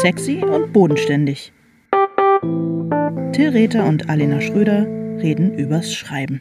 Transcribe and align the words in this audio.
Sexy 0.00 0.44
und 0.44 0.72
bodenständig. 0.72 1.52
Till 3.32 3.48
Rether 3.48 3.84
und 3.84 4.08
Alena 4.08 4.40
Schröder 4.40 4.86
reden 5.20 5.58
übers 5.58 5.92
Schreiben. 5.92 6.40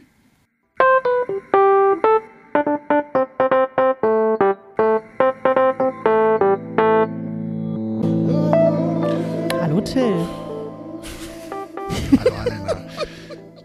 Hallo 9.60 9.82
Till. 9.82 10.04
Hallo 12.20 12.36
Alena. 12.36 12.86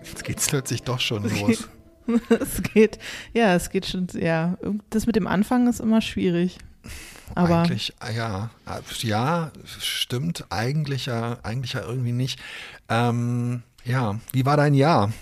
Jetzt 0.03 0.25
geht's 0.25 0.49
plötzlich 0.49 0.83
doch 0.85 1.01
schon 1.01 1.25
los. 1.25 1.69
es 2.31 2.63
geht, 2.63 2.99
ja, 3.35 3.55
es 3.55 3.69
geht 3.69 3.85
schon, 3.85 4.07
ja. 4.15 4.57
Das 4.89 5.07
mit 5.07 5.17
dem 5.17 5.27
Anfang 5.27 5.69
ist 5.69 5.81
immer 5.81 6.01
schwierig. 6.01 6.57
Aber 7.35 7.61
eigentlich, 7.63 7.95
ja, 8.15 8.51
ja, 9.03 9.51
stimmt. 9.81 10.45
Eigentlich 10.51 11.07
ja, 11.07 11.39
eigentlich 11.43 11.73
ja 11.73 11.83
irgendwie 11.83 12.13
nicht. 12.13 12.39
Ähm, 12.89 13.63
ja, 13.85 14.19
wie 14.33 14.45
war 14.45 14.57
dein 14.57 14.75
Jahr? 14.75 15.13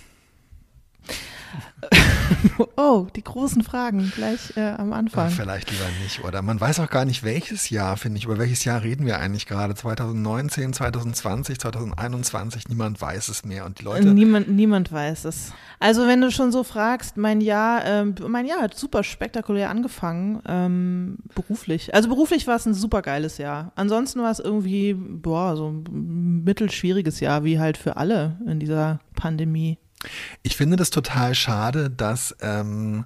oh, 2.76 3.06
die 3.14 3.24
großen 3.24 3.62
Fragen 3.62 4.12
gleich 4.14 4.56
äh, 4.56 4.70
am 4.70 4.92
Anfang. 4.92 5.28
Ja, 5.28 5.34
vielleicht 5.34 5.70
lieber 5.70 5.84
nicht, 6.02 6.24
oder? 6.24 6.42
Man 6.42 6.60
weiß 6.60 6.80
auch 6.80 6.90
gar 6.90 7.04
nicht, 7.04 7.22
welches 7.22 7.70
Jahr, 7.70 7.96
finde 7.96 8.18
ich. 8.18 8.24
Über 8.24 8.38
welches 8.38 8.64
Jahr 8.64 8.82
reden 8.82 9.06
wir 9.06 9.18
eigentlich 9.18 9.46
gerade? 9.46 9.74
2019, 9.74 10.72
2020, 10.72 11.58
2021? 11.58 12.68
Niemand 12.68 13.00
weiß 13.00 13.28
es 13.28 13.44
mehr. 13.44 13.64
Und 13.66 13.80
die 13.80 13.84
Leute. 13.84 14.08
Niemand, 14.08 14.48
niemand 14.48 14.92
weiß 14.92 15.24
es. 15.24 15.52
Also, 15.78 16.06
wenn 16.06 16.20
du 16.20 16.30
schon 16.30 16.52
so 16.52 16.62
fragst, 16.62 17.16
mein 17.16 17.40
Jahr, 17.40 17.84
äh, 17.84 18.04
mein 18.04 18.46
Jahr 18.46 18.60
hat 18.60 18.76
super 18.76 19.02
spektakulär 19.02 19.70
angefangen, 19.70 20.42
ähm, 20.46 21.18
beruflich. 21.34 21.94
Also, 21.94 22.08
beruflich 22.08 22.46
war 22.46 22.56
es 22.56 22.66
ein 22.66 22.74
super 22.74 23.02
geiles 23.02 23.38
Jahr. 23.38 23.72
Ansonsten 23.76 24.20
war 24.20 24.30
es 24.30 24.40
irgendwie, 24.40 24.94
boah, 24.94 25.56
so 25.56 25.70
ein 25.70 26.42
mittelschwieriges 26.44 27.20
Jahr, 27.20 27.44
wie 27.44 27.58
halt 27.58 27.78
für 27.78 27.96
alle 27.96 28.38
in 28.46 28.60
dieser 28.60 29.00
Pandemie. 29.14 29.78
Ich 30.42 30.56
finde 30.56 30.76
das 30.76 30.90
total 30.90 31.34
schade, 31.34 31.90
dass 31.90 32.34
ähm, 32.40 33.04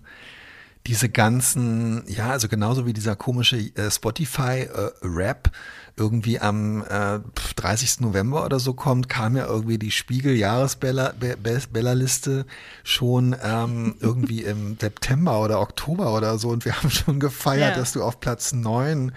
diese 0.86 1.08
ganzen, 1.08 2.04
ja, 2.06 2.28
also 2.30 2.46
genauso 2.48 2.86
wie 2.86 2.92
dieser 2.92 3.16
komische 3.16 3.56
äh, 3.56 3.90
Spotify-Rap 3.90 5.48
äh, 5.48 5.50
irgendwie 5.96 6.38
am 6.40 6.82
äh, 6.82 7.20
30. 7.56 8.00
November 8.00 8.44
oder 8.44 8.60
so 8.60 8.74
kommt, 8.74 9.08
kam 9.08 9.34
ja 9.36 9.46
irgendwie 9.46 9.78
die 9.78 9.92
Spiegel-Jahresbella-Liste 9.92 12.44
schon 12.82 13.34
ähm, 13.42 13.94
irgendwie 14.00 14.42
im 14.42 14.76
September 14.78 15.40
oder 15.40 15.60
Oktober 15.60 16.14
oder 16.14 16.36
so 16.36 16.50
und 16.50 16.66
wir 16.66 16.76
haben 16.76 16.90
schon 16.90 17.20
gefeiert, 17.20 17.70
yeah. 17.70 17.78
dass 17.78 17.92
du 17.92 18.02
auf 18.02 18.20
Platz 18.20 18.52
9 18.52 19.12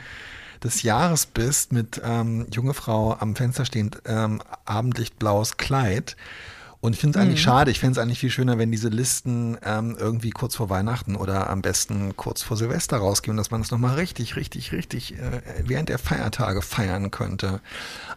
des 0.63 0.83
Jahres 0.83 1.25
bist 1.25 1.73
mit 1.73 2.01
ähm, 2.03 2.47
junge 2.51 2.73
Frau 2.73 3.17
am 3.19 3.35
Fenster 3.35 3.65
stehend, 3.65 4.01
ähm, 4.05 4.41
Abendlichtblaues 4.65 5.57
Kleid. 5.57 6.15
Und 6.87 6.93
ich 6.93 6.99
finde 6.99 7.19
es 7.19 7.23
eigentlich 7.23 7.41
mhm. 7.41 7.43
schade. 7.43 7.71
Ich 7.71 7.79
fände 7.79 7.99
es 7.99 8.03
eigentlich 8.03 8.19
viel 8.19 8.29
schöner, 8.29 8.57
wenn 8.57 8.71
diese 8.71 8.87
Listen 8.87 9.57
ähm, 9.63 9.97
irgendwie 9.99 10.29
kurz 10.29 10.55
vor 10.55 10.69
Weihnachten 10.69 11.17
oder 11.17 11.49
am 11.49 11.61
besten 11.61 12.15
kurz 12.15 12.41
vor 12.41 12.55
Silvester 12.55 12.97
rausgehen, 12.97 13.35
dass 13.35 13.51
man 13.51 13.59
es 13.59 13.71
nochmal 13.71 13.95
richtig, 13.95 14.37
richtig, 14.37 14.71
richtig 14.71 15.15
äh, 15.15 15.41
während 15.65 15.89
der 15.89 15.99
Feiertage 15.99 16.61
feiern 16.61 17.11
könnte. 17.11 17.59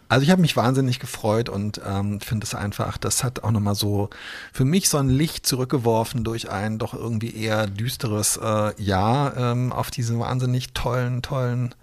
Also 0.07 0.23
ich 0.23 0.31
habe 0.31 0.41
mich 0.41 0.55
wahnsinnig 0.55 0.99
gefreut 0.99 1.49
und 1.49 1.81
ähm, 1.85 2.21
finde 2.21 2.45
es 2.45 2.55
einfach, 2.55 2.97
das 2.97 3.25
hat 3.25 3.43
auch 3.43 3.51
nochmal 3.51 3.75
so 3.75 4.09
für 4.53 4.63
mich 4.63 4.87
so 4.87 4.97
ein 4.97 5.09
Licht 5.09 5.45
zurückgeworfen 5.45 6.23
durch 6.23 6.49
ein 6.49 6.79
doch 6.79 6.93
irgendwie 6.93 7.35
eher 7.35 7.67
düsteres 7.67 8.39
äh, 8.41 8.81
Jahr 8.81 9.35
ähm, 9.35 9.73
auf 9.73 9.91
diese 9.91 10.17
wahnsinnig 10.17 10.71
tollen, 10.71 11.21
tollen 11.21 11.75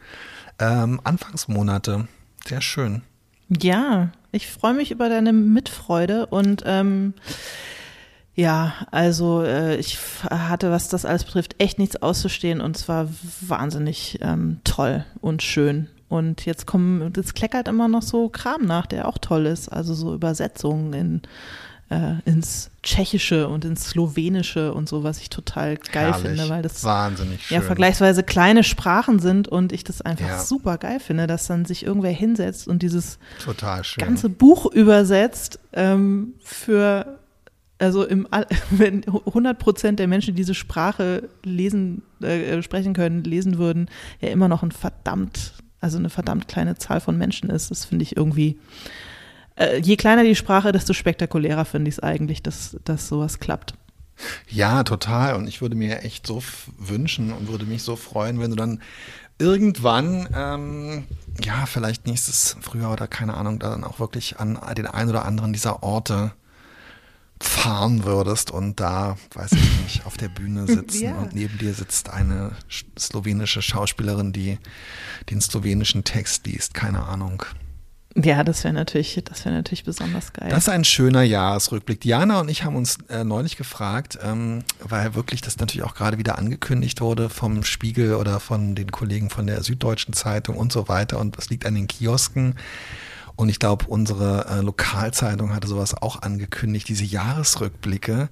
ähm, 0.59 1.03
Anfangsmonate. 1.05 2.09
Sehr 2.47 2.63
schön. 2.63 3.03
Ja, 3.51 4.11
ich 4.33 4.47
freue 4.47 4.75
mich 4.75 4.91
über 4.91 5.09
deine 5.09 5.33
Mitfreude 5.33 6.27
und 6.27 6.63
ähm, 6.67 7.15
ja, 8.35 8.75
also 8.93 9.43
äh, 9.43 9.77
ich 9.77 9.99
hatte, 10.31 10.71
was 10.71 10.89
das 10.89 11.05
alles 11.05 11.25
betrifft, 11.25 11.57
echt 11.59 11.79
nichts 11.79 12.01
auszustehen 12.01 12.61
und 12.61 12.77
es 12.77 12.89
war 12.89 13.09
wahnsinnig 13.41 14.19
ähm, 14.23 14.61
toll 14.63 15.05
und 15.21 15.43
schön. 15.43 15.89
Und 16.09 16.47
jetzt 16.47 16.67
kommen, 16.67 17.13
jetzt 17.17 17.35
kleckert 17.35 17.69
immer 17.69 17.89
noch 17.89 18.03
so 18.03 18.29
Kram 18.29 18.65
nach, 18.65 18.87
der 18.87 19.09
auch 19.09 19.19
toll 19.19 19.47
ist. 19.47 19.69
Also 19.69 19.93
so 19.93 20.15
Übersetzungen 20.15 20.93
in 20.95 21.23
äh, 21.91 22.15
ins 22.25 22.71
Tschechische 22.83 23.49
und 23.49 23.65
ins 23.65 23.91
Slowenische 23.91 24.75
und 24.75 24.89
so, 24.89 25.05
was 25.05 25.21
ich 25.21 25.31
total 25.31 25.77
geil 25.77 26.13
Herrlich. 26.13 26.29
finde, 26.29 26.49
weil 26.49 26.63
das 26.63 26.85
Wahnsinnig 26.85 27.47
schön. 27.47 27.57
ja 27.57 27.61
vergleichsweise 27.63 28.23
kleine 28.23 28.63
Sprachen 28.63 29.19
sind 29.19 29.49
und 29.49 29.73
ich 29.73 29.85
das 29.85 30.03
einfach 30.03 30.29
ja. 30.29 30.39
super 30.39 30.79
geil 30.79 31.01
finde, 31.01 31.27
dass 31.27 31.47
dann 31.47 31.65
sich 31.65 31.85
irgendwer 31.85 32.13
hinsetzt 32.13 32.69
und 32.69 32.83
dieses 32.83 33.19
ganze 33.97 34.29
Buch 34.29 34.67
übersetzt 34.67 35.61
ähm, 35.73 36.35
für 36.43 37.19
also 37.79 38.05
im, 38.05 38.29
wenn 38.71 39.05
100 39.07 39.59
Prozent 39.59 39.99
der 39.99 40.09
Menschen, 40.09 40.35
die 40.35 40.41
diese 40.41 40.55
Sprache 40.55 41.29
lesen, 41.43 42.03
äh, 42.21 42.61
sprechen 42.63 42.93
können, 42.93 43.25
lesen 43.25 43.59
würden, 43.59 43.89
ja 44.21 44.29
immer 44.29 44.49
noch 44.49 44.63
ein 44.63 44.73
verdammt, 44.73 45.55
also 45.81 45.99
eine 45.99 46.11
verdammt 46.11 46.49
kleine 46.49 46.77
Zahl 46.77 47.01
von 47.01 47.17
Menschen 47.17 47.51
ist. 47.51 47.71
Das 47.71 47.85
finde 47.85 48.03
ich 48.03 48.17
irgendwie 48.17 48.59
äh, 49.59 49.79
je 49.79 49.97
kleiner 49.97 50.25
die 50.25 50.37
Sprache, 50.37 50.73
desto 50.73 50.93
spektakulärer 50.93 51.65
finde 51.65 51.89
ich 51.89 51.97
es 51.97 52.01
eigentlich, 52.01 52.43
dass, 52.43 52.77
dass 52.85 53.09
sowas 53.09 53.39
klappt. 53.39 53.75
Ja, 54.49 54.83
total. 54.85 55.37
Und 55.37 55.47
ich 55.47 55.61
würde 55.61 55.77
mir 55.77 56.03
echt 56.03 56.27
so 56.27 56.43
wünschen 56.77 57.33
und 57.33 57.49
würde 57.49 57.67
mich 57.67 57.83
so 57.83 57.97
freuen, 57.97 58.41
wenn 58.41 58.51
du 58.51 58.57
dann 58.57 58.81
irgendwann, 59.39 60.29
ähm, 60.35 61.05
ja, 61.43 61.67
vielleicht 61.67 62.07
nächstes 62.07 62.57
Frühjahr 62.61 62.93
oder 62.93 63.07
keine 63.07 63.35
Ahnung, 63.35 63.59
dann 63.59 63.85
auch 63.85 64.01
wirklich 64.01 64.41
an 64.41 64.59
den 64.77 64.87
einen 64.87 65.11
oder 65.11 65.25
anderen 65.25 65.53
dieser 65.53 65.83
Orte 65.83 66.33
fahren 67.41 68.05
würdest 68.05 68.51
und 68.51 68.81
da, 68.81 69.17
weiß 69.35 69.53
ich 69.53 69.83
nicht, 69.83 70.07
auf 70.07 70.17
der 70.17 70.29
Bühne 70.29 70.67
sitzen 70.67 71.05
ja. 71.05 71.17
und 71.17 71.35
neben 71.35 71.57
dir 71.59 71.73
sitzt 71.73 72.11
eine 72.11 72.53
slowenische 72.99 73.63
Schauspielerin, 73.63 74.33
die 74.33 74.59
den 75.31 75.41
slowenischen 75.41 76.03
Text 76.03 76.47
liest, 76.47 76.75
keine 76.75 77.05
Ahnung. 77.05 77.45
Ja, 78.17 78.43
das 78.43 78.65
wäre 78.65 78.75
natürlich, 78.75 79.21
das 79.25 79.45
wäre 79.45 79.55
natürlich 79.55 79.85
besonders 79.85 80.33
geil. 80.33 80.49
Das 80.49 80.61
ist 80.65 80.69
ein 80.69 80.85
schöner 80.85 81.23
Jahresrückblick. 81.23 82.01
Diana 82.01 82.41
und 82.41 82.49
ich 82.49 82.65
haben 82.65 82.75
uns 82.75 82.99
äh, 83.09 83.23
neulich 83.23 83.57
gefragt, 83.57 84.19
ähm, 84.23 84.65
weil 84.81 85.15
wirklich 85.15 85.41
das 85.41 85.59
natürlich 85.59 85.87
auch 85.87 85.95
gerade 85.95 86.19
wieder 86.19 86.39
angekündigt 86.39 87.01
wurde 87.01 87.29
vom 87.29 87.63
Spiegel 87.65 88.15
oder 88.15 88.41
von 88.41 88.75
den 88.75 88.91
Kollegen 88.91 89.31
von 89.31 89.47
der 89.47 89.63
Süddeutschen 89.63 90.15
Zeitung 90.15 90.57
und 90.57 90.73
so 90.73 90.89
weiter. 90.89 91.19
Und 91.19 91.37
das 91.37 91.51
liegt 91.51 91.67
an 91.67 91.75
den 91.75 91.87
Kiosken. 91.87 92.55
Und 93.37 93.51
ich 93.51 93.61
glaube, 93.61 93.85
unsere 93.87 94.47
äh, 94.49 94.61
Lokalzeitung 94.63 95.55
hatte 95.55 95.69
sowas 95.69 95.95
auch 95.95 96.23
angekündigt, 96.23 96.89
diese 96.89 97.05
Jahresrückblicke. 97.05 98.31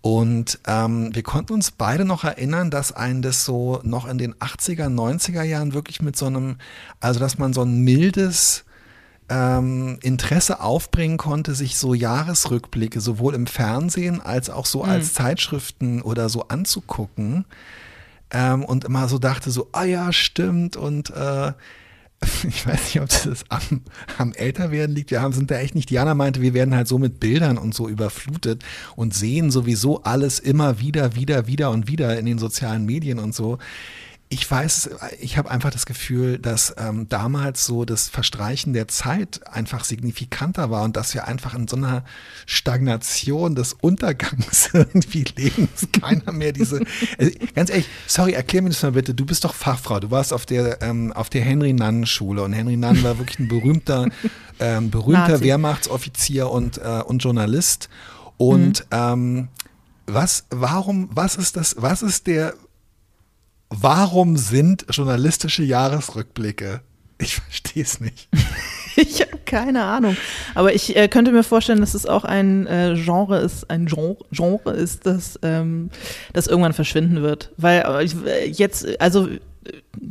Und 0.00 0.58
ähm, 0.66 1.14
wir 1.14 1.22
konnten 1.22 1.52
uns 1.52 1.70
beide 1.70 2.04
noch 2.04 2.24
erinnern, 2.24 2.70
dass 2.70 2.92
ein 2.92 3.20
das 3.20 3.44
so 3.44 3.80
noch 3.84 4.08
in 4.08 4.18
den 4.18 4.34
80er, 4.34 4.86
90er 4.86 5.42
Jahren 5.42 5.74
wirklich 5.74 6.02
mit 6.02 6.16
so 6.16 6.26
einem, 6.26 6.56
also 6.98 7.20
dass 7.20 7.38
man 7.38 7.52
so 7.52 7.62
ein 7.62 7.80
mildes, 7.80 8.64
ähm, 9.28 9.98
Interesse 10.02 10.60
aufbringen 10.60 11.16
konnte, 11.16 11.54
sich 11.54 11.76
so 11.76 11.94
Jahresrückblicke 11.94 13.00
sowohl 13.00 13.34
im 13.34 13.46
Fernsehen 13.46 14.20
als 14.20 14.50
auch 14.50 14.66
so 14.66 14.82
mhm. 14.82 14.90
als 14.90 15.14
Zeitschriften 15.14 16.02
oder 16.02 16.28
so 16.28 16.48
anzugucken. 16.48 17.44
Ähm, 18.30 18.64
und 18.64 18.84
immer 18.84 19.08
so 19.08 19.18
dachte 19.18 19.50
so, 19.50 19.68
ah 19.72 19.84
ja, 19.84 20.12
stimmt. 20.12 20.76
Und 20.76 21.10
äh, 21.10 21.52
ich 22.48 22.66
weiß 22.66 22.94
nicht, 22.94 23.00
ob 23.00 23.08
das 23.08 23.44
am, 23.48 23.82
am 24.18 24.32
Älterwerden 24.32 24.94
liegt. 24.94 25.10
Wir 25.10 25.20
haben, 25.20 25.32
sind 25.32 25.50
da 25.50 25.56
echt 25.56 25.74
nicht. 25.74 25.90
Diana 25.90 26.14
meinte, 26.14 26.40
wir 26.40 26.54
werden 26.54 26.74
halt 26.74 26.88
so 26.88 26.98
mit 26.98 27.20
Bildern 27.20 27.58
und 27.58 27.74
so 27.74 27.88
überflutet 27.88 28.64
und 28.96 29.14
sehen 29.14 29.50
sowieso 29.50 30.02
alles 30.02 30.38
immer 30.38 30.80
wieder, 30.80 31.14
wieder, 31.14 31.46
wieder 31.46 31.70
und 31.70 31.88
wieder 31.88 32.18
in 32.18 32.26
den 32.26 32.38
sozialen 32.38 32.86
Medien 32.86 33.18
und 33.18 33.34
so 33.34 33.58
ich 34.32 34.50
weiß, 34.50 34.88
ich 35.20 35.36
habe 35.36 35.50
einfach 35.50 35.70
das 35.70 35.84
Gefühl, 35.84 36.38
dass 36.38 36.74
ähm, 36.78 37.06
damals 37.10 37.66
so 37.66 37.84
das 37.84 38.08
Verstreichen 38.08 38.72
der 38.72 38.88
Zeit 38.88 39.46
einfach 39.46 39.84
signifikanter 39.84 40.70
war 40.70 40.84
und 40.84 40.96
dass 40.96 41.12
wir 41.12 41.28
einfach 41.28 41.52
in 41.52 41.68
so 41.68 41.76
einer 41.76 42.02
Stagnation 42.46 43.54
des 43.54 43.74
Untergangs 43.74 44.70
irgendwie 44.72 45.24
leben. 45.36 45.68
Keiner 46.00 46.32
mehr 46.32 46.52
diese. 46.52 46.80
Also, 47.18 47.32
ganz 47.54 47.68
ehrlich, 47.68 47.88
sorry, 48.06 48.32
erklär 48.32 48.62
mir 48.62 48.70
das 48.70 48.82
mal 48.82 48.92
bitte. 48.92 49.12
Du 49.12 49.26
bist 49.26 49.44
doch 49.44 49.52
Fachfrau. 49.52 50.00
Du 50.00 50.10
warst 50.10 50.32
auf 50.32 50.46
der 50.46 50.80
ähm, 50.80 51.12
auf 51.12 51.28
der 51.28 51.42
Henry 51.42 51.74
Nann 51.74 52.06
Schule 52.06 52.42
und 52.42 52.54
Henry 52.54 52.78
Nann 52.78 53.02
war 53.02 53.18
wirklich 53.18 53.38
ein 53.38 53.48
berühmter 53.48 54.06
ähm, 54.60 54.90
berühmter 54.90 55.28
Nazi. 55.28 55.44
Wehrmachtsoffizier 55.44 56.50
und 56.50 56.78
äh, 56.78 57.02
und 57.04 57.22
Journalist. 57.22 57.90
Und 58.38 58.80
mhm. 58.80 58.86
ähm, 58.92 59.48
was, 60.06 60.46
warum, 60.50 61.10
was 61.12 61.36
ist 61.36 61.56
das, 61.56 61.76
was 61.78 62.02
ist 62.02 62.26
der, 62.26 62.54
Warum 63.74 64.36
sind 64.36 64.84
journalistische 64.90 65.62
Jahresrückblicke? 65.62 66.82
Ich 67.18 67.36
verstehe 67.36 67.82
es 67.82 68.00
nicht. 68.00 68.28
ich 68.96 69.22
habe 69.22 69.38
keine 69.46 69.84
Ahnung. 69.84 70.16
Aber 70.54 70.74
ich 70.74 70.94
äh, 70.94 71.08
könnte 71.08 71.32
mir 71.32 71.42
vorstellen, 71.42 71.80
dass 71.80 71.94
es 71.94 72.04
auch 72.04 72.24
ein 72.24 72.66
äh, 72.66 72.94
Genre 72.96 73.38
ist, 73.38 73.70
ein 73.70 73.86
Genre, 73.86 74.18
Genre 74.30 74.72
ist, 74.72 75.06
das, 75.06 75.38
ähm, 75.42 75.90
das 76.34 76.48
irgendwann 76.48 76.74
verschwinden 76.74 77.22
wird. 77.22 77.50
Weil 77.56 78.10
äh, 78.26 78.46
jetzt, 78.46 79.00
also 79.00 79.28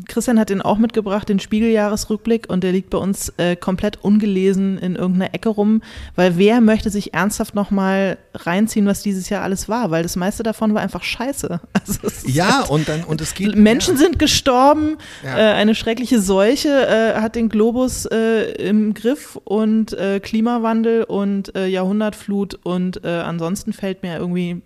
Christian 0.08 0.40
hat 0.40 0.50
den 0.50 0.62
auch 0.62 0.78
mitgebracht, 0.78 1.28
den 1.30 1.40
Spiegeljahresrückblick, 1.40 2.50
und 2.50 2.64
der 2.64 2.72
liegt 2.72 2.90
bei 2.90 2.98
uns 2.98 3.30
äh, 3.38 3.56
komplett 3.56 4.04
ungelesen 4.04 4.78
in 4.78 4.96
irgendeiner 4.96 5.34
Ecke 5.34 5.50
rum, 5.50 5.82
weil 6.16 6.38
wer 6.38 6.62
möchte 6.62 6.90
sich 6.90 7.14
ernsthaft 7.14 7.56
nochmal 7.56 8.18
reinziehen, 8.34 8.86
was 8.86 9.02
dieses 9.02 9.30
Jahr 9.30 9.44
alles 9.44 9.70
war, 9.70 9.92
weil 9.92 10.04
das 10.04 10.16
meiste 10.16 10.44
davon 10.44 10.74
war 10.74 10.82
einfach 10.82 11.04
scheiße. 11.04 11.60
Also 11.82 12.28
ja, 12.28 12.60
halt, 12.60 12.70
und 12.70 12.88
dann, 12.88 13.04
und 13.04 13.22
es 13.22 13.34
geht. 13.34 13.56
Menschen 13.56 13.96
ja. 13.96 14.02
sind 14.02 14.20
gestorben, 14.20 14.98
ja. 15.24 15.38
äh, 15.38 15.54
eine 15.54 15.74
schreckliche 15.74 16.22
Seuche 16.22 16.70
äh, 16.70 17.20
hat 17.20 17.36
den 17.36 17.50
Globus 17.50 18.06
äh, 18.06 18.52
im 18.52 18.94
Griff 18.94 19.36
und 19.46 19.94
äh, 19.94 20.20
Klimawandel 20.20 21.04
und 21.04 21.56
äh, 21.56 21.66
Jahrhundertflut 21.68 22.60
und 22.64 23.04
ansonsten 23.04 23.74
fällt 23.74 24.04
mir 24.04 24.18
irgendwie 24.18 24.62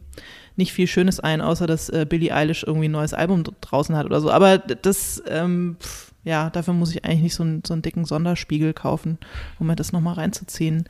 nicht 0.55 0.73
viel 0.73 0.87
Schönes 0.87 1.19
ein, 1.19 1.41
außer 1.41 1.67
dass 1.67 1.89
äh, 1.89 2.05
Billie 2.07 2.33
Eilish 2.33 2.63
irgendwie 2.63 2.87
ein 2.87 2.91
neues 2.91 3.13
Album 3.13 3.43
draußen 3.61 3.95
hat 3.95 4.05
oder 4.05 4.21
so. 4.21 4.31
Aber 4.31 4.57
das, 4.57 5.21
ähm, 5.27 5.77
pff, 5.79 6.13
ja, 6.23 6.49
dafür 6.49 6.73
muss 6.73 6.91
ich 6.91 7.05
eigentlich 7.05 7.21
nicht 7.21 7.35
so, 7.35 7.43
ein, 7.43 7.61
so 7.65 7.73
einen 7.73 7.81
dicken 7.81 8.05
Sonderspiegel 8.05 8.73
kaufen, 8.73 9.17
um 9.59 9.67
mir 9.67 9.75
das 9.75 9.91
nochmal 9.91 10.15
reinzuziehen. 10.15 10.85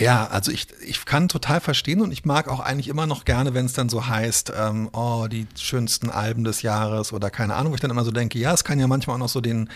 Ja, 0.00 0.26
also 0.26 0.50
ich, 0.50 0.66
ich 0.84 1.04
kann 1.04 1.28
total 1.28 1.60
verstehen 1.60 2.00
und 2.00 2.10
ich 2.12 2.24
mag 2.24 2.48
auch 2.48 2.58
eigentlich 2.58 2.88
immer 2.88 3.06
noch 3.06 3.24
gerne, 3.24 3.54
wenn 3.54 3.66
es 3.66 3.74
dann 3.74 3.88
so 3.88 4.08
heißt, 4.08 4.52
ähm, 4.58 4.90
oh, 4.92 5.28
die 5.30 5.46
schönsten 5.56 6.10
Alben 6.10 6.42
des 6.42 6.62
Jahres 6.62 7.12
oder 7.12 7.30
keine 7.30 7.54
Ahnung, 7.54 7.70
wo 7.70 7.74
ich 7.76 7.80
dann 7.80 7.92
immer 7.92 8.04
so 8.04 8.10
denke, 8.10 8.38
ja, 8.40 8.52
es 8.52 8.64
kann 8.64 8.80
ja 8.80 8.88
manchmal 8.88 9.14
auch 9.14 9.20
noch 9.20 9.28
so 9.28 9.40
den, 9.40 9.68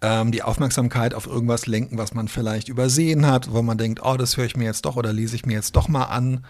ähm, 0.00 0.32
die 0.32 0.42
Aufmerksamkeit 0.42 1.12
auf 1.12 1.26
irgendwas 1.26 1.66
lenken, 1.66 1.98
was 1.98 2.14
man 2.14 2.28
vielleicht 2.28 2.70
übersehen 2.70 3.26
hat, 3.26 3.52
wo 3.52 3.60
man 3.60 3.76
denkt, 3.76 4.00
oh, 4.02 4.16
das 4.16 4.38
höre 4.38 4.46
ich 4.46 4.56
mir 4.56 4.64
jetzt 4.64 4.86
doch 4.86 4.96
oder 4.96 5.12
lese 5.12 5.36
ich 5.36 5.44
mir 5.44 5.54
jetzt 5.54 5.76
doch 5.76 5.88
mal 5.88 6.04
an. 6.04 6.46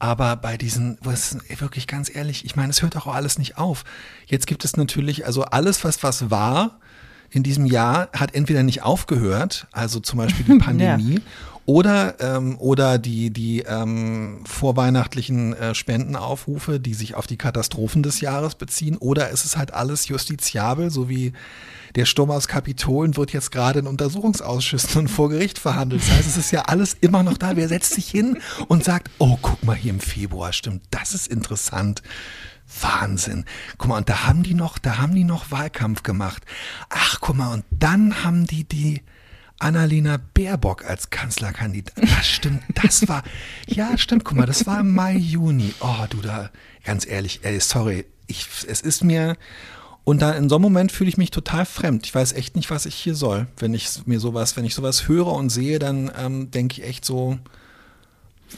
Aber 0.00 0.34
bei 0.36 0.56
diesen, 0.56 0.96
was 1.02 1.36
wirklich 1.58 1.86
ganz 1.86 2.12
ehrlich, 2.12 2.46
ich 2.46 2.56
meine, 2.56 2.70
es 2.70 2.80
hört 2.80 2.96
auch 2.96 3.06
alles 3.06 3.38
nicht 3.38 3.58
auf. 3.58 3.84
Jetzt 4.26 4.46
gibt 4.46 4.64
es 4.64 4.76
natürlich, 4.76 5.26
also 5.26 5.44
alles, 5.44 5.84
was 5.84 6.02
was 6.02 6.30
war 6.30 6.80
in 7.30 7.42
diesem 7.42 7.66
Jahr, 7.66 8.08
hat 8.16 8.34
entweder 8.34 8.62
nicht 8.62 8.82
aufgehört, 8.82 9.66
also 9.72 10.00
zum 10.00 10.18
Beispiel 10.18 10.46
die 10.46 10.58
Pandemie, 10.64 11.14
ja. 11.16 11.20
Oder 11.66 12.20
ähm, 12.20 12.58
oder 12.58 12.98
die 12.98 13.30
die 13.30 13.60
ähm, 13.60 14.42
vorweihnachtlichen 14.46 15.52
äh, 15.54 15.74
Spendenaufrufe, 15.74 16.80
die 16.80 16.94
sich 16.94 17.14
auf 17.14 17.26
die 17.26 17.36
Katastrophen 17.36 18.02
des 18.02 18.20
Jahres 18.20 18.54
beziehen, 18.54 18.96
oder 18.96 19.30
es 19.30 19.44
ist 19.44 19.56
halt 19.56 19.72
alles 19.72 20.08
justiziabel, 20.08 20.90
so 20.90 21.08
wie 21.08 21.32
der 21.96 22.04
Sturm 22.04 22.30
aus 22.30 22.48
Kapitolen 22.48 23.16
wird 23.16 23.32
jetzt 23.32 23.50
gerade 23.50 23.80
in 23.80 23.86
Untersuchungsausschüssen 23.86 25.02
und 25.02 25.08
vor 25.08 25.28
Gericht 25.28 25.58
verhandelt. 25.58 26.02
Das 26.02 26.10
heißt, 26.10 26.28
es 26.28 26.36
ist 26.36 26.52
ja 26.52 26.62
alles 26.62 26.96
immer 27.00 27.22
noch 27.22 27.36
da. 27.36 27.56
Wer 27.56 27.68
setzt 27.68 27.94
sich 27.94 28.08
hin 28.08 28.38
und 28.68 28.84
sagt, 28.84 29.10
oh, 29.18 29.38
guck 29.40 29.62
mal 29.64 29.74
hier 29.76 29.90
im 29.90 30.00
Februar, 30.00 30.52
stimmt, 30.52 30.82
das 30.90 31.14
ist 31.14 31.26
interessant. 31.26 32.02
Wahnsinn. 32.80 33.44
Guck 33.78 33.88
mal, 33.88 33.98
und 33.98 34.08
da 34.08 34.24
haben 34.26 34.44
die 34.44 34.54
noch, 34.54 34.78
da 34.78 34.98
haben 34.98 35.14
die 35.14 35.24
noch 35.24 35.50
Wahlkampf 35.50 36.04
gemacht. 36.04 36.44
Ach, 36.88 37.18
guck 37.20 37.36
mal, 37.36 37.52
und 37.52 37.64
dann 37.70 38.22
haben 38.22 38.46
die 38.46 38.62
die 38.62 39.02
Annalena 39.60 40.18
Baerbock 40.34 40.84
als 40.84 41.10
Kanzlerkandidat. 41.10 41.94
Das 42.02 42.26
stimmt, 42.26 42.62
das 42.82 43.06
war, 43.08 43.22
ja, 43.66 43.96
stimmt, 43.96 44.24
guck 44.24 44.36
mal, 44.36 44.46
das 44.46 44.66
war 44.66 44.80
im 44.80 44.94
Mai, 44.94 45.14
Juni. 45.14 45.74
Oh, 45.80 46.06
du 46.08 46.18
da, 46.18 46.50
ganz 46.84 47.06
ehrlich, 47.06 47.40
ey, 47.42 47.60
sorry, 47.60 48.06
ich, 48.26 48.46
es 48.66 48.80
ist 48.80 49.04
mir, 49.04 49.36
und 50.04 50.22
da 50.22 50.32
in 50.32 50.48
so 50.48 50.56
einem 50.56 50.62
Moment 50.62 50.92
fühle 50.92 51.10
ich 51.10 51.18
mich 51.18 51.30
total 51.30 51.66
fremd. 51.66 52.06
Ich 52.06 52.14
weiß 52.14 52.32
echt 52.32 52.56
nicht, 52.56 52.70
was 52.70 52.86
ich 52.86 52.94
hier 52.94 53.14
soll. 53.14 53.46
Wenn 53.58 53.74
ich 53.74 54.06
mir 54.06 54.18
sowas, 54.18 54.56
wenn 54.56 54.64
ich 54.64 54.74
sowas 54.74 55.08
höre 55.08 55.28
und 55.28 55.50
sehe, 55.50 55.78
dann 55.78 56.10
ähm, 56.18 56.50
denke 56.50 56.80
ich 56.80 56.88
echt 56.88 57.04
so, 57.04 57.38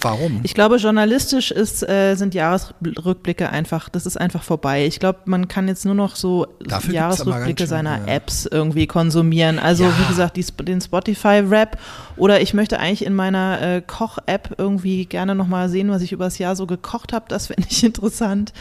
Warum? 0.00 0.40
Ich 0.42 0.54
glaube, 0.54 0.76
journalistisch 0.76 1.50
ist, 1.50 1.88
äh, 1.88 2.14
sind 2.14 2.34
Jahresrückblicke 2.34 3.50
einfach, 3.50 3.88
das 3.88 4.06
ist 4.06 4.16
einfach 4.16 4.42
vorbei. 4.42 4.86
Ich 4.86 4.98
glaube, 4.98 5.20
man 5.26 5.48
kann 5.48 5.68
jetzt 5.68 5.84
nur 5.84 5.94
noch 5.94 6.16
so 6.16 6.46
Dafür 6.60 6.94
Jahresrückblicke 6.94 7.66
seiner 7.66 7.98
ja. 7.98 8.14
Apps 8.14 8.46
irgendwie 8.46 8.86
konsumieren. 8.86 9.58
Also 9.58 9.84
ja. 9.84 9.98
wie 9.98 10.08
gesagt, 10.08 10.36
die, 10.36 10.44
den 10.64 10.80
Spotify-Rap 10.80 11.78
oder 12.16 12.40
ich 12.40 12.54
möchte 12.54 12.80
eigentlich 12.80 13.04
in 13.04 13.14
meiner 13.14 13.60
äh, 13.60 13.82
Koch-App 13.82 14.54
irgendwie 14.58 15.06
gerne 15.06 15.34
nochmal 15.34 15.68
sehen, 15.68 15.90
was 15.90 16.02
ich 16.02 16.12
übers 16.12 16.38
Jahr 16.38 16.56
so 16.56 16.66
gekocht 16.66 17.12
habe. 17.12 17.26
Das 17.28 17.48
fände 17.48 17.66
ich 17.68 17.84
interessant. 17.84 18.52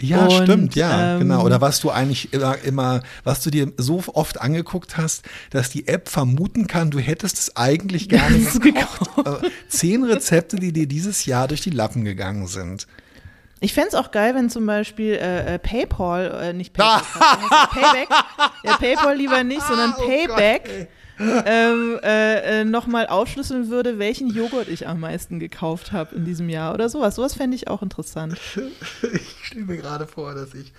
Ja, 0.00 0.26
und, 0.26 0.42
stimmt, 0.42 0.74
ja, 0.74 1.14
ähm, 1.14 1.20
genau. 1.20 1.44
Oder 1.44 1.60
was 1.60 1.80
du 1.80 1.90
eigentlich 1.90 2.32
immer, 2.32 2.58
immer, 2.58 3.02
was 3.22 3.42
du 3.42 3.50
dir 3.50 3.72
so 3.76 4.02
oft 4.12 4.40
angeguckt 4.40 4.96
hast, 4.96 5.24
dass 5.50 5.70
die 5.70 5.88
App 5.88 6.08
vermuten 6.08 6.66
kann, 6.66 6.90
du 6.90 6.98
hättest 6.98 7.38
es 7.38 7.56
eigentlich 7.56 8.08
gar 8.08 8.30
nicht 8.30 8.60
gekocht. 8.60 9.44
Äh, 9.44 9.50
zehn 9.68 10.04
Rezepte, 10.04 10.56
die 10.56 10.72
dir 10.72 10.86
dieses 10.86 11.26
Jahr 11.26 11.48
durch 11.48 11.60
die 11.60 11.70
Lappen 11.70 12.04
gegangen 12.04 12.46
sind. 12.46 12.86
Ich 13.60 13.72
fände 13.72 13.88
es 13.88 13.94
auch 13.94 14.10
geil, 14.10 14.34
wenn 14.34 14.50
zum 14.50 14.66
Beispiel 14.66 15.14
äh, 15.14 15.54
äh 15.54 15.58
PayPal, 15.58 16.40
äh, 16.42 16.52
nicht 16.52 16.74
PayPal, 16.74 17.02
Payback, 17.70 18.08
ja, 18.62 18.76
PayPal 18.76 19.16
lieber 19.16 19.42
nicht, 19.42 19.62
sondern 19.62 19.94
oh 19.98 20.06
Payback. 20.06 20.64
Gott, 20.64 20.88
ähm, 21.18 21.98
äh, 22.02 22.60
äh, 22.60 22.64
nochmal 22.64 23.06
aufschlüsseln 23.06 23.70
würde, 23.70 23.98
welchen 23.98 24.28
Joghurt 24.28 24.68
ich 24.68 24.88
am 24.88 25.00
meisten 25.00 25.38
gekauft 25.38 25.92
habe 25.92 26.16
in 26.16 26.24
diesem 26.24 26.48
Jahr 26.48 26.74
oder 26.74 26.88
sowas. 26.88 27.14
Sowas 27.14 27.34
fände 27.34 27.56
ich 27.56 27.68
auch 27.68 27.82
interessant. 27.82 28.38
Ich 29.14 29.46
stelle 29.46 29.66
mir 29.66 29.76
gerade 29.76 30.06
vor, 30.06 30.34
dass 30.34 30.54
ich, 30.54 30.72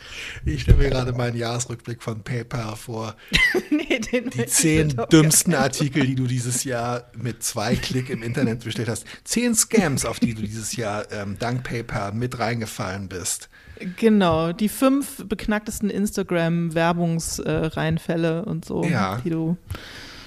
ich 0.43 0.63
stelle 0.63 0.77
mir 0.77 0.89
gerade 0.89 1.13
meinen 1.13 1.37
Jahresrückblick 1.37 2.01
von 2.01 2.23
PayPal 2.23 2.75
vor. 2.75 3.15
nee, 3.69 3.99
den 3.99 4.29
die 4.29 4.45
zehn 4.47 4.95
dümmsten 5.11 5.53
Artikel, 5.53 6.05
die 6.05 6.15
du 6.15 6.25
dieses 6.25 6.63
Jahr 6.63 7.05
mit 7.15 7.43
zwei 7.43 7.75
Klick 7.75 8.09
im 8.09 8.23
Internet 8.23 8.63
bestellt 8.63 8.89
hast. 8.89 9.05
Zehn 9.23 9.55
Scams, 9.55 10.05
auf 10.05 10.19
die 10.19 10.33
du 10.33 10.41
dieses 10.41 10.75
Jahr 10.75 11.11
ähm, 11.11 11.37
dank 11.39 11.63
PayPal 11.63 12.13
mit 12.13 12.39
reingefallen 12.39 13.07
bist. 13.07 13.49
Genau, 13.97 14.53
die 14.53 14.69
fünf 14.69 15.27
beknacktesten 15.27 15.89
Instagram-Werbungsreinfälle 15.89 18.39
äh, 18.39 18.49
und 18.49 18.63
so, 18.65 18.83
ja. 18.83 19.21
die 19.23 19.29
du 19.29 19.57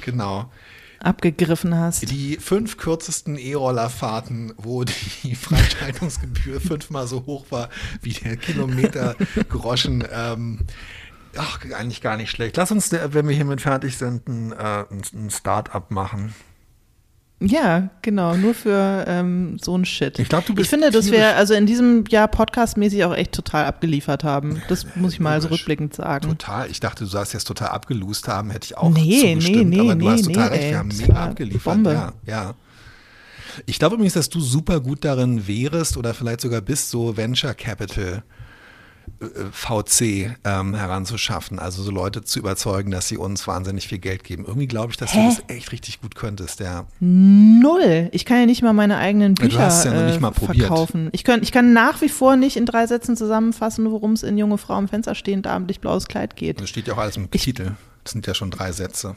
Genau. 0.02 0.50
Abgegriffen 1.00 1.76
hast. 1.76 2.10
Die 2.10 2.36
fünf 2.36 2.76
kürzesten 2.76 3.36
E-Rollerfahrten, 3.36 4.52
wo 4.56 4.84
die 4.84 5.34
Freischaltungsgebühr 5.40 6.60
fünfmal 6.60 7.06
so 7.06 7.24
hoch 7.26 7.46
war 7.50 7.68
wie 8.02 8.12
der 8.12 8.36
Kilometer 8.36 9.14
Groschen. 9.48 10.04
Ähm, 10.12 10.60
ach, 11.36 11.60
eigentlich 11.64 12.00
gar 12.00 12.16
nicht 12.16 12.30
schlecht. 12.30 12.56
Lass 12.56 12.72
uns, 12.72 12.90
wenn 12.90 13.28
wir 13.28 13.36
hiermit 13.36 13.60
fertig 13.60 13.96
sind, 13.96 14.28
ein, 14.28 14.52
äh, 14.52 14.84
ein 14.90 15.30
Start-up 15.30 15.90
machen. 15.90 16.34
Ja, 17.40 17.90
genau, 18.02 18.36
nur 18.36 18.52
für 18.52 19.04
ähm, 19.06 19.58
so 19.60 19.76
ein 19.76 19.84
Shit. 19.84 20.18
Ich 20.18 20.28
glaube, 20.28 20.46
du 20.46 20.54
bist. 20.54 20.66
Ich 20.66 20.70
finde, 20.70 20.90
dass 20.90 21.12
wir 21.12 21.36
also 21.36 21.54
in 21.54 21.66
diesem 21.66 22.04
Jahr 22.08 22.26
podcastmäßig 22.26 23.04
auch 23.04 23.14
echt 23.14 23.32
total 23.32 23.66
abgeliefert 23.66 24.24
haben. 24.24 24.60
Das 24.68 24.86
muss 24.96 25.12
ich 25.12 25.20
mal 25.20 25.40
so 25.40 25.48
rückblickend 25.48 25.94
sagen. 25.94 26.28
Total. 26.28 26.68
Ich 26.68 26.80
dachte, 26.80 27.04
du 27.04 27.10
sagst 27.10 27.34
jetzt 27.34 27.44
total 27.44 27.68
abgelust 27.68 28.26
haben, 28.26 28.50
hätte 28.50 28.66
ich 28.66 28.76
auch 28.76 28.90
nee, 28.90 29.20
zugestimmt. 29.20 29.70
Nee, 29.70 29.76
nee, 29.76 29.80
aber 29.80 29.94
du 29.94 30.04
nee, 30.04 30.10
hast 30.10 30.24
total 30.24 30.50
nee, 30.50 30.56
recht, 30.56 30.70
wir 30.70 30.78
haben 30.78 30.88
mega 30.88 31.14
abgeliefert. 31.14 31.74
Bombe. 31.74 31.92
Ja, 31.92 32.12
ja. 32.26 32.54
Ich 33.66 33.78
glaube 33.78 33.94
übrigens, 33.94 34.14
dass 34.14 34.28
du 34.28 34.40
super 34.40 34.80
gut 34.80 35.04
darin 35.04 35.46
wärest 35.46 35.96
oder 35.96 36.14
vielleicht 36.14 36.40
sogar 36.40 36.60
bist, 36.60 36.90
so 36.90 37.16
Venture 37.16 37.54
Capital 37.54 38.24
VC 39.52 40.36
ähm, 40.44 40.74
heranzuschaffen, 40.74 41.58
also 41.58 41.82
so 41.82 41.90
Leute 41.90 42.22
zu 42.24 42.38
überzeugen, 42.38 42.90
dass 42.90 43.08
sie 43.08 43.16
uns 43.16 43.46
wahnsinnig 43.46 43.88
viel 43.88 43.98
Geld 43.98 44.24
geben. 44.24 44.44
Irgendwie 44.46 44.66
glaube 44.66 44.92
ich, 44.92 44.96
dass 44.96 45.14
Hä? 45.14 45.22
du 45.22 45.36
das 45.36 45.56
echt 45.56 45.72
richtig 45.72 46.00
gut 46.00 46.14
könntest, 46.14 46.60
ja. 46.60 46.86
Null. 47.00 48.08
Ich 48.12 48.24
kann 48.24 48.40
ja 48.40 48.46
nicht 48.46 48.62
mal 48.62 48.72
meine 48.72 48.98
eigenen 48.98 49.34
Bücher 49.34 49.68
ja, 49.68 49.84
ja 49.84 50.08
äh, 50.08 50.32
verkaufen. 50.32 51.08
Ich, 51.12 51.24
könnt, 51.24 51.42
ich 51.42 51.52
kann 51.52 51.72
nach 51.72 52.00
wie 52.00 52.08
vor 52.08 52.36
nicht 52.36 52.56
in 52.56 52.66
drei 52.66 52.86
Sätzen 52.86 53.16
zusammenfassen, 53.16 53.90
worum 53.90 54.12
es 54.12 54.22
in 54.22 54.38
junge 54.38 54.58
Frau 54.58 54.78
im 54.78 54.88
Fenster 54.88 55.14
stehend 55.14 55.46
abendlich 55.46 55.80
blaues 55.80 56.06
Kleid 56.06 56.36
geht. 56.36 56.60
Das 56.60 56.68
steht 56.68 56.88
ja 56.88 56.94
auch 56.94 56.98
alles 56.98 57.16
im 57.16 57.28
ich, 57.32 57.42
Titel. 57.42 57.72
Das 58.04 58.12
sind 58.12 58.26
ja 58.26 58.34
schon 58.34 58.50
drei 58.50 58.72
Sätze. 58.72 59.16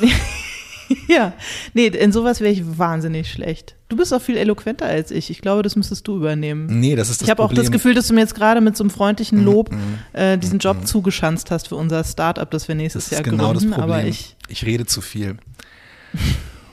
ja, 1.08 1.32
nee, 1.74 1.86
in 1.86 2.12
sowas 2.12 2.40
wäre 2.40 2.52
ich 2.52 2.78
wahnsinnig 2.78 3.30
schlecht. 3.30 3.74
Du 3.88 3.96
bist 3.96 4.12
auch 4.14 4.22
viel 4.22 4.36
eloquenter 4.36 4.86
als 4.86 5.10
ich. 5.10 5.28
Ich 5.30 5.40
glaube, 5.40 5.62
das 5.62 5.76
müsstest 5.76 6.08
du 6.08 6.16
übernehmen. 6.16 6.80
Nee, 6.80 6.96
das 6.96 7.10
ist 7.10 7.20
das 7.20 7.26
Ich 7.26 7.30
habe 7.30 7.42
auch 7.42 7.52
das 7.52 7.70
Gefühl, 7.70 7.94
dass 7.94 8.08
du 8.08 8.14
mir 8.14 8.20
jetzt 8.20 8.34
gerade 8.34 8.60
mit 8.60 8.76
so 8.76 8.84
einem 8.84 8.90
freundlichen 8.90 9.42
mm, 9.42 9.44
Lob 9.44 9.70
mm, 9.70 10.16
äh, 10.16 10.38
diesen 10.38 10.58
Job 10.58 10.82
mm. 10.82 10.86
zugeschanzt 10.86 11.50
hast 11.50 11.68
für 11.68 11.76
unser 11.76 12.02
Startup, 12.02 12.50
das 12.50 12.68
wir 12.68 12.74
nächstes 12.74 13.10
das 13.10 13.18
Jahr 13.18 13.22
genau 13.22 13.52
gründen. 13.52 13.70
Das 13.70 13.78
Problem. 13.78 13.98
Aber 13.98 14.04
ich, 14.06 14.36
ich 14.48 14.64
rede 14.64 14.86
zu 14.86 15.00
viel. 15.02 15.36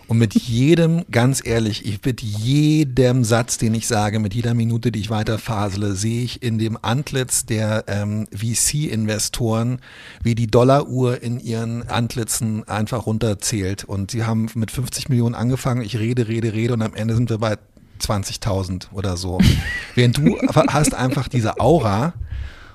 Und 0.10 0.18
mit 0.18 0.34
jedem, 0.34 1.06
ganz 1.12 1.40
ehrlich, 1.46 1.86
ich 1.86 2.04
mit 2.04 2.24
jedem 2.24 3.24
Satz, 3.24 3.60
den 3.60 3.76
ich 3.76 3.86
sage, 3.86 4.18
mit 4.18 4.34
jeder 4.34 4.56
Minute, 4.56 4.92
die 4.92 5.02
ich 5.02 5.12
weiterfasele, 5.12 5.94
sehe 5.94 6.24
ich 6.24 6.42
in 6.42 6.58
dem 6.58 6.80
Antlitz 6.82 7.46
der 7.46 7.84
ähm, 7.86 8.26
VC-Investoren, 8.36 9.80
wie 10.24 10.34
die 10.34 10.48
Dollaruhr 10.48 11.22
in 11.22 11.40
ihren 11.40 11.88
Antlitzen 11.88 12.68
einfach 12.68 13.06
runterzählt. 13.06 13.84
Und 13.84 14.10
sie 14.10 14.24
haben 14.24 14.50
mit 14.56 14.72
50 14.72 15.10
Millionen 15.10 15.36
angefangen. 15.36 15.84
Ich 15.84 15.96
rede, 16.00 16.28
rede, 16.28 16.54
rede 16.54 16.74
und 16.74 16.82
am 16.82 16.96
Ende 16.96 17.14
sind 17.14 17.30
wir 17.30 17.38
bei 17.38 17.58
20.000 18.02 18.88
oder 18.92 19.16
so. 19.16 19.38
Während 19.94 20.18
du 20.18 20.40
hast 20.70 20.96
einfach 20.96 21.28
diese 21.28 21.60
Aura, 21.60 22.14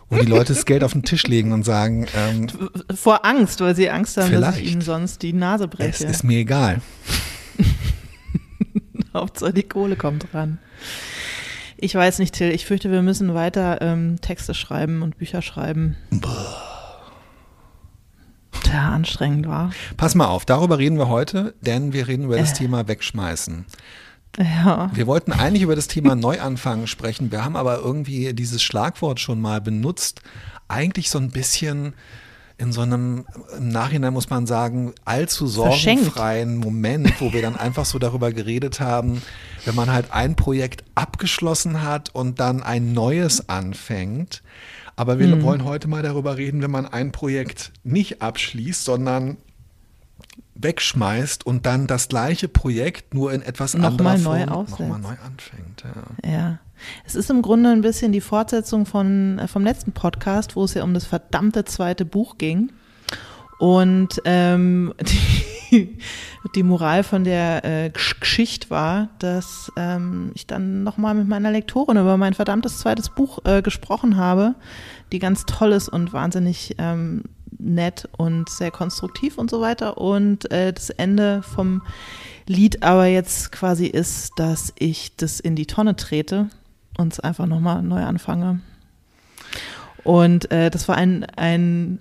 wo 0.08 0.18
die 0.18 0.26
Leute 0.26 0.54
das 0.54 0.66
Geld 0.66 0.84
auf 0.84 0.92
den 0.92 1.02
Tisch 1.02 1.24
legen 1.24 1.50
und 1.50 1.64
sagen. 1.64 2.06
Ähm, 2.16 2.46
Vor 2.94 3.24
Angst, 3.24 3.60
weil 3.60 3.74
sie 3.74 3.90
Angst 3.90 4.16
haben, 4.18 4.40
dass 4.40 4.56
ich 4.56 4.70
ihnen 4.70 4.82
sonst 4.82 5.22
die 5.22 5.32
Nase 5.32 5.66
breche. 5.66 5.88
Es 5.88 6.00
ist 6.00 6.22
mir 6.22 6.38
egal. 6.38 6.80
Hauptsache 9.20 9.52
die 9.52 9.62
Kohle 9.62 9.96
kommt 9.96 10.34
ran. 10.34 10.58
Ich 11.76 11.94
weiß 11.94 12.18
nicht, 12.18 12.34
Till. 12.34 12.50
Ich 12.50 12.66
fürchte, 12.66 12.90
wir 12.90 13.02
müssen 13.02 13.34
weiter 13.34 13.80
ähm, 13.80 14.20
Texte 14.20 14.54
schreiben 14.54 15.02
und 15.02 15.18
Bücher 15.18 15.42
schreiben. 15.42 15.96
Boah. 16.10 16.74
Alter, 18.74 18.92
anstrengend 18.92 19.48
war. 19.48 19.70
Pass 19.96 20.14
mal 20.14 20.26
auf, 20.26 20.44
darüber 20.44 20.78
reden 20.78 20.98
wir 20.98 21.08
heute, 21.08 21.54
denn 21.60 21.92
wir 21.92 22.08
reden 22.08 22.24
über 22.24 22.36
das 22.36 22.52
äh. 22.52 22.56
Thema 22.56 22.88
Wegschmeißen. 22.88 23.64
Ja. 24.38 24.90
Wir 24.92 25.06
wollten 25.06 25.32
eigentlich 25.32 25.62
über 25.62 25.76
das 25.76 25.86
Thema 25.86 26.16
Neuanfangen 26.16 26.88
sprechen. 26.88 27.30
Wir 27.30 27.44
haben 27.44 27.54
aber 27.54 27.78
irgendwie 27.78 28.34
dieses 28.34 28.62
Schlagwort 28.62 29.20
schon 29.20 29.40
mal 29.40 29.60
benutzt. 29.60 30.22
Eigentlich 30.66 31.08
so 31.08 31.18
ein 31.18 31.30
bisschen 31.30 31.94
in 32.64 32.72
so 32.72 32.80
einem, 32.80 33.26
im 33.56 33.68
Nachhinein 33.68 34.12
muss 34.12 34.30
man 34.30 34.46
sagen, 34.46 34.94
allzu 35.04 35.46
sorgenfreien 35.46 36.56
Moment, 36.56 37.20
wo 37.20 37.32
wir 37.32 37.42
dann 37.42 37.56
einfach 37.56 37.84
so 37.84 37.98
darüber 37.98 38.32
geredet 38.32 38.80
haben, 38.80 39.22
wenn 39.64 39.74
man 39.74 39.92
halt 39.92 40.12
ein 40.12 40.34
Projekt 40.34 40.82
abgeschlossen 40.94 41.82
hat 41.82 42.14
und 42.14 42.40
dann 42.40 42.62
ein 42.62 42.92
neues 42.92 43.48
anfängt. 43.48 44.42
Aber 44.96 45.18
wir 45.18 45.28
mhm. 45.28 45.42
wollen 45.42 45.64
heute 45.64 45.88
mal 45.88 46.02
darüber 46.02 46.36
reden, 46.36 46.62
wenn 46.62 46.70
man 46.70 46.86
ein 46.86 47.12
Projekt 47.12 47.72
nicht 47.82 48.22
abschließt, 48.22 48.84
sondern 48.84 49.36
wegschmeißt 50.54 51.44
und 51.44 51.66
dann 51.66 51.86
das 51.86 52.08
gleiche 52.08 52.48
Projekt 52.48 53.12
nur 53.12 53.32
in 53.32 53.42
etwas 53.42 53.74
noch 53.74 53.88
anderer 53.88 54.16
mal 54.16 54.18
Form 54.18 54.68
nochmal 54.70 55.00
neu 55.00 55.16
anfängt. 55.24 55.84
Ja. 56.24 56.30
ja. 56.30 56.58
Es 57.04 57.14
ist 57.14 57.30
im 57.30 57.42
Grunde 57.42 57.70
ein 57.70 57.80
bisschen 57.80 58.12
die 58.12 58.20
Fortsetzung 58.20 58.86
von, 58.86 59.38
äh, 59.38 59.48
vom 59.48 59.64
letzten 59.64 59.92
Podcast, 59.92 60.56
wo 60.56 60.64
es 60.64 60.74
ja 60.74 60.84
um 60.84 60.94
das 60.94 61.04
verdammte 61.04 61.64
zweite 61.64 62.04
Buch 62.04 62.38
ging. 62.38 62.72
Und 63.58 64.20
ähm, 64.24 64.94
die, 65.70 65.98
die 66.54 66.62
Moral 66.62 67.02
von 67.02 67.24
der 67.24 67.64
äh, 67.64 67.90
Geschichte 67.90 68.70
war, 68.70 69.08
dass 69.18 69.72
ähm, 69.76 70.32
ich 70.34 70.46
dann 70.46 70.82
nochmal 70.82 71.14
mit 71.14 71.28
meiner 71.28 71.50
Lektorin 71.50 71.96
über 71.96 72.16
mein 72.16 72.34
verdammtes 72.34 72.78
zweites 72.78 73.10
Buch 73.10 73.38
äh, 73.44 73.62
gesprochen 73.62 74.16
habe, 74.16 74.54
die 75.12 75.18
ganz 75.18 75.46
toll 75.46 75.72
ist 75.72 75.88
und 75.88 76.12
wahnsinnig 76.12 76.74
ähm, 76.78 77.24
nett 77.58 78.08
und 78.16 78.48
sehr 78.48 78.70
konstruktiv 78.70 79.38
und 79.38 79.50
so 79.50 79.60
weiter. 79.60 79.98
Und 79.98 80.50
äh, 80.50 80.72
das 80.72 80.90
Ende 80.90 81.42
vom 81.42 81.82
Lied 82.46 82.82
aber 82.82 83.06
jetzt 83.06 83.52
quasi 83.52 83.86
ist, 83.86 84.32
dass 84.36 84.72
ich 84.78 85.16
das 85.16 85.40
in 85.40 85.56
die 85.56 85.66
Tonne 85.66 85.96
trete 85.96 86.50
und 86.98 87.12
es 87.12 87.20
einfach 87.20 87.46
nochmal 87.46 87.82
neu 87.82 88.02
anfange. 88.02 88.60
Und 90.02 90.50
äh, 90.50 90.70
das 90.70 90.88
war 90.88 90.96
ein, 90.96 91.24
ein 91.36 91.98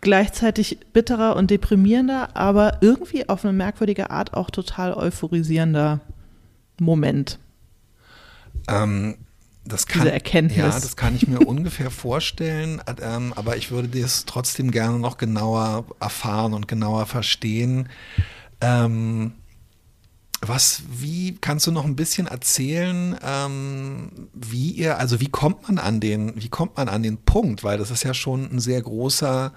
gleichzeitig 0.00 0.78
bitterer 0.92 1.36
und 1.36 1.50
deprimierender, 1.50 2.36
aber 2.36 2.78
irgendwie 2.80 3.28
auf 3.28 3.44
eine 3.44 3.52
merkwürdige 3.52 4.10
Art 4.10 4.34
auch 4.34 4.50
total 4.50 4.94
euphorisierender 4.94 6.00
Moment. 6.78 7.38
Ähm, 8.68 9.16
das 9.64 9.86
kann, 9.86 10.02
Diese 10.02 10.12
Erkenntnis. 10.12 10.58
Ja, 10.58 10.68
das 10.70 10.96
kann 10.96 11.14
ich 11.14 11.28
mir 11.28 11.40
ungefähr 11.46 11.90
vorstellen, 11.90 12.80
ähm, 13.00 13.32
aber 13.36 13.56
ich 13.56 13.70
würde 13.70 13.88
das 13.88 14.24
trotzdem 14.24 14.70
gerne 14.70 14.98
noch 14.98 15.18
genauer 15.18 15.84
erfahren 16.00 16.54
und 16.54 16.66
genauer 16.66 17.06
verstehen. 17.06 17.88
Ähm, 18.60 19.32
was, 20.42 20.82
wie 20.90 21.36
kannst 21.40 21.66
du 21.66 21.72
noch 21.72 21.84
ein 21.84 21.96
bisschen 21.96 22.26
erzählen, 22.26 23.16
ähm, 23.22 24.28
wie 24.32 24.70
ihr, 24.70 24.98
also 24.98 25.20
wie 25.20 25.28
kommt 25.28 25.68
man 25.68 25.78
an 25.78 26.00
den, 26.00 26.32
wie 26.40 26.48
kommt 26.48 26.76
man 26.76 26.88
an 26.88 27.02
den 27.02 27.18
Punkt, 27.18 27.62
weil 27.62 27.78
das 27.78 27.90
ist 27.90 28.04
ja 28.04 28.14
schon 28.14 28.50
ein 28.50 28.60
sehr 28.60 28.80
großer 28.80 29.52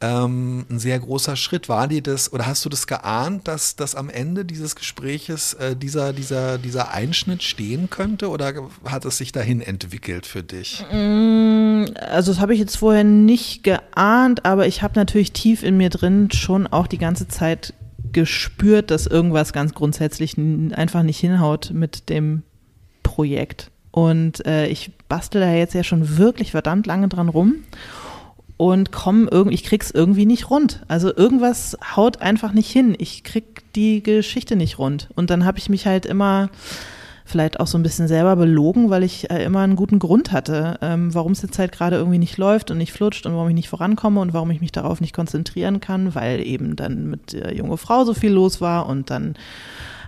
ähm, 0.00 0.64
ein 0.70 0.78
sehr 0.78 0.98
großer 0.98 1.36
Schritt. 1.36 1.68
War 1.68 1.88
dir 1.88 2.02
das 2.02 2.32
oder 2.32 2.46
hast 2.46 2.64
du 2.64 2.68
das 2.68 2.86
geahnt, 2.86 3.48
dass, 3.48 3.76
dass 3.76 3.94
am 3.94 4.08
Ende 4.08 4.44
dieses 4.44 4.76
Gespräches 4.76 5.54
äh, 5.54 5.74
dieser, 5.74 6.12
dieser, 6.12 6.58
dieser 6.58 6.92
Einschnitt 6.92 7.42
stehen 7.42 7.90
könnte 7.90 8.28
oder 8.28 8.52
hat 8.84 9.04
es 9.04 9.18
sich 9.18 9.32
dahin 9.32 9.60
entwickelt 9.60 10.26
für 10.26 10.42
dich? 10.42 10.84
Mm, 10.92 11.86
also 12.10 12.32
das 12.32 12.40
habe 12.40 12.54
ich 12.54 12.60
jetzt 12.60 12.76
vorher 12.76 13.04
nicht 13.04 13.64
geahnt, 13.64 14.44
aber 14.44 14.66
ich 14.66 14.82
habe 14.82 14.94
natürlich 14.94 15.32
tief 15.32 15.62
in 15.62 15.76
mir 15.76 15.90
drin 15.90 16.30
schon 16.30 16.66
auch 16.66 16.86
die 16.86 16.98
ganze 16.98 17.26
Zeit 17.26 17.74
gespürt, 18.12 18.90
dass 18.90 19.06
irgendwas 19.06 19.52
ganz 19.52 19.74
grundsätzlich 19.74 20.36
einfach 20.72 21.02
nicht 21.02 21.18
hinhaut 21.18 21.70
mit 21.72 22.08
dem 22.08 22.42
Projekt. 23.02 23.70
Und 23.90 24.44
äh, 24.46 24.66
ich 24.68 24.92
bastel 25.08 25.40
da 25.40 25.52
jetzt 25.52 25.74
ja 25.74 25.82
schon 25.82 26.18
wirklich 26.18 26.52
verdammt 26.52 26.86
lange 26.86 27.08
dran 27.08 27.28
rum 27.28 27.56
und 28.58 28.92
komm 28.92 29.28
irgendwie, 29.30 29.54
ich 29.54 29.64
krieg's 29.64 29.90
irgendwie 29.90 30.26
nicht 30.26 30.50
rund. 30.50 30.82
Also 30.88 31.14
irgendwas 31.16 31.78
haut 31.96 32.20
einfach 32.20 32.52
nicht 32.52 32.70
hin. 32.70 32.94
Ich 32.98 33.24
krieg 33.24 33.62
die 33.74 34.02
Geschichte 34.02 34.56
nicht 34.56 34.78
rund. 34.78 35.08
Und 35.14 35.30
dann 35.30 35.44
habe 35.44 35.58
ich 35.58 35.68
mich 35.68 35.86
halt 35.86 36.04
immer 36.04 36.50
vielleicht 37.28 37.60
auch 37.60 37.66
so 37.66 37.78
ein 37.78 37.82
bisschen 37.82 38.08
selber 38.08 38.36
belogen, 38.36 38.90
weil 38.90 39.02
ich 39.02 39.30
äh, 39.30 39.44
immer 39.44 39.60
einen 39.60 39.76
guten 39.76 39.98
Grund 39.98 40.32
hatte, 40.32 40.78
ähm, 40.82 41.14
warum 41.14 41.32
es 41.32 41.42
jetzt 41.42 41.58
halt 41.58 41.72
gerade 41.72 41.96
irgendwie 41.96 42.18
nicht 42.18 42.38
läuft 42.38 42.70
und 42.70 42.78
nicht 42.78 42.92
flutscht 42.92 43.26
und 43.26 43.34
warum 43.34 43.48
ich 43.48 43.54
nicht 43.54 43.68
vorankomme 43.68 44.20
und 44.20 44.32
warum 44.32 44.50
ich 44.50 44.60
mich 44.60 44.72
darauf 44.72 45.00
nicht 45.00 45.14
konzentrieren 45.14 45.80
kann, 45.80 46.14
weil 46.14 46.40
eben 46.40 46.74
dann 46.74 47.10
mit 47.10 47.32
der 47.32 47.54
junge 47.54 47.76
Frau 47.76 48.04
so 48.04 48.14
viel 48.14 48.32
los 48.32 48.60
war 48.60 48.86
und 48.86 49.10
dann 49.10 49.34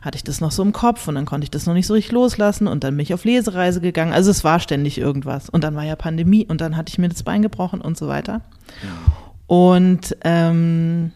hatte 0.02 0.16
ich 0.16 0.24
das 0.24 0.40
noch 0.40 0.50
so 0.50 0.62
im 0.62 0.72
Kopf 0.72 1.06
und 1.08 1.14
dann 1.14 1.26
konnte 1.26 1.44
ich 1.44 1.50
das 1.50 1.66
noch 1.66 1.74
nicht 1.74 1.86
so 1.86 1.94
richtig 1.94 2.12
loslassen 2.12 2.66
und 2.66 2.84
dann 2.84 2.96
bin 2.96 3.02
ich 3.02 3.12
auf 3.12 3.24
Lesereise 3.24 3.80
gegangen. 3.80 4.12
Also 4.12 4.30
es 4.30 4.44
war 4.44 4.58
ständig 4.58 4.96
irgendwas. 4.96 5.50
Und 5.50 5.62
dann 5.62 5.76
war 5.76 5.84
ja 5.84 5.94
Pandemie 5.94 6.46
und 6.46 6.62
dann 6.62 6.76
hatte 6.76 6.90
ich 6.90 6.98
mir 6.98 7.10
das 7.10 7.22
Bein 7.22 7.42
gebrochen 7.42 7.82
und 7.82 7.98
so 7.98 8.08
weiter. 8.08 8.40
Ja. 8.82 9.14
Und 9.46 10.16
ähm, 10.24 11.12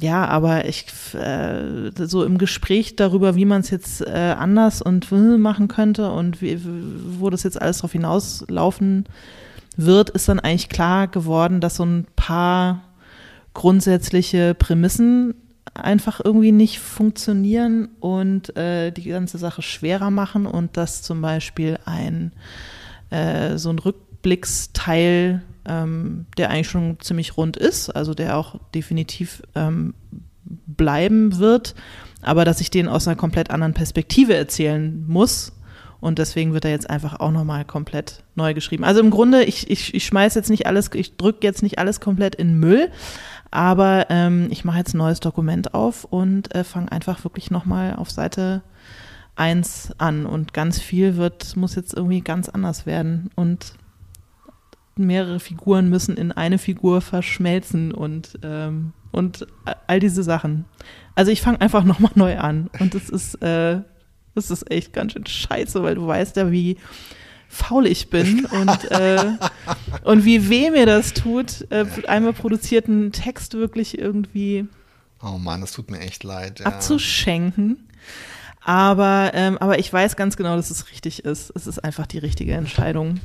ja, 0.00 0.26
aber 0.26 0.66
ich 0.66 0.86
äh, 1.14 1.90
so 1.96 2.24
im 2.24 2.38
Gespräch 2.38 2.94
darüber, 2.94 3.34
wie 3.34 3.44
man 3.44 3.62
es 3.62 3.70
jetzt 3.70 4.00
äh, 4.00 4.34
anders 4.38 4.80
und 4.80 5.10
machen 5.10 5.66
könnte 5.66 6.10
und 6.12 6.40
wie, 6.40 6.60
wo 7.18 7.30
das 7.30 7.42
jetzt 7.42 7.60
alles 7.60 7.78
drauf 7.78 7.92
hinauslaufen 7.92 9.06
wird, 9.76 10.10
ist 10.10 10.28
dann 10.28 10.40
eigentlich 10.40 10.68
klar 10.68 11.08
geworden, 11.08 11.60
dass 11.60 11.76
so 11.76 11.84
ein 11.84 12.06
paar 12.14 12.82
grundsätzliche 13.54 14.54
Prämissen 14.54 15.34
einfach 15.74 16.20
irgendwie 16.24 16.52
nicht 16.52 16.78
funktionieren 16.78 17.88
und 18.00 18.56
äh, 18.56 18.92
die 18.92 19.04
ganze 19.04 19.38
Sache 19.38 19.62
schwerer 19.62 20.10
machen 20.10 20.46
und 20.46 20.76
dass 20.76 21.02
zum 21.02 21.20
Beispiel 21.22 21.78
ein 21.84 22.32
äh, 23.10 23.56
so 23.58 23.70
ein 23.70 23.78
Rückblicksteil, 24.18 25.42
ähm, 25.66 26.26
der 26.36 26.50
eigentlich 26.50 26.68
schon 26.68 26.98
ziemlich 27.00 27.36
rund 27.36 27.56
ist, 27.56 27.90
also 27.90 28.14
der 28.14 28.36
auch 28.36 28.56
definitiv 28.74 29.42
ähm, 29.54 29.94
bleiben 30.44 31.38
wird, 31.38 31.74
aber 32.22 32.44
dass 32.44 32.60
ich 32.60 32.70
den 32.70 32.88
aus 32.88 33.06
einer 33.06 33.16
komplett 33.16 33.50
anderen 33.50 33.74
Perspektive 33.74 34.34
erzählen 34.34 35.04
muss. 35.06 35.52
Und 36.00 36.20
deswegen 36.20 36.52
wird 36.52 36.64
er 36.64 36.70
jetzt 36.70 36.88
einfach 36.88 37.18
auch 37.18 37.32
nochmal 37.32 37.64
komplett 37.64 38.22
neu 38.36 38.54
geschrieben. 38.54 38.84
Also 38.84 39.00
im 39.00 39.10
Grunde, 39.10 39.42
ich, 39.42 39.68
ich, 39.68 39.94
ich 39.94 40.06
schmeiß 40.06 40.36
jetzt 40.36 40.48
nicht 40.48 40.66
alles, 40.66 40.90
ich 40.94 41.16
drücke 41.16 41.40
jetzt 41.42 41.62
nicht 41.62 41.78
alles 41.78 41.98
komplett 42.00 42.36
in 42.36 42.58
Müll, 42.60 42.90
aber 43.50 44.06
ähm, 44.08 44.46
ich 44.50 44.64
mache 44.64 44.78
jetzt 44.78 44.94
ein 44.94 44.98
neues 44.98 45.18
Dokument 45.18 45.74
auf 45.74 46.04
und 46.04 46.54
äh, 46.54 46.62
fange 46.62 46.92
einfach 46.92 47.24
wirklich 47.24 47.50
nochmal 47.50 47.96
auf 47.96 48.10
Seite 48.12 48.62
1 49.34 49.94
an. 49.98 50.24
Und 50.24 50.54
ganz 50.54 50.78
viel 50.78 51.16
wird, 51.16 51.56
muss 51.56 51.74
jetzt 51.74 51.94
irgendwie 51.94 52.20
ganz 52.20 52.48
anders 52.48 52.86
werden. 52.86 53.30
Und 53.34 53.72
mehrere 55.06 55.40
Figuren 55.40 55.88
müssen 55.88 56.16
in 56.16 56.32
eine 56.32 56.58
Figur 56.58 57.00
verschmelzen 57.00 57.92
und, 57.92 58.38
ähm, 58.42 58.92
und 59.12 59.46
all 59.86 60.00
diese 60.00 60.22
Sachen. 60.22 60.64
Also 61.14 61.30
ich 61.30 61.40
fange 61.40 61.60
einfach 61.60 61.84
nochmal 61.84 62.12
neu 62.14 62.38
an. 62.38 62.70
Und 62.78 62.94
das 62.94 63.08
ist, 63.08 63.34
äh, 63.42 63.80
das 64.34 64.50
ist 64.50 64.70
echt 64.70 64.92
ganz 64.92 65.12
schön 65.12 65.26
scheiße, 65.26 65.82
weil 65.82 65.94
du 65.94 66.06
weißt 66.06 66.36
ja, 66.36 66.50
wie 66.50 66.76
faul 67.48 67.86
ich 67.86 68.10
bin 68.10 68.44
und, 68.50 68.90
äh, 68.90 69.32
und 70.04 70.24
wie 70.24 70.50
weh 70.50 70.70
mir 70.70 70.86
das 70.86 71.14
tut, 71.14 71.66
äh, 71.70 71.86
einmal 72.06 72.32
produzierten 72.32 73.12
Text 73.12 73.54
wirklich 73.54 73.98
irgendwie 73.98 74.68
Oh 75.22 75.38
Mann, 75.38 75.60
das 75.60 75.72
tut 75.72 75.90
mir 75.90 76.00
echt 76.00 76.22
leid. 76.24 76.60
Ja. 76.60 76.66
abzuschenken. 76.66 77.88
Aber, 78.60 79.30
ähm, 79.34 79.56
aber 79.58 79.78
ich 79.78 79.92
weiß 79.92 80.16
ganz 80.16 80.36
genau, 80.36 80.56
dass 80.56 80.70
es 80.70 80.90
richtig 80.90 81.24
ist. 81.24 81.50
Es 81.54 81.66
ist 81.66 81.78
einfach 81.78 82.06
die 82.06 82.18
richtige 82.18 82.52
Entscheidung. 82.52 83.20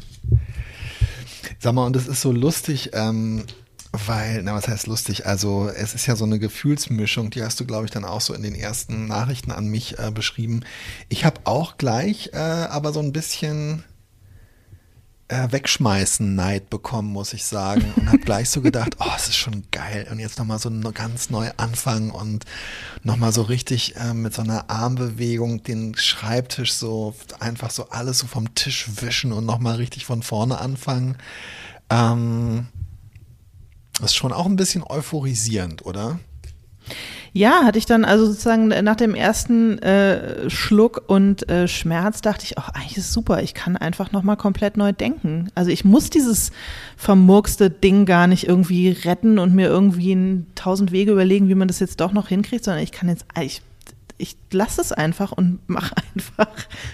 Sag 1.60 1.74
mal, 1.74 1.86
und 1.86 1.96
es 1.96 2.08
ist 2.08 2.22
so 2.22 2.32
lustig, 2.32 2.92
ähm, 2.94 3.44
weil, 3.92 4.42
na, 4.42 4.56
was 4.56 4.68
heißt 4.68 4.88
lustig? 4.88 5.28
Also, 5.28 5.70
es 5.70 5.94
ist 5.94 6.08
ja 6.08 6.16
so 6.16 6.26
eine 6.26 6.40
Gefühlsmischung, 6.40 7.30
die 7.30 7.44
hast 7.44 7.60
du, 7.60 7.66
glaube 7.66 7.86
ich, 7.86 7.92
dann 7.92 8.06
auch 8.06 8.22
so 8.22 8.34
in 8.34 8.42
den 8.42 8.56
ersten 8.56 9.08
Nachrichten 9.08 9.52
an 9.52 9.68
mich 9.68 10.00
äh, 10.00 10.12
beschrieben. 10.12 10.62
Ich 11.10 11.26
habe 11.26 11.42
auch 11.44 11.78
gleich, 11.78 12.32
äh, 12.34 12.38
aber 12.38 12.92
so 12.92 13.00
ein 13.00 13.14
bisschen 13.14 13.84
äh, 15.28 15.52
wegschmeißen 15.52 16.36
Neid 16.36 16.70
bekommen, 16.70 17.12
muss 17.12 17.34
ich 17.34 17.46
sagen. 17.46 17.94
Und 17.96 18.08
habe 18.08 18.20
gleich 18.20 18.50
so 18.50 18.62
gedacht, 18.62 18.98
oh, 19.00 19.12
es 19.16 19.30
ist 19.30 19.36
schon 19.36 19.64
geil. 19.72 20.08
Und 20.12 20.20
jetzt 20.20 20.38
nochmal 20.38 20.60
so 20.60 20.70
ganz 20.94 21.30
neu 21.30 21.50
anfangen 21.58 22.12
und 22.12 22.46
nochmal 23.04 23.32
so 23.32 23.44
richtig 23.44 23.96
äh, 23.96 24.14
mit 24.14 24.34
so 24.34 24.42
einer 24.42 24.70
Armbewegung 24.70 25.64
den 25.64 25.96
Schreibtisch 25.96 26.74
so 26.74 27.16
einfach 27.40 27.72
so 27.72 27.90
alles 27.90 28.20
so 28.20 28.28
vom 28.28 28.54
Tisch 28.56 28.88
wischen 29.02 29.32
und 29.32 29.46
nochmal 29.46 29.76
richtig 29.76 30.06
von 30.06 30.24
vorne 30.24 30.60
anfangen. 30.60 31.18
Ähm, 31.90 32.68
das 34.00 34.12
ist 34.12 34.16
schon 34.16 34.34
auch 34.34 34.46
ein 34.46 34.56
bisschen 34.56 34.84
euphorisierend, 34.84 35.86
oder? 35.86 36.20
Ja, 37.36 37.64
hatte 37.64 37.80
ich 37.80 37.88
dann 37.88 38.06
also 38.06 38.28
sozusagen 38.28 38.68
nach 38.68 38.96
dem 38.96 39.16
ersten 39.16 39.80
äh, 39.80 40.52
Schluck 40.52 41.06
und 41.08 41.50
äh, 41.50 41.68
Schmerz 41.68 42.22
dachte 42.22 42.46
ich, 42.46 42.60
ach, 42.60 42.70
eigentlich 42.70 42.98
ist 42.98 43.12
super, 43.12 43.42
ich 43.42 43.56
kann 43.56 43.76
einfach 43.76 44.12
nochmal 44.12 44.38
komplett 44.38 44.78
neu 44.78 44.92
denken. 44.94 45.50
Also 45.56 45.72
ich 45.72 45.84
muss 45.84 46.12
dieses 46.12 46.52
vermurkste 46.96 47.72
Ding 47.72 48.06
gar 48.06 48.28
nicht 48.28 48.48
irgendwie 48.48 48.90
retten 48.90 49.40
und 49.40 49.56
mir 49.56 49.68
irgendwie 49.68 50.12
in 50.12 50.46
tausend 50.54 50.92
Wege 50.92 51.12
überlegen, 51.12 51.50
wie 51.50 51.56
man 51.56 51.68
das 51.68 51.80
jetzt 51.80 52.02
doch 52.02 52.12
noch 52.12 52.28
hinkriegt, 52.28 52.64
sondern 52.66 52.84
ich 52.84 52.92
kann 52.92 53.10
jetzt, 53.10 53.26
ich, 53.42 53.64
ich 54.20 54.38
lasse 54.52 54.82
es 54.82 54.92
einfach 54.92 55.32
und 55.32 55.58
mache 55.68 55.96
einfach 56.16 56.54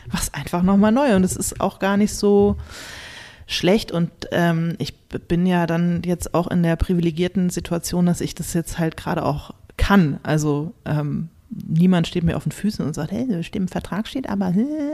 was 0.10 0.34
einfach 0.34 0.64
nochmal 0.64 0.94
neu. 0.94 1.18
Und 1.18 1.26
es 1.26 1.36
ist 1.36 1.60
auch 1.60 1.80
gar 1.80 1.98
nicht 1.98 2.16
so 2.16 2.56
schlecht 3.46 3.92
und 3.92 4.10
ähm, 4.32 4.76
ich 4.78 4.96
bin 4.98 5.46
ja 5.46 5.66
dann 5.66 6.04
jetzt 6.06 6.34
auch 6.34 6.48
in 6.48 6.64
der 6.64 6.78
privilegierten 6.78 7.50
Situation, 7.50 8.06
dass 8.06 8.22
ich 8.22 8.36
das 8.36 8.54
jetzt 8.54 8.80
halt 8.80 8.96
gerade 8.96 9.26
auch 9.26 9.54
kann. 9.80 10.20
Also 10.22 10.74
ähm, 10.86 11.30
niemand 11.50 12.08
steht 12.08 12.24
mir 12.24 12.38
auf 12.38 12.44
den 12.44 12.52
Füßen 12.52 12.86
und 12.86 12.94
sagt, 12.94 13.12
hey, 13.12 13.26
im 13.54 13.68
Vertrag 13.68 14.08
steht 14.08 14.30
aber 14.30 14.54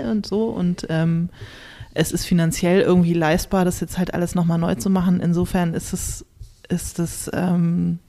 und 0.09 0.25
so 0.25 0.45
und 0.45 0.87
ähm, 0.89 1.27
es 1.93 2.13
ist 2.13 2.25
finanziell 2.25 2.81
irgendwie 2.81 3.13
leistbar, 3.13 3.65
das 3.65 3.81
jetzt 3.81 3.97
halt 3.97 4.13
alles 4.13 4.35
nochmal 4.35 4.57
neu 4.57 4.75
zu 4.75 4.89
machen. 4.89 5.19
Insofern 5.19 5.73
ist 5.73 5.91
es, 5.93 6.25
ist 6.69 6.99
es, 6.99 7.29
ähm, 7.33 7.99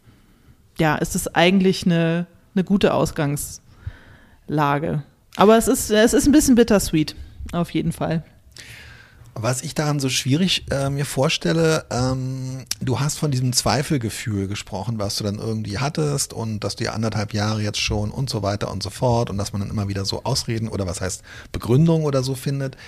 ja, 0.79 0.97
ist 0.97 1.15
es 1.15 1.33
eigentlich 1.35 1.87
eine, 1.87 2.27
eine 2.55 2.65
gute 2.65 2.93
Ausgangslage. 2.95 3.63
Aber 5.37 5.57
es 5.57 5.69
ist, 5.69 5.91
es 5.91 6.15
ist 6.15 6.27
ein 6.27 6.33
bisschen 6.33 6.57
bittersweet, 6.57 7.15
auf 7.53 7.71
jeden 7.71 7.93
Fall. 7.93 8.25
Was 9.39 9.61
ich 9.61 9.75
daran 9.75 10.01
so 10.01 10.09
schwierig 10.09 10.65
äh, 10.71 10.89
mir 10.89 11.05
vorstelle, 11.05 11.85
ähm, 11.91 12.65
du 12.81 13.01
hast 13.01 13.19
von 13.19 13.31
diesem 13.31 13.53
Zweifelgefühl 13.53 14.49
gesprochen, 14.49 14.99
was 14.99 15.17
du 15.17 15.25
dann 15.25 15.39
irgendwie 15.39 15.77
hattest 15.77 16.33
und 16.33 16.61
dass 16.61 16.77
du 16.77 16.85
ja 16.85 16.95
anderthalb 16.95 17.35
Jahre 17.35 17.61
jetzt 17.61 17.79
schon 17.79 18.11
und 18.11 18.31
so 18.31 18.43
weiter 18.43 18.71
und 18.71 18.83
so 18.83 18.89
fort 18.89 19.29
und 19.29 19.37
dass 19.37 19.53
man 19.53 19.61
dann 19.61 19.69
immer 19.69 19.89
wieder 19.89 20.07
so 20.07 20.25
Ausreden 20.25 20.69
oder 20.69 20.87
was 20.87 21.03
heißt 21.03 21.23
Begründung 21.53 22.05
oder 22.05 22.23
so 22.23 22.35
findet. 22.35 22.79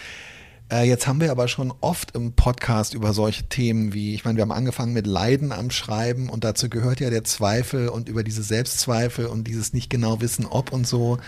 Äh, 0.72 0.88
jetzt 0.88 1.06
haben 1.06 1.20
wir 1.20 1.32
aber 1.32 1.48
schon 1.48 1.70
oft 1.82 2.16
im 2.16 2.32
Podcast 2.32 2.94
über 2.94 3.12
solche 3.12 3.44
Themen 3.44 3.92
wie, 3.92 4.14
ich 4.14 4.24
meine, 4.24 4.38
wir 4.38 4.42
haben 4.42 4.52
angefangen 4.52 4.94
mit 4.94 5.06
Leiden 5.06 5.52
am 5.52 5.70
Schreiben 5.70 6.30
und 6.30 6.44
dazu 6.44 6.70
gehört 6.70 7.00
ja 7.00 7.10
der 7.10 7.24
Zweifel 7.24 7.90
und 7.90 8.08
über 8.08 8.24
diese 8.24 8.42
Selbstzweifel 8.42 9.26
und 9.26 9.44
dieses 9.48 9.74
nicht 9.74 9.90
genau 9.90 10.22
wissen, 10.22 10.46
ob 10.46 10.72
und 10.72 10.86
so. 10.86 11.18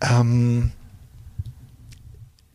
Ähm, 0.00 0.72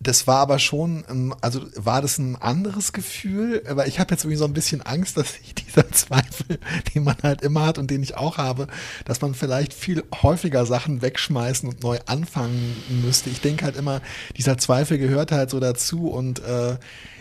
das 0.03 0.27
war 0.27 0.39
aber 0.39 0.60
schon, 0.60 1.33
also 1.41 1.62
war 1.75 2.01
das 2.01 2.17
ein 2.17 2.36
anderes 2.36 2.93
Gefühl, 2.93 3.63
aber 3.67 3.88
ich 3.88 4.00
habe 4.00 4.13
jetzt 4.13 4.24
irgendwie 4.24 4.38
so 4.38 4.45
ein 4.45 4.53
bisschen 4.53 4.81
Angst, 4.81 5.17
dass 5.17 5.33
sich 5.33 5.55
dieser 5.55 5.89
Zweifel, 5.91 6.60
den 6.93 7.03
man 7.03 7.15
halt 7.24 7.41
immer 7.41 7.65
hat 7.65 7.77
und 7.77 7.89
den 7.89 8.03
ich 8.03 8.15
auch 8.15 8.38
habe, 8.38 8.67
dass 9.05 9.22
man 9.22 9.33
vielleicht 9.33 9.74
viel 9.74 10.03
häufiger 10.22 10.65
Sachen 10.65 11.01
wegschmeißen 11.01 11.67
und 11.67 11.83
neu 11.83 12.00
anfangen 12.05 12.75
müsste. 13.03 13.29
Ich 13.29 13.41
denke 13.41 13.65
halt 13.65 13.77
immer, 13.77 14.01
dieser 14.38 14.57
Zweifel 14.57 14.98
gehört 14.98 15.31
halt 15.31 15.50
so 15.50 15.60
dazu 15.60 16.10
und 16.10 16.43
äh, 16.43 16.77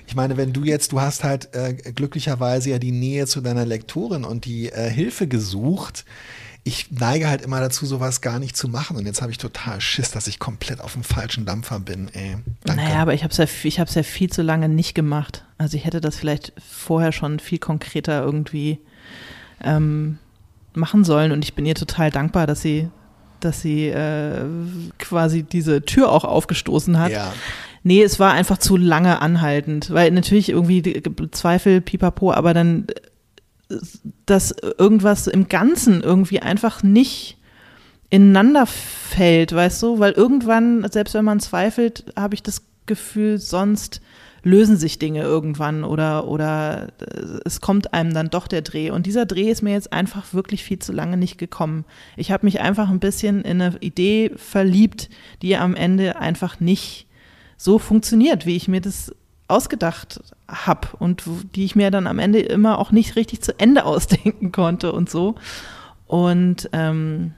ich 0.06 0.16
meine, 0.16 0.36
wenn 0.36 0.52
du 0.52 0.64
jetzt, 0.64 0.92
du 0.92 1.00
hast 1.00 1.24
halt 1.24 1.54
äh, 1.54 1.74
glücklicherweise 1.74 2.70
ja 2.70 2.78
die 2.78 2.92
Nähe 2.92 3.26
zu 3.26 3.40
deiner 3.40 3.64
Lektorin 3.64 4.24
und 4.24 4.44
die 4.44 4.68
äh, 4.68 4.90
Hilfe 4.90 5.26
gesucht 5.28 6.04
ich 6.64 6.92
neige 6.92 7.28
halt 7.28 7.42
immer 7.42 7.61
dazu, 7.61 7.87
sowas 7.87 8.21
gar 8.21 8.38
nicht 8.38 8.57
zu 8.57 8.69
machen. 8.69 8.97
Und 8.97 9.07
jetzt 9.07 9.21
habe 9.21 9.33
ich 9.33 9.38
total 9.38 9.81
Schiss, 9.81 10.12
dass 10.12 10.28
ich 10.28 10.38
komplett 10.38 10.81
auf 10.81 10.92
dem 10.92 11.02
falschen 11.02 11.45
Dampfer 11.45 11.81
bin. 11.81 12.09
Ey, 12.12 12.37
danke. 12.64 12.83
Naja, 12.83 13.02
aber 13.02 13.14
ich 13.14 13.25
habe 13.25 13.33
es 13.33 13.38
ja, 13.38 13.47
ich 13.64 13.81
hab's 13.81 13.95
ja 13.95 14.04
viel 14.04 14.31
zu 14.31 14.42
lange 14.42 14.69
nicht 14.69 14.95
gemacht. 14.95 15.45
Also 15.59 15.76
ich 15.76 15.85
hätte 15.85 16.00
das 16.00 16.16
vielleicht 16.16 16.52
vorher 16.59 17.11
schon 17.11 17.40
viel 17.40 17.59
konkreter 17.59 18.23
irgendwie 18.23 18.78
ähm, 19.62 20.19
machen 20.73 21.02
sollen. 21.02 21.33
Und 21.33 21.45
ich 21.45 21.54
bin 21.54 21.66
ihr 21.66 21.75
total 21.75 22.12
dankbar, 22.12 22.47
dass 22.47 22.62
sie, 22.62 22.88
dass 23.40 23.61
sie 23.61 23.88
äh, 23.88 24.45
quasi 24.99 25.42
diese 25.42 25.83
Tür 25.83 26.12
auch 26.12 26.25
aufgestoßen 26.25 26.97
hat. 26.97 27.11
Ja. 27.11 27.33
Nee, 27.83 28.04
es 28.04 28.21
war 28.21 28.33
einfach 28.33 28.59
zu 28.59 28.76
lange 28.76 29.21
anhaltend, 29.21 29.92
weil 29.92 30.12
natürlich 30.12 30.50
irgendwie 30.50 31.02
Zweifel, 31.33 31.81
pipapo, 31.81 32.33
aber 32.33 32.54
dann 32.54 32.87
dass 34.26 34.52
irgendwas 34.79 35.26
im 35.26 35.49
Ganzen 35.49 36.02
irgendwie 36.02 36.41
einfach 36.41 36.83
nicht 36.83 37.38
ineinander 38.11 38.67
fällt, 38.67 39.55
weißt 39.55 39.83
du? 39.83 39.99
Weil 39.99 40.12
irgendwann, 40.12 40.87
selbst 40.91 41.15
wenn 41.15 41.25
man 41.25 41.41
zweifelt, 41.41 42.13
habe 42.17 42.35
ich 42.35 42.43
das 42.43 42.63
Gefühl, 42.87 43.39
sonst 43.39 44.00
lösen 44.45 44.76
sich 44.76 44.99
Dinge 44.99 45.23
irgendwann 45.23 45.85
oder, 45.85 46.26
oder 46.26 46.89
äh, 47.00 47.41
es 47.45 47.61
kommt 47.61 47.95
einem 47.95 48.13
dann 48.13 48.30
doch 48.30 48.49
der 48.49 48.63
Dreh. 48.63 48.91
Und 48.91 49.06
dieser 49.06 49.25
Dreh 49.25 49.50
ist 49.50 49.63
mir 49.63 49.73
jetzt 49.73 49.93
einfach 49.93 50.35
wirklich 50.35 50.65
viel 50.65 50.78
zu 50.78 50.93
lange 50.93 51.17
nicht 51.17 51.39
gekommen. 51.39 51.85
Ich 52.17 52.32
habe 52.32 52.45
mich 52.45 52.61
einfach 52.61 52.91
ein 52.91 53.00
bisschen 53.00 53.43
in 53.43 53.63
eine 53.63 53.76
Idee 53.80 54.32
verliebt, 54.37 55.08
die 55.43 55.56
am 55.56 55.75
Ende 55.75 56.17
einfach 56.17 56.61
nicht 56.61 57.06
so 57.56 57.78
funktioniert, 57.78 58.45
wie 58.45 58.56
ich 58.56 58.67
mir 58.67 58.80
das 58.80 59.15
ausgedacht 59.52 60.21
habe 60.49 60.88
und 60.99 61.25
die 61.54 61.65
ich 61.65 61.76
mir 61.76 61.91
dann 61.91 62.06
am 62.06 62.19
Ende 62.19 62.41
immer 62.41 62.78
auch 62.78 62.91
nicht 62.91 63.17
richtig 63.17 63.43
zu 63.43 63.58
Ende 63.58 63.84
ausdenken 63.86 64.52
konnte 64.52 64.93
und 64.93 65.10
so. 65.10 65.36
Und 66.06 66.69
ähm, 66.73 67.32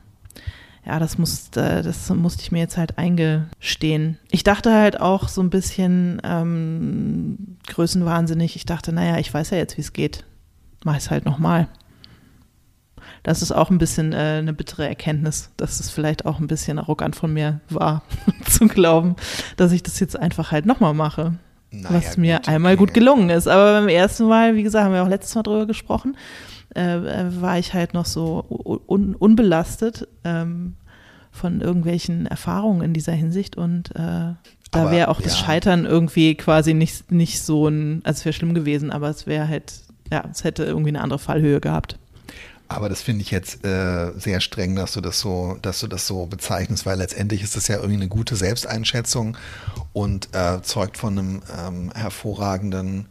ja, 0.87 0.99
das, 0.99 1.17
musste, 1.17 1.83
das 1.83 2.11
musste 2.11 2.43
ich 2.43 2.53
mir 2.53 2.59
jetzt 2.59 2.77
halt 2.77 2.99
eingestehen. 2.99 4.19
Ich 4.31 4.45
dachte 4.45 4.73
halt 4.73 5.01
auch 5.01 5.29
so 5.29 5.41
ein 5.41 5.51
bisschen 5.51 6.21
ähm, 6.25 7.57
größenwahnsinnig. 7.69 8.57
Ich 8.57 8.67
dachte, 8.67 8.93
naja, 8.93 9.19
ich 9.19 9.33
weiß 9.33 9.51
ja 9.51 9.57
jetzt, 9.57 9.77
wie 9.77 9.81
es 9.83 9.93
geht. 9.93 10.25
Mach 10.85 10.97
es 10.97 11.11
halt 11.11 11.25
nochmal. 11.25 11.69
Das 13.23 13.41
ist 13.41 13.53
auch 13.53 13.71
ein 13.71 13.79
bisschen 13.79 14.13
äh, 14.13 14.39
eine 14.39 14.53
bittere 14.53 14.87
Erkenntnis, 14.87 15.51
dass 15.57 15.81
es 15.81 15.91
vielleicht 15.91 16.27
auch 16.27 16.39
ein 16.39 16.47
bisschen 16.47 16.79
arrogant 16.79 17.17
von 17.17 17.33
mir 17.33 17.61
war, 17.71 18.03
zu 18.45 18.69
glauben, 18.69 19.17
dass 19.57 19.73
ich 19.73 19.83
das 19.83 19.99
jetzt 20.01 20.19
einfach 20.19 20.53
halt 20.53 20.67
nochmal 20.67 20.95
mache. 20.95 21.35
Naja, 21.83 21.97
was 21.97 22.17
mir 22.17 22.37
gut, 22.37 22.49
einmal 22.49 22.73
okay. 22.75 22.79
gut 22.79 22.95
gelungen 22.95 23.31
ist. 23.31 23.49
Aber 23.49 23.81
beim 23.81 23.89
ersten 23.89 24.27
Mal, 24.27 24.55
wie 24.55 24.63
gesagt, 24.63 24.85
haben 24.85 24.95
wir 24.95 25.03
auch 25.03 25.09
letztes 25.09 25.35
Mal 25.35 25.43
drüber 25.43 25.67
gesprochen, 25.67 26.17
äh, 26.75 26.97
äh 26.97 27.41
war 27.41 27.59
ich 27.59 27.75
halt 27.75 27.95
noch 27.95 28.07
so 28.07 28.45
un 28.87 29.15
unbelastet 29.15 30.09
ähm, 30.25 30.75
von 31.31 31.61
irgendwelchen 31.61 32.27
Erfahrungen 32.27 32.83
in 32.83 32.93
dieser 32.93 33.13
Hinsicht 33.13 33.57
und 33.57 33.91
äh, 33.97 34.35
da 34.75 34.91
wäre 34.91 35.09
auch 35.09 35.21
ja. 35.21 35.25
das 35.25 35.39
Scheitern 35.39 35.87
irgendwie 35.87 36.35
quasi 36.35 36.75
nicht, 36.75 37.11
nicht 37.13 37.43
so 37.43 37.69
ein, 37.69 38.01
also 38.05 38.19
es 38.19 38.25
wäre 38.25 38.33
schlimm 38.33 38.55
gewesen, 38.55 38.91
aber 38.91 39.09
es 39.09 39.27
wäre 39.27 39.49
halt, 39.49 39.73
ja, 40.11 40.25
es 40.31 40.45
hätte 40.45 40.65
irgendwie 40.65 40.91
eine 40.91 41.01
andere 41.01 41.19
Fallhöhe 41.19 41.61
gehabt. 41.61 41.99
Aber 42.75 42.89
das 42.89 43.03
finde 43.03 43.23
ich 43.23 43.31
jetzt 43.31 43.65
äh, 43.65 44.11
sehr 44.17 44.41
streng, 44.41 44.75
dass 44.75 44.93
du 44.93 45.01
das 45.01 45.21
so, 45.21 45.57
dass 45.63 45.81
du 45.81 45.87
das 45.87 46.07
so 46.07 46.27
bezeichnest, 46.27 46.87
weil 46.87 46.99
letztendlich 46.99 47.43
ist 47.43 47.55
das 47.55 47.69
ja 47.69 47.77
irgendwie 47.77 47.95
eine 47.95 48.09
gute 48.09 48.35
Selbsteinschätzung 48.35 49.37
und 49.93 50.35
äh, 50.35 50.61
zeugt 50.63 50.99
von 50.99 51.19
einem 51.19 51.43
ähm, 51.57 51.93
hervorragenden 51.95 53.07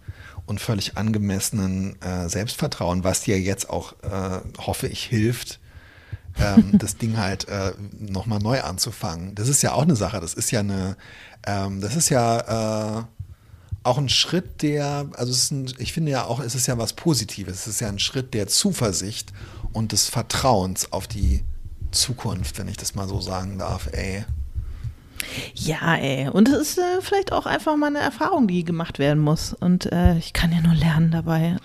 und 0.45 0.59
völlig 0.59 0.97
angemessenen 0.97 2.01
äh, 2.01 2.27
Selbstvertrauen, 2.27 3.05
was 3.05 3.21
dir 3.21 3.39
jetzt 3.39 3.69
auch, 3.69 3.93
äh, 4.03 4.39
hoffe 4.59 4.87
ich, 4.87 5.05
hilft, 5.05 5.59
ähm, 6.37 6.71
das 6.77 6.97
Ding 6.97 7.17
halt 7.17 7.47
äh, 7.47 7.71
nochmal 7.97 8.39
neu 8.39 8.61
anzufangen. 8.61 9.33
Das 9.35 9.47
ist 9.47 9.61
ja 9.61 9.71
auch 9.71 9.83
eine 9.83 9.95
Sache. 9.95 10.19
Das 10.19 10.33
ist 10.33 10.51
ja 10.51 10.59
eine, 10.59 10.97
ähm, 11.45 11.79
das 11.79 11.95
ist 11.95 12.09
ja 12.09 12.99
äh, 12.99 13.03
auch 13.83 13.97
ein 13.97 14.09
Schritt 14.09 14.61
der, 14.61 15.07
also 15.13 15.31
es 15.31 15.43
ist 15.43 15.51
ein, 15.51 15.73
ich 15.77 15.93
finde 15.93 16.11
ja 16.11 16.25
auch, 16.25 16.39
es 16.39 16.55
ist 16.55 16.67
ja 16.67 16.77
was 16.77 16.93
Positives. 16.93 17.61
Es 17.61 17.67
ist 17.67 17.81
ja 17.81 17.89
ein 17.89 17.99
Schritt 17.99 18.33
der 18.33 18.47
Zuversicht 18.47 19.33
und 19.73 19.91
des 19.91 20.07
Vertrauens 20.07 20.91
auf 20.91 21.07
die 21.07 21.43
Zukunft, 21.91 22.57
wenn 22.57 22.67
ich 22.67 22.77
das 22.77 22.95
mal 22.95 23.07
so 23.07 23.21
sagen 23.21 23.59
darf, 23.59 23.89
ey. 23.91 24.25
Ja, 25.53 25.95
ey. 25.95 26.27
Und 26.29 26.49
es 26.49 26.69
ist 26.69 26.77
äh, 26.79 27.01
vielleicht 27.01 27.31
auch 27.31 27.45
einfach 27.45 27.75
mal 27.75 27.87
eine 27.87 27.99
Erfahrung, 27.99 28.47
die 28.47 28.63
gemacht 28.63 28.99
werden 28.99 29.21
muss. 29.21 29.53
Und 29.53 29.91
äh, 29.91 30.17
ich 30.17 30.33
kann 30.33 30.51
ja 30.51 30.61
nur 30.61 30.75
lernen 30.75 31.11
dabei. 31.11 31.57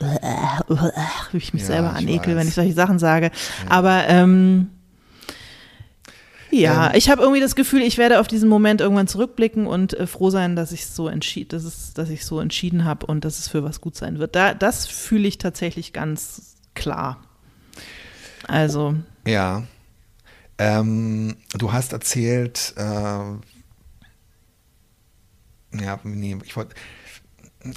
Wie 1.33 1.38
ich 1.38 1.54
mich 1.54 1.62
ja, 1.62 1.68
selber 1.68 1.94
anekel, 1.94 2.37
wenn 2.37 2.46
ich 2.48 2.54
solche 2.54 2.74
Sachen 2.74 2.98
sage. 2.98 3.31
Ja. 3.64 3.70
Aber 3.70 4.07
ähm, 4.09 4.70
ja, 6.50 6.88
ähm, 6.88 6.92
ich 6.96 7.11
habe 7.11 7.22
irgendwie 7.22 7.40
das 7.40 7.54
Gefühl, 7.54 7.82
ich 7.82 7.98
werde 7.98 8.20
auf 8.20 8.26
diesen 8.26 8.48
Moment 8.48 8.80
irgendwann 8.80 9.08
zurückblicken 9.08 9.66
und 9.66 9.94
äh, 9.94 10.06
froh 10.06 10.30
sein, 10.30 10.56
dass 10.56 10.72
ich 10.72 10.87
so 10.87 11.08
entschieden, 11.08 11.50
dass, 11.50 11.64
es, 11.64 11.94
dass 11.94 12.11
ich 12.11 12.24
so 12.24 12.40
entschieden 12.40 12.84
habe 12.84 13.06
und 13.06 13.24
dass 13.24 13.38
es 13.38 13.48
für 13.48 13.64
was 13.64 13.80
gut 13.80 13.96
sein 13.96 14.18
wird. 14.18 14.34
Da, 14.34 14.54
das 14.54 14.87
fühle 14.87 15.28
ich 15.28 15.38
tatsächlich 15.38 15.92
ganz 15.92 16.56
klar. 16.74 17.22
Also. 18.46 18.94
Ja. 19.26 19.64
Ähm, 20.58 21.37
du 21.56 21.72
hast 21.72 21.92
erzählt, 21.92 22.74
äh, 22.76 22.82
ja, 25.80 26.00
nee, 26.02 26.37
ich 26.44 26.56
wollte. 26.56 26.74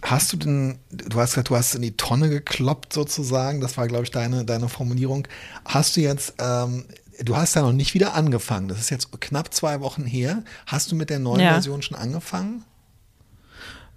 Hast 0.04 0.32
du 0.32 0.38
denn, 0.38 0.80
du 0.90 1.20
hast 1.20 1.32
gesagt, 1.32 1.50
du 1.50 1.56
hast 1.56 1.76
in 1.76 1.82
die 1.82 1.98
Tonne 1.98 2.30
gekloppt 2.30 2.94
sozusagen, 2.94 3.62
das 3.62 3.78
war, 3.78 3.88
glaube 3.88 4.04
ich, 4.04 4.12
deine, 4.12 4.46
deine 4.46 4.70
Formulierung. 4.70 5.28
Hast 5.66 5.98
du 5.98 6.02
jetzt 6.02 6.36
ähm, 6.40 6.86
du 7.20 7.36
hast 7.36 7.56
ja 7.56 7.62
noch 7.62 7.74
nicht 7.74 7.94
wieder 7.94 8.14
angefangen. 8.14 8.68
Das 8.68 8.80
ist 8.80 8.90
jetzt 8.90 9.20
knapp 9.22 9.54
zwei 9.54 9.82
Wochen 9.82 10.06
her. 10.06 10.44
Hast 10.66 10.92
du 10.92 10.96
mit 10.96 11.10
der 11.10 11.20
neuen 11.20 11.42
ja. 11.42 11.54
Version 11.54 11.82
schon 11.82 11.98
angefangen? 11.98 12.64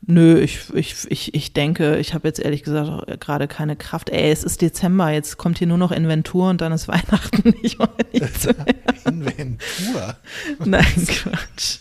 Nö, 0.07 0.39
ich, 0.39 0.69
ich, 0.75 0.97
ich, 1.09 1.35
ich 1.35 1.53
denke, 1.55 1.97
ich 1.97 2.13
habe 2.13 2.29
jetzt 2.29 2.39
ehrlich 2.39 2.63
gesagt 2.63 3.21
gerade 3.21 3.49
keine 3.49 3.75
Kraft. 3.75 4.11
Ey, 4.11 4.31
es 4.31 4.45
ist 4.45 4.61
Dezember, 4.61 5.11
jetzt 5.11 5.39
kommt 5.39 5.59
hier 5.59 5.67
nur 5.67 5.79
noch 5.79 5.93
Inventur 5.93 6.51
und 6.51 6.61
dann 6.61 6.73
ist 6.73 6.89
Weihnachten. 6.89 7.55
Mehr. 7.63 7.89
Inventur. 9.07 10.17
Nein, 10.65 11.07
Quatsch. 11.07 11.79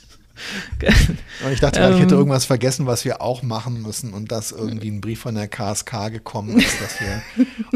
Ich 1.52 1.60
dachte, 1.60 1.80
ähm, 1.80 1.94
ich 1.94 2.00
hätte 2.00 2.14
ähm. 2.14 2.20
irgendwas 2.20 2.46
vergessen, 2.46 2.86
was 2.86 3.06
wir 3.06 3.22
auch 3.22 3.44
machen 3.44 3.82
müssen 3.82 4.14
und 4.14 4.32
dass 4.32 4.52
irgendwie 4.52 4.90
ein 4.90 5.02
Brief 5.02 5.20
von 5.22 5.36
der 5.36 5.48
KSK 5.48 6.12
gekommen 6.12 6.58
ist, 6.58 6.82
dass 6.82 7.00
wir, 7.00 7.22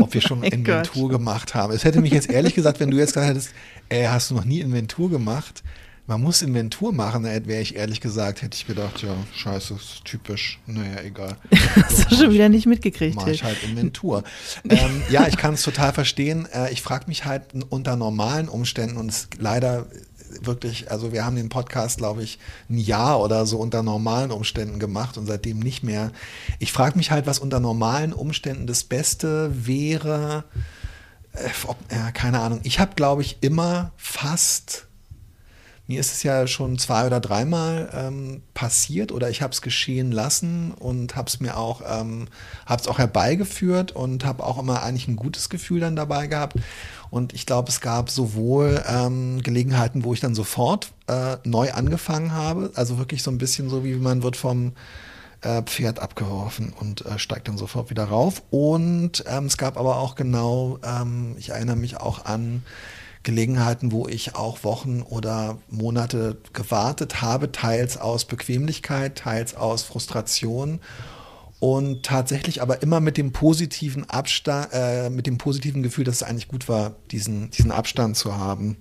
ob 0.02 0.14
wir 0.14 0.22
schon 0.22 0.44
Inventur 0.44 1.10
Gott. 1.10 1.20
gemacht 1.20 1.56
haben. 1.56 1.74
Es 1.74 1.84
hätte 1.84 2.02
mich 2.02 2.14
jetzt 2.14 2.30
ehrlich 2.30 2.56
gesagt, 2.56 2.80
wenn 2.80 2.92
du 2.92 2.98
jetzt 2.98 3.14
gesagt 3.14 3.28
hättest, 3.28 3.50
ey, 3.90 4.06
hast 4.06 4.32
du 4.32 4.36
noch 4.36 4.46
nie 4.46 4.60
Inventur 4.60 5.10
gemacht? 5.10 5.64
Man 6.10 6.22
muss 6.22 6.42
Inventur 6.42 6.94
machen, 6.94 7.26
wäre 7.26 7.62
ich 7.62 7.76
ehrlich 7.76 8.00
gesagt, 8.00 8.42
hätte 8.42 8.56
ich 8.56 8.66
gedacht, 8.66 9.04
ja, 9.04 9.14
scheiße, 9.36 9.74
ist 9.74 10.06
typisch. 10.06 10.58
Naja, 10.66 11.02
egal. 11.04 11.36
Hast 11.76 12.10
du 12.10 12.16
schon 12.16 12.32
wieder 12.32 12.48
nicht 12.48 12.66
mitgekriegt. 12.66 13.18
Mach 13.18 13.28
ich 13.28 13.44
halt 13.44 13.62
Inventur. 13.64 14.24
ähm, 14.70 15.02
ja, 15.10 15.28
ich 15.28 15.36
kann 15.36 15.56
es 15.56 15.64
total 15.64 15.92
verstehen. 15.92 16.48
Äh, 16.54 16.72
ich 16.72 16.82
frage 16.82 17.08
mich 17.08 17.26
halt 17.26 17.44
unter 17.68 17.98
normalen 17.98 18.48
Umständen 18.48 18.96
und 18.96 19.10
es 19.10 19.28
leider 19.38 19.86
wirklich, 20.42 20.92
also 20.92 21.12
wir 21.12 21.26
haben 21.26 21.36
den 21.36 21.50
Podcast, 21.50 21.98
glaube 21.98 22.24
ich, 22.24 22.40
ein 22.70 22.78
Jahr 22.78 23.20
oder 23.20 23.46
so 23.46 23.58
unter 23.58 23.84
normalen 23.84 24.32
Umständen 24.32 24.80
gemacht 24.80 25.18
und 25.18 25.26
seitdem 25.26 25.60
nicht 25.60 25.84
mehr. 25.84 26.12
Ich 26.60 26.72
frage 26.72 26.98
mich 26.98 27.12
halt, 27.12 27.28
was 27.28 27.40
unter 27.40 27.60
normalen 27.60 28.14
Umständen 28.14 28.68
das 28.68 28.84
Beste 28.84 29.52
wäre. 29.66 30.44
Äh, 31.34 31.50
ob, 31.68 31.78
ja, 31.92 32.12
keine 32.12 32.40
Ahnung. 32.40 32.60
Ich 32.64 32.80
habe, 32.80 32.96
glaube 32.96 33.22
ich, 33.22 33.38
immer 33.42 33.92
fast 33.98 34.88
mir 35.88 36.02
ist 36.02 36.12
es 36.12 36.24
ja 36.24 36.48
schon 36.48 36.78
zwei 36.78 37.06
oder 37.06 37.22
dreimal 37.22 37.90
ähm, 37.94 38.42
passiert 38.54 39.14
oder 39.14 39.30
ich 39.30 39.42
habe 39.42 39.54
es 39.54 39.62
geschehen 39.62 40.12
lassen 40.12 40.72
und 40.72 41.16
habe 41.16 41.30
es 41.30 41.40
mir 41.40 41.56
auch, 41.56 41.82
ähm, 41.88 42.28
habe 42.66 42.90
auch 42.90 42.98
herbeigeführt 42.98 43.94
und 43.94 44.26
habe 44.26 44.44
auch 44.44 44.60
immer 44.60 44.84
eigentlich 44.84 45.08
ein 45.08 45.16
gutes 45.16 45.50
Gefühl 45.50 45.80
dann 45.80 45.96
dabei 45.96 46.28
gehabt. 46.28 46.58
Und 47.10 47.34
ich 47.34 47.46
glaube, 47.46 47.70
es 47.70 47.82
gab 47.82 48.10
sowohl 48.10 48.84
ähm, 48.88 49.42
Gelegenheiten, 49.42 50.04
wo 50.04 50.14
ich 50.14 50.20
dann 50.20 50.36
sofort 50.36 50.92
äh, 51.08 51.38
neu 51.44 51.72
angefangen 51.72 52.34
habe, 52.34 52.72
also 52.76 52.98
wirklich 52.98 53.24
so 53.24 53.32
ein 53.32 53.38
bisschen 53.38 53.70
so, 53.70 53.84
wie 53.84 53.96
man 53.96 54.24
wird 54.24 54.36
vom 54.36 54.74
äh, 55.42 55.62
Pferd 55.64 56.00
abgeworfen 56.00 56.74
und 56.80 57.06
äh, 57.06 57.20
steigt 57.20 57.48
dann 57.48 57.58
sofort 57.58 57.90
wieder 57.90 58.06
rauf. 58.06 58.44
Und 58.50 59.24
ähm, 59.28 59.46
es 59.46 59.58
gab 59.58 59.78
aber 59.78 59.98
auch 59.98 60.16
genau, 60.16 60.80
ähm, 60.84 61.36
ich 61.38 61.50
erinnere 61.50 61.76
mich 61.76 61.98
auch 61.98 62.26
an 62.26 62.64
Gelegenheiten, 63.24 63.92
wo 63.92 64.08
ich 64.08 64.36
auch 64.36 64.64
Wochen 64.64 65.02
oder 65.02 65.58
Monate 65.70 66.38
gewartet 66.54 67.22
habe, 67.22 67.52
teils 67.52 67.98
aus 67.98 68.26
Bequemlichkeit, 68.26 69.18
teils 69.18 69.56
aus 69.56 69.84
Frustration 69.84 70.80
und 71.60 72.04
tatsächlich 72.04 72.62
aber 72.62 72.82
immer 72.82 73.00
mit 73.00 73.18
dem 73.18 73.32
positiven 73.32 74.10
Abstand, 74.10 74.70
äh, 74.74 75.10
mit 75.10 75.26
dem 75.26 75.38
positiven 75.38 75.82
Gefühl, 75.84 76.04
dass 76.04 76.16
es 76.16 76.24
eigentlich 76.24 76.48
gut 76.48 76.70
war, 76.70 76.96
diesen, 77.12 77.50
diesen 77.52 77.72
Abstand 77.72 78.16
zu 78.16 78.38
haben. 78.38 78.78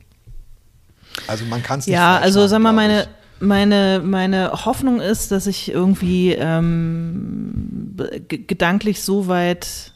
Also 1.27 1.45
man 1.47 1.62
kann 1.62 1.79
es 1.81 1.87
nicht. 1.87 1.95
Ja, 1.95 2.19
also 2.19 2.47
sag 2.47 2.61
mal, 2.61 2.73
meine, 2.73 3.09
meine, 3.41 4.03
meine 4.05 4.53
Hoffnung 4.67 5.01
ist, 5.01 5.33
dass 5.33 5.47
ich 5.47 5.71
irgendwie 5.71 6.33
ähm, 6.33 7.97
gedanklich 8.29 9.03
so 9.03 9.27
weit 9.27 9.95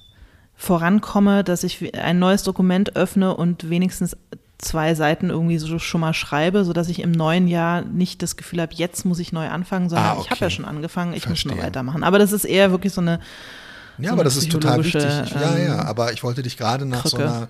vorankomme, 0.56 1.44
dass 1.44 1.64
ich 1.64 1.94
ein 1.94 2.18
neues 2.18 2.42
Dokument 2.42 2.96
öffne 2.96 3.36
und 3.36 3.68
wenigstens 3.68 4.16
zwei 4.60 4.94
Seiten 4.94 5.30
irgendwie 5.30 5.58
so 5.58 5.78
schon 5.78 6.00
mal 6.00 6.14
schreibe, 6.14 6.64
sodass 6.64 6.88
ich 6.88 7.00
im 7.00 7.12
neuen 7.12 7.48
Jahr 7.48 7.82
nicht 7.82 8.22
das 8.22 8.36
Gefühl 8.36 8.60
habe, 8.60 8.74
jetzt 8.74 9.04
muss 9.04 9.18
ich 9.18 9.32
neu 9.32 9.48
anfangen, 9.48 9.88
sondern 9.88 10.06
ah, 10.06 10.12
okay. 10.12 10.22
ich 10.24 10.30
habe 10.30 10.40
ja 10.40 10.50
schon 10.50 10.64
angefangen, 10.64 11.14
ich 11.14 11.22
Verstehe. 11.24 11.52
muss 11.52 11.56
nur 11.56 11.66
weitermachen. 11.66 12.04
Aber 12.04 12.18
das 12.18 12.32
ist 12.32 12.44
eher 12.44 12.70
wirklich 12.70 12.92
so 12.92 13.00
eine. 13.00 13.20
Ja, 13.98 14.08
so 14.08 14.12
aber 14.14 14.24
das 14.24 14.36
ist 14.36 14.50
total 14.50 14.84
wichtig. 14.84 15.02
Ja, 15.02 15.58
ja, 15.58 15.80
ähm, 15.80 15.80
aber 15.80 16.12
ich 16.12 16.22
wollte 16.22 16.42
dich 16.42 16.56
gerade 16.56 16.86
nach 16.86 17.02
Krücke. 17.02 17.16
so 17.16 17.22
einer 17.22 17.48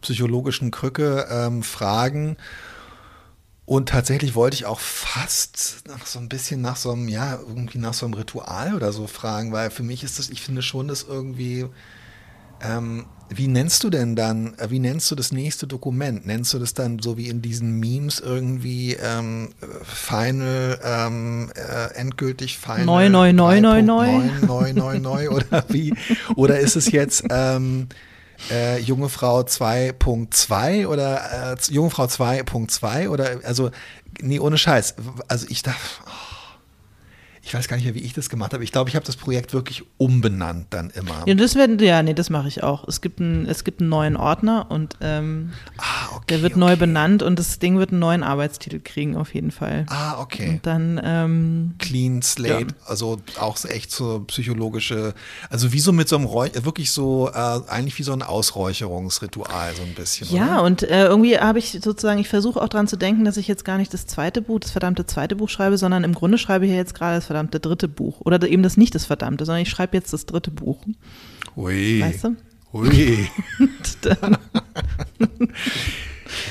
psychologischen 0.00 0.70
Krücke 0.70 1.26
ähm, 1.30 1.62
fragen. 1.62 2.36
Und 3.64 3.88
tatsächlich 3.88 4.34
wollte 4.34 4.56
ich 4.56 4.66
auch 4.66 4.80
fast 4.80 5.84
nach 5.86 6.04
so 6.04 6.18
ein 6.18 6.28
bisschen 6.28 6.60
nach 6.60 6.76
so 6.76 6.92
einem, 6.92 7.08
ja, 7.08 7.38
irgendwie 7.38 7.78
nach 7.78 7.94
so 7.94 8.06
einem 8.06 8.14
Ritual 8.14 8.74
oder 8.74 8.92
so 8.92 9.06
fragen, 9.06 9.52
weil 9.52 9.70
für 9.70 9.84
mich 9.84 10.02
ist 10.02 10.18
das, 10.18 10.30
ich 10.30 10.42
finde 10.42 10.62
schon, 10.62 10.88
dass 10.88 11.04
irgendwie 11.04 11.66
ähm, 12.62 13.06
wie 13.28 13.48
nennst 13.48 13.82
du 13.84 13.90
denn 13.90 14.14
dann, 14.14 14.54
äh, 14.58 14.70
wie 14.70 14.78
nennst 14.78 15.10
du 15.10 15.14
das 15.14 15.32
nächste 15.32 15.66
Dokument? 15.66 16.26
Nennst 16.26 16.52
du 16.54 16.58
das 16.58 16.74
dann 16.74 16.98
so 16.98 17.16
wie 17.16 17.28
in 17.28 17.42
diesen 17.42 17.78
Memes 17.80 18.20
irgendwie 18.20 18.94
ähm, 18.94 19.50
Final, 19.82 20.78
ähm, 20.84 21.50
äh, 21.54 21.94
endgültig 21.94 22.58
Final? 22.58 22.84
Neu, 22.84 23.08
neu, 23.08 23.32
neu, 23.32 23.60
neu, 23.60 23.82
neu. 23.82 24.20
Neu, 24.46 24.72
neu, 24.72 24.98
neu, 24.98 25.28
oder 25.30 25.64
wie? 25.68 25.94
Oder 26.36 26.58
ist 26.58 26.76
es 26.76 26.90
jetzt 26.90 27.24
ähm, 27.30 27.88
äh, 28.50 28.78
Junge 28.80 29.08
Frau 29.08 29.40
2.2 29.40 30.86
oder 30.86 31.52
äh, 31.52 31.72
Junge 31.72 31.90
Frau 31.90 32.04
2.2 32.04 33.08
oder, 33.08 33.40
also, 33.44 33.70
nee, 34.20 34.38
ohne 34.38 34.58
Scheiß. 34.58 34.94
Also 35.28 35.46
ich 35.48 35.62
dachte, 35.62 35.80
oh 36.06 36.31
ich 37.44 37.54
weiß 37.54 37.66
gar 37.66 37.76
nicht 37.76 37.84
mehr, 37.84 37.94
wie 37.94 38.00
ich 38.00 38.12
das 38.12 38.30
gemacht 38.30 38.54
habe. 38.54 38.62
Ich 38.62 38.70
glaube, 38.70 38.88
ich 38.88 38.94
habe 38.94 39.04
das 39.04 39.16
Projekt 39.16 39.52
wirklich 39.52 39.82
umbenannt 39.98 40.68
dann 40.70 40.90
immer. 40.90 41.24
Ja, 41.26 41.34
das 41.34 41.56
werden, 41.56 41.78
ja, 41.80 42.02
nee, 42.02 42.14
das 42.14 42.30
mache 42.30 42.46
ich 42.46 42.62
auch. 42.62 42.86
Es 42.86 43.00
gibt, 43.00 43.18
ein, 43.18 43.46
es 43.46 43.64
gibt 43.64 43.80
einen 43.80 43.90
neuen 43.90 44.16
Ordner 44.16 44.66
und 44.70 44.96
ähm, 45.00 45.52
ah, 45.76 46.14
okay, 46.14 46.24
der 46.28 46.42
wird 46.42 46.52
okay. 46.52 46.60
neu 46.60 46.76
benannt 46.76 47.22
und 47.22 47.38
das 47.38 47.58
Ding 47.58 47.78
wird 47.78 47.90
einen 47.90 47.98
neuen 47.98 48.22
Arbeitstitel 48.22 48.78
kriegen, 48.78 49.16
auf 49.16 49.34
jeden 49.34 49.50
Fall. 49.50 49.86
Ah, 49.88 50.20
okay. 50.20 50.50
Und 50.50 50.66
dann 50.66 51.00
ähm, 51.02 51.74
Clean 51.78 52.22
Slate, 52.22 52.60
ja. 52.60 52.86
also 52.86 53.20
auch 53.40 53.62
echt 53.64 53.90
so 53.90 54.20
psychologische, 54.28 55.12
also 55.50 55.72
wie 55.72 55.80
so 55.80 55.92
mit 55.92 56.08
so 56.08 56.16
einem 56.16 56.26
Räuch, 56.26 56.52
wirklich 56.62 56.92
so, 56.92 57.28
äh, 57.28 57.60
eigentlich 57.68 57.98
wie 57.98 58.04
so 58.04 58.12
ein 58.12 58.22
Ausräucherungsritual, 58.22 59.74
so 59.74 59.82
ein 59.82 59.94
bisschen. 59.94 60.28
Ja, 60.30 60.54
oder? 60.54 60.62
und 60.62 60.82
äh, 60.84 61.06
irgendwie 61.06 61.36
habe 61.38 61.58
ich 61.58 61.80
sozusagen, 61.82 62.20
ich 62.20 62.28
versuche 62.28 62.62
auch 62.62 62.68
dran 62.68 62.86
zu 62.86 62.96
denken, 62.96 63.24
dass 63.24 63.36
ich 63.36 63.48
jetzt 63.48 63.64
gar 63.64 63.78
nicht 63.78 63.92
das 63.92 64.06
zweite 64.06 64.42
Buch, 64.42 64.60
das 64.60 64.70
verdammte 64.70 65.06
zweite 65.06 65.34
Buch 65.34 65.48
schreibe, 65.48 65.76
sondern 65.76 66.04
im 66.04 66.14
Grunde 66.14 66.38
schreibe 66.38 66.66
ich 66.66 66.70
ja 66.70 66.76
jetzt 66.76 66.94
gerade 66.94 67.16
das 67.16 67.31
verdammte 67.32 67.60
dritte 67.60 67.88
Buch. 67.88 68.20
Oder 68.20 68.46
eben 68.46 68.62
das 68.62 68.76
nicht 68.76 68.94
das 68.94 69.06
verdammte, 69.06 69.46
sondern 69.46 69.62
ich 69.62 69.70
schreibe 69.70 69.96
jetzt 69.96 70.12
das 70.12 70.26
dritte 70.26 70.50
Buch. 70.50 70.84
Ui. 71.56 72.02
Weißt 72.02 72.24
du? 72.24 72.36
Ui. 72.74 73.26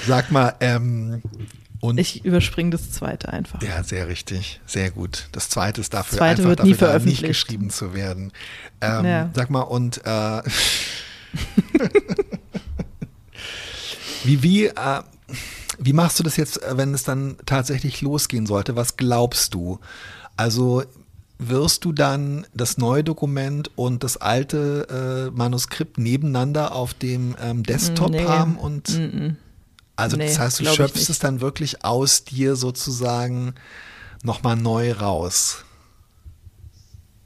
Sag 0.07 0.31
mal, 0.31 0.55
ähm, 0.59 1.21
und 1.81 1.99
ich 1.99 2.25
überspringe 2.25 2.71
das 2.71 2.91
zweite 2.91 3.31
einfach. 3.31 3.61
Ja, 3.61 3.83
sehr 3.83 4.07
richtig, 4.07 4.59
sehr 4.65 4.89
gut. 4.91 5.27
Das 5.31 5.49
zweite 5.49 5.81
ist 5.81 5.93
dafür 5.93 6.09
das 6.09 6.17
zweite 6.17 6.41
einfach 6.41 6.49
wird 6.49 6.59
dafür 6.59 6.71
nie 6.71 6.77
veröffentlicht. 6.77 7.21
nicht 7.21 7.29
geschrieben 7.29 7.69
zu 7.69 7.93
werden. 7.93 8.31
Ähm, 8.81 9.05
ja. 9.05 9.29
Sag 9.35 9.51
mal, 9.51 9.61
und 9.61 10.01
äh, 10.03 10.41
wie, 14.23 14.41
wie, 14.43 14.65
äh, 14.65 15.01
wie 15.79 15.93
machst 15.93 16.19
du 16.19 16.23
das 16.23 16.37
jetzt, 16.37 16.59
wenn 16.71 16.93
es 16.93 17.03
dann 17.03 17.37
tatsächlich 17.45 18.01
losgehen 18.01 18.47
sollte? 18.47 18.75
Was 18.75 18.97
glaubst 18.97 19.53
du? 19.53 19.79
Also 20.41 20.81
wirst 21.37 21.85
du 21.85 21.91
dann 21.91 22.47
das 22.51 22.79
neue 22.79 23.03
Dokument 23.03 23.69
und 23.75 24.03
das 24.03 24.17
alte 24.17 25.29
äh, 25.29 25.37
Manuskript 25.37 25.99
nebeneinander 25.99 26.73
auf 26.73 26.95
dem 26.95 27.35
ähm, 27.39 27.61
Desktop 27.61 28.09
nee. 28.09 28.25
haben 28.25 28.57
und 28.57 28.89
mm 28.89 29.01
-mm. 29.01 29.35
also 29.95 30.17
nee, 30.17 30.25
das 30.25 30.39
heißt, 30.39 30.59
du 30.61 30.65
schöpfst 30.65 31.11
es 31.11 31.19
dann 31.19 31.41
wirklich 31.41 31.85
aus 31.85 32.23
dir 32.23 32.55
sozusagen 32.55 33.53
nochmal 34.23 34.55
neu 34.55 34.93
raus. 34.93 35.63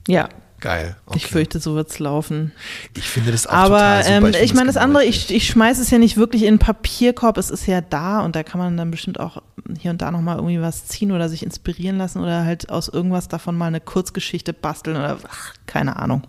Ja, 0.09 0.27
Geil. 0.59 0.95
Okay. 1.05 1.17
Ich 1.17 1.27
fürchte, 1.27 1.59
so 1.59 1.75
wird 1.75 1.89
es 1.89 1.99
laufen. 1.99 2.51
Ich 2.95 3.07
finde 3.07 3.31
das 3.31 3.45
auch 3.45 3.53
Aber, 3.53 3.77
total 3.77 4.03
super. 4.03 4.15
Ähm, 4.15 4.25
ich, 4.27 4.41
ich 4.41 4.53
meine, 4.53 4.67
das 4.67 4.77
andere, 4.77 5.05
ich, 5.05 5.29
ich 5.29 5.47
schmeiße 5.47 5.81
es 5.81 5.91
ja 5.91 5.97
nicht 5.97 6.17
wirklich 6.17 6.43
in 6.43 6.55
den 6.55 6.59
Papierkorb. 6.59 7.37
Es 7.37 7.49
ist 7.49 7.65
ja 7.67 7.81
da 7.81 8.21
und 8.21 8.35
da 8.35 8.43
kann 8.43 8.59
man 8.59 8.77
dann 8.77 8.89
bestimmt 8.89 9.19
auch 9.19 9.41
hier 9.77 9.91
und 9.91 10.01
da 10.01 10.11
nochmal 10.11 10.37
irgendwie 10.37 10.61
was 10.61 10.85
ziehen 10.87 11.11
oder 11.11 11.29
sich 11.29 11.43
inspirieren 11.43 11.97
lassen 11.97 12.19
oder 12.19 12.45
halt 12.45 12.69
aus 12.69 12.87
irgendwas 12.87 13.27
davon 13.27 13.57
mal 13.57 13.67
eine 13.67 13.81
Kurzgeschichte 13.81 14.53
basteln 14.53 14.97
oder 14.97 15.17
ach, 15.29 15.53
keine 15.65 15.97
Ahnung. 15.97 16.23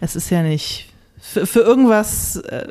Es 0.00 0.16
ist 0.16 0.30
ja 0.30 0.42
nicht, 0.42 0.92
für, 1.18 1.46
für 1.46 1.60
irgendwas 1.60 2.36
äh, 2.36 2.68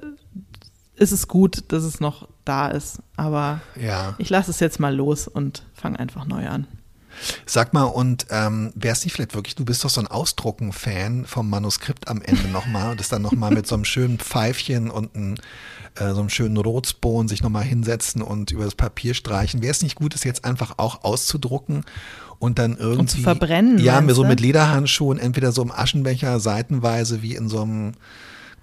ist 0.96 1.12
es 1.12 1.28
gut, 1.28 1.64
dass 1.70 1.84
es 1.84 2.00
noch 2.00 2.28
da 2.46 2.68
ist. 2.68 3.02
Aber 3.16 3.62
ja. 3.80 4.16
ich 4.18 4.30
lasse 4.30 4.52
es 4.52 4.60
jetzt 4.60 4.80
mal 4.80 4.96
los 4.96 5.28
und 5.28 5.64
fange 5.74 6.00
einfach 6.00 6.26
neu 6.26 6.48
an. 6.48 6.68
Sag 7.46 7.74
mal, 7.74 7.84
und 7.84 8.28
ähm, 8.30 8.72
wäre 8.76 8.94
es 8.94 9.04
nicht 9.04 9.14
vielleicht 9.14 9.36
wirklich, 9.36 9.56
du 9.56 9.66
bist 9.66 9.84
doch 9.84 9.90
so 9.90 10.02
ein 10.02 10.08
Ausdrucken-Fan 10.08 11.26
vom 11.26 11.50
Manuskript 11.50 12.08
am 12.08 12.22
Ende 12.22 12.48
nochmal 12.50 12.92
und 12.92 13.00
das 13.00 13.10
dann 13.10 13.22
nochmal 13.22 13.52
mit 13.52 13.68
so 13.68 13.76
einem 13.76 13.86
schönen 13.86 14.20
Pfeifchen 14.20 14.90
und 14.90 15.16
ein, 15.16 15.40
äh, 15.96 16.14
so 16.14 16.20
einem 16.20 16.30
schönen 16.30 16.58
Rotsbohnen 16.58 17.28
sich 17.28 17.44
nochmal 17.44 17.64
hinsetzen 17.64 18.22
und 18.22 18.52
über 18.52 18.66
das 18.66 18.76
Papier 18.76 19.14
streichen. 19.14 19.62
Wäre 19.62 19.72
es 19.72 19.82
nicht 19.82 19.96
gut, 19.96 20.14
das 20.14 20.24
jetzt 20.24 20.46
einfach 20.46 20.76
auch 20.78 21.04
auszudrucken 21.04 21.86
und 22.40 22.60
dann 22.60 22.78
irgendwie. 22.78 23.00
Und 23.00 23.10
zu 23.10 23.22
verbrennen. 23.22 23.80
Ja, 23.80 24.02
mir 24.02 24.14
so 24.14 24.24
mit 24.24 24.40
Lederhandschuhen, 24.40 25.18
entweder 25.18 25.52
so 25.52 25.62
im 25.62 25.72
Aschenbecher 25.72 26.40
seitenweise 26.40 27.22
wie 27.22 27.36
in 27.36 27.48
so 27.48 27.62
einem 27.62 27.94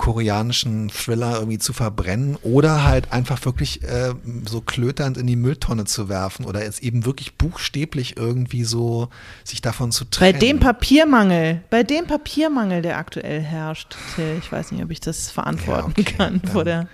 koreanischen 0.01 0.89
Thriller 0.89 1.35
irgendwie 1.35 1.59
zu 1.59 1.75
verbrennen 1.75 2.39
oder 2.43 2.85
halt 2.85 3.13
einfach 3.13 3.45
wirklich 3.45 3.83
äh, 3.83 4.15
so 4.49 4.63
klöternd 4.63 5.19
in 5.19 5.27
die 5.27 5.37
Mülltonne 5.37 5.85
zu 5.85 6.09
werfen 6.09 6.47
oder 6.47 6.65
jetzt 6.65 6.83
eben 6.83 7.05
wirklich 7.05 7.37
buchstäblich 7.37 8.17
irgendwie 8.17 8.65
so 8.65 9.11
sich 9.45 9.61
davon 9.61 9.93
zu 9.93 10.07
trennen. 10.07 10.33
Bei 10.33 10.39
dem 10.39 10.59
Papiermangel, 10.59 11.61
bei 11.69 11.83
dem 11.83 12.07
Papiermangel, 12.07 12.81
der 12.81 12.97
aktuell 12.97 13.43
herrscht, 13.43 13.95
Till, 14.15 14.39
ich 14.39 14.51
weiß 14.51 14.73
nicht, 14.73 14.83
ob 14.83 14.91
ich 14.91 15.01
das 15.01 15.31
verantworten 15.31 15.93
ja, 15.95 16.03
okay. 16.03 16.15
kann 16.17 16.41
dann, 16.41 16.51
vor 16.51 16.65
der. 16.65 16.89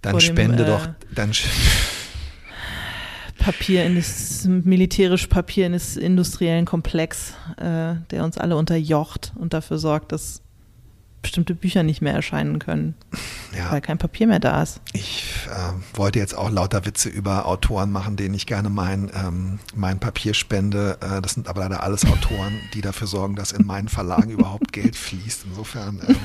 Dann 0.00 0.12
vor 0.12 0.20
spende 0.20 0.58
dem, 0.58 0.66
doch, 0.66 0.86
äh, 0.86 0.92
dann 1.12 1.32
Papier 3.38 3.86
in 3.86 3.96
das 3.96 4.44
militärisch 4.44 5.26
Papier 5.26 5.66
in 5.66 5.72
das 5.72 5.96
industriellen 5.96 6.64
Komplex, 6.64 7.34
äh, 7.56 7.94
der 8.12 8.22
uns 8.22 8.38
alle 8.38 8.56
unterjocht 8.56 9.32
und 9.34 9.52
dafür 9.52 9.78
sorgt, 9.78 10.12
dass 10.12 10.42
bestimmte 11.22 11.54
Bücher 11.54 11.82
nicht 11.82 12.00
mehr 12.00 12.14
erscheinen 12.14 12.58
können, 12.58 12.94
ja. 13.56 13.70
weil 13.70 13.80
kein 13.80 13.98
Papier 13.98 14.26
mehr 14.26 14.40
da 14.40 14.62
ist. 14.62 14.80
Ich 14.92 15.24
äh, 15.48 15.98
wollte 15.98 16.18
jetzt 16.18 16.34
auch 16.34 16.50
lauter 16.50 16.86
Witze 16.86 17.08
über 17.08 17.46
Autoren 17.46 17.90
machen, 17.90 18.16
denen 18.16 18.34
ich 18.34 18.46
gerne 18.46 18.70
mein, 18.70 19.10
ähm, 19.14 19.58
mein 19.74 20.00
Papier 20.00 20.34
spende. 20.34 20.98
Äh, 21.00 21.20
das 21.20 21.34
sind 21.34 21.48
aber 21.48 21.60
leider 21.60 21.82
alles 21.82 22.04
Autoren, 22.04 22.58
die 22.74 22.80
dafür 22.80 23.06
sorgen, 23.06 23.36
dass 23.36 23.52
in 23.52 23.66
meinen 23.66 23.88
Verlagen 23.88 24.30
überhaupt 24.30 24.72
Geld 24.72 24.96
fließt. 24.96 25.44
Insofern 25.48 26.00
ähm, 26.08 26.16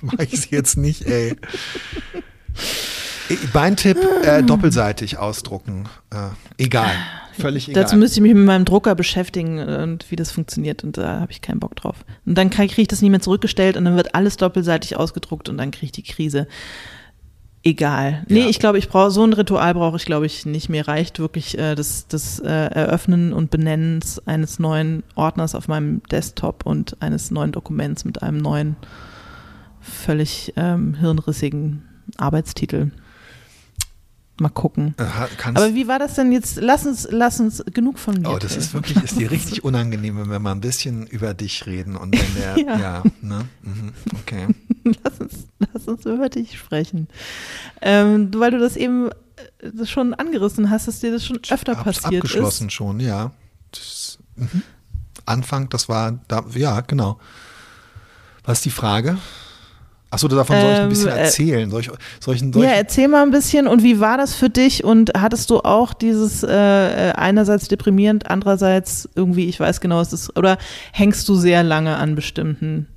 mache 0.00 0.24
ich 0.24 0.32
es 0.32 0.50
jetzt 0.50 0.76
nicht, 0.76 1.02
ey. 1.06 1.36
Mein 3.52 3.76
Tipp, 3.76 3.98
äh, 4.24 4.42
doppelseitig 4.42 5.18
ausdrucken. 5.18 5.88
Äh, 6.10 6.62
egal, 6.62 6.90
völlig 7.38 7.68
egal. 7.68 7.82
Dazu 7.82 7.96
müsste 7.96 8.18
ich 8.18 8.22
mich 8.22 8.34
mit 8.34 8.44
meinem 8.44 8.64
Drucker 8.64 8.94
beschäftigen 8.94 9.58
und 9.58 10.10
wie 10.10 10.16
das 10.16 10.30
funktioniert 10.30 10.84
und 10.84 10.96
da 10.96 11.20
habe 11.20 11.32
ich 11.32 11.40
keinen 11.40 11.60
Bock 11.60 11.76
drauf. 11.76 12.04
Und 12.26 12.36
dann 12.36 12.50
kriege 12.50 12.80
ich 12.80 12.88
das 12.88 13.02
nicht 13.02 13.10
mehr 13.10 13.20
zurückgestellt 13.20 13.76
und 13.76 13.84
dann 13.84 13.96
wird 13.96 14.14
alles 14.14 14.36
doppelseitig 14.36 14.96
ausgedruckt 14.96 15.48
und 15.48 15.58
dann 15.58 15.70
kriege 15.70 15.86
ich 15.86 15.92
die 15.92 16.02
Krise. 16.02 16.46
Egal. 17.62 18.24
Nee, 18.28 18.40
ja. 18.40 18.48
ich 18.48 18.58
glaube, 18.58 18.78
ich 18.78 18.88
brauche 18.88 19.10
so 19.10 19.22
ein 19.22 19.34
Ritual 19.34 19.74
brauche 19.74 19.96
ich, 19.98 20.06
glaube 20.06 20.24
ich, 20.24 20.46
nicht. 20.46 20.70
Mir 20.70 20.88
reicht 20.88 21.18
wirklich 21.18 21.58
äh, 21.58 21.74
das, 21.74 22.08
das 22.08 22.38
äh, 22.38 22.48
Eröffnen 22.48 23.34
und 23.34 23.50
Benennen 23.50 24.00
eines 24.24 24.58
neuen 24.58 25.02
Ordners 25.14 25.54
auf 25.54 25.68
meinem 25.68 26.02
Desktop 26.04 26.64
und 26.64 26.96
eines 27.02 27.30
neuen 27.30 27.52
Dokuments 27.52 28.06
mit 28.06 28.22
einem 28.22 28.38
neuen, 28.38 28.76
völlig 29.82 30.54
ähm, 30.56 30.94
hirnrissigen 30.94 31.82
Arbeitstitel. 32.16 32.92
Mal 34.40 34.48
gucken. 34.48 34.94
Äh, 34.96 35.04
Aber 35.48 35.74
wie 35.74 35.86
war 35.86 35.98
das 35.98 36.14
denn 36.14 36.32
jetzt? 36.32 36.56
Lass 36.62 36.86
uns, 36.86 37.06
lass 37.10 37.40
uns 37.40 37.62
genug 37.74 37.98
von 37.98 38.14
mir. 38.14 38.30
Oh, 38.30 38.38
das 38.38 38.56
ist 38.56 38.72
wirklich, 38.72 38.96
ist 39.04 39.18
dir 39.18 39.30
richtig 39.30 39.64
unangenehm, 39.64 40.16
wenn 40.16 40.30
wir 40.30 40.38
mal 40.38 40.52
ein 40.52 40.62
bisschen 40.62 41.06
über 41.06 41.34
dich 41.34 41.66
reden 41.66 41.94
und 41.94 42.18
wenn 42.18 42.34
der, 42.34 42.58
ja, 42.66 42.78
ja 42.78 43.02
ne? 43.20 43.46
Mhm, 43.60 43.92
okay. 44.18 44.46
lass 45.04 45.20
uns, 45.20 45.46
lass 45.58 45.86
uns 45.86 46.06
über 46.06 46.30
dich 46.30 46.58
sprechen. 46.58 47.08
Ähm, 47.82 48.30
weil 48.34 48.50
du 48.52 48.58
das 48.58 48.76
eben 48.76 49.10
äh, 49.10 49.84
schon 49.84 50.14
angerissen 50.14 50.70
hast, 50.70 50.88
dass 50.88 51.00
dir 51.00 51.12
das 51.12 51.26
schon 51.26 51.38
öfter 51.50 51.76
Hab's 51.76 52.00
passiert 52.00 52.24
abgeschlossen 52.24 52.68
ist. 52.68 52.72
schon, 52.72 52.98
ja. 52.98 53.32
Das, 53.72 54.18
mhm. 54.36 54.62
Anfang, 55.26 55.68
das 55.68 55.90
war 55.90 56.18
da, 56.28 56.46
ja, 56.54 56.80
genau. 56.80 57.20
Was 58.44 58.60
ist 58.60 58.64
die 58.64 58.70
Frage? 58.70 59.18
Achso, 60.12 60.26
davon 60.26 60.60
soll 60.60 60.72
ich 60.72 60.78
ein 60.78 60.88
bisschen 60.88 61.08
ähm, 61.08 61.16
äh, 61.16 61.20
erzählen. 61.20 61.70
Soll 61.70 61.80
ich, 61.82 61.90
soll 62.18 62.34
ich, 62.34 62.40
soll 62.40 62.64
ja, 62.64 62.70
erzähl 62.70 63.06
mal 63.06 63.22
ein 63.22 63.30
bisschen. 63.30 63.68
Und 63.68 63.84
wie 63.84 64.00
war 64.00 64.18
das 64.18 64.34
für 64.34 64.50
dich? 64.50 64.82
Und 64.82 65.12
hattest 65.16 65.50
du 65.50 65.60
auch 65.60 65.94
dieses 65.94 66.42
äh, 66.42 66.48
äh, 66.48 67.12
einerseits 67.12 67.68
deprimierend, 67.68 68.28
andererseits 68.28 69.08
irgendwie, 69.14 69.48
ich 69.48 69.60
weiß 69.60 69.80
genau, 69.80 70.00
es 70.00 70.12
ist, 70.12 70.36
oder 70.36 70.58
hängst 70.92 71.28
du 71.28 71.36
sehr 71.36 71.62
lange 71.62 71.96
an 71.96 72.16
bestimmten 72.16 72.88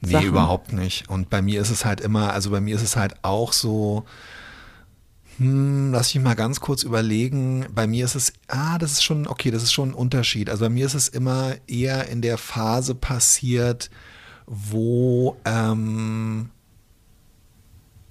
Nee, 0.00 0.12
Sachen? 0.12 0.26
überhaupt 0.26 0.72
nicht. 0.72 1.08
Und 1.08 1.30
bei 1.30 1.40
mir 1.42 1.60
ist 1.60 1.70
es 1.70 1.84
halt 1.84 2.00
immer, 2.00 2.32
also 2.32 2.50
bei 2.50 2.60
mir 2.60 2.74
ist 2.74 2.82
es 2.82 2.96
halt 2.96 3.14
auch 3.22 3.52
so, 3.52 4.04
hm, 5.38 5.92
lass 5.92 6.14
mich 6.14 6.22
mal 6.22 6.34
ganz 6.34 6.60
kurz 6.60 6.82
überlegen. 6.82 7.66
Bei 7.74 7.86
mir 7.86 8.04
ist 8.04 8.14
es, 8.14 8.32
ah, 8.48 8.78
das 8.78 8.92
ist 8.92 9.04
schon, 9.04 9.26
okay, 9.26 9.50
das 9.50 9.62
ist 9.62 9.72
schon 9.72 9.90
ein 9.90 9.94
Unterschied. 9.94 10.50
Also 10.50 10.64
bei 10.64 10.70
mir 10.70 10.86
ist 10.86 10.94
es 10.94 11.08
immer 11.08 11.54
eher 11.66 12.08
in 12.08 12.20
der 12.20 12.38
Phase 12.38 12.94
passiert, 12.94 13.90
wo 14.46 15.36
ähm, 15.44 16.50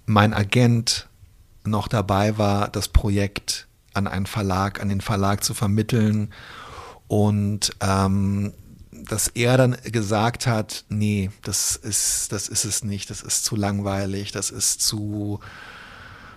mein 0.05 0.33
Agent 0.33 1.07
noch 1.65 1.87
dabei 1.87 2.37
war, 2.37 2.69
das 2.69 2.87
Projekt 2.87 3.67
an 3.93 4.07
einen 4.07 4.25
Verlag, 4.25 4.81
an 4.81 4.89
den 4.89 5.01
Verlag 5.01 5.43
zu 5.43 5.53
vermitteln. 5.53 6.33
Und 7.07 7.75
ähm, 7.79 8.53
dass 8.91 9.27
er 9.27 9.57
dann 9.57 9.77
gesagt 9.83 10.47
hat, 10.47 10.85
nee, 10.89 11.29
das 11.43 11.75
ist, 11.75 12.31
das 12.31 12.47
ist 12.47 12.65
es 12.65 12.83
nicht, 12.83 13.09
das 13.09 13.21
ist 13.21 13.45
zu 13.45 13.55
langweilig, 13.55 14.31
das 14.31 14.49
ist 14.49 14.81
zu, 14.81 15.39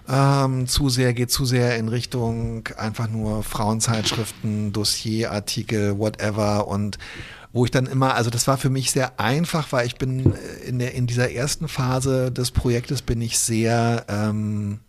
ähm, 0.09 0.67
zu 0.67 0.89
sehr, 0.89 1.15
geht 1.15 1.31
zu 1.31 1.45
sehr 1.45 1.77
in 1.77 1.89
Richtung 1.89 2.69
einfach 2.77 3.09
nur 3.09 3.43
Frauenzeitschriften, 3.43 4.73
Dossierartikel, 4.73 5.99
whatever. 5.99 6.69
Und 6.69 6.99
wo 7.53 7.65
ich 7.65 7.71
dann 7.71 7.87
immer, 7.87 8.15
also 8.15 8.31
das 8.31 8.47
war 8.47 8.59
für 8.59 8.71
mich 8.71 8.91
sehr 8.91 9.19
einfach, 9.19 9.73
weil 9.73 9.87
ich 9.87 9.97
bin 9.97 10.33
äh, 10.33 10.69
in, 10.69 10.79
der, 10.79 10.95
in 10.95 11.07
dieser 11.07 11.31
ersten 11.31 11.69
Phase 11.69 12.31
des 12.31 12.51
Projektes 12.51 13.03
bin 13.03 13.21
ich 13.21 13.39
sehr, 13.39 14.05
ähm, 14.09 14.81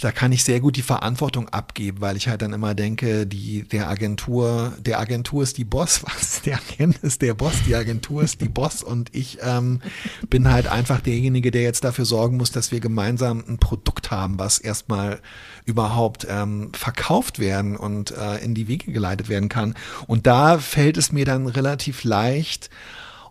da 0.00 0.12
kann 0.12 0.32
ich 0.32 0.44
sehr 0.44 0.60
gut 0.60 0.76
die 0.76 0.82
Verantwortung 0.82 1.48
abgeben, 1.48 2.00
weil 2.00 2.16
ich 2.16 2.28
halt 2.28 2.42
dann 2.42 2.52
immer 2.52 2.74
denke, 2.74 3.26
die, 3.26 3.62
der 3.62 3.88
Agentur, 3.88 4.72
der 4.80 5.00
Agentur 5.00 5.42
ist 5.42 5.58
die 5.58 5.64
Boss, 5.64 6.02
was? 6.04 6.42
Der 6.42 6.58
Agent 6.58 6.98
ist 6.98 7.22
der 7.22 7.34
Boss, 7.34 7.54
die 7.66 7.74
Agentur 7.74 8.22
ist 8.22 8.40
die 8.40 8.48
Boss 8.48 8.82
und 8.82 9.14
ich 9.14 9.38
ähm, 9.42 9.80
bin 10.28 10.50
halt 10.50 10.66
einfach 10.66 11.00
derjenige, 11.00 11.50
der 11.50 11.62
jetzt 11.62 11.84
dafür 11.84 12.04
sorgen 12.04 12.36
muss, 12.36 12.52
dass 12.52 12.72
wir 12.72 12.80
gemeinsam 12.80 13.44
ein 13.46 13.58
Produkt 13.58 14.10
haben, 14.10 14.38
was 14.38 14.58
erstmal 14.58 15.20
überhaupt 15.64 16.26
ähm, 16.28 16.72
verkauft 16.72 17.38
werden 17.38 17.76
und 17.76 18.10
äh, 18.12 18.38
in 18.38 18.54
die 18.54 18.68
Wege 18.68 18.92
geleitet 18.92 19.28
werden 19.28 19.48
kann. 19.48 19.74
Und 20.06 20.26
da 20.26 20.58
fällt 20.58 20.96
es 20.96 21.12
mir 21.12 21.24
dann 21.24 21.46
relativ 21.46 22.04
leicht, 22.04 22.70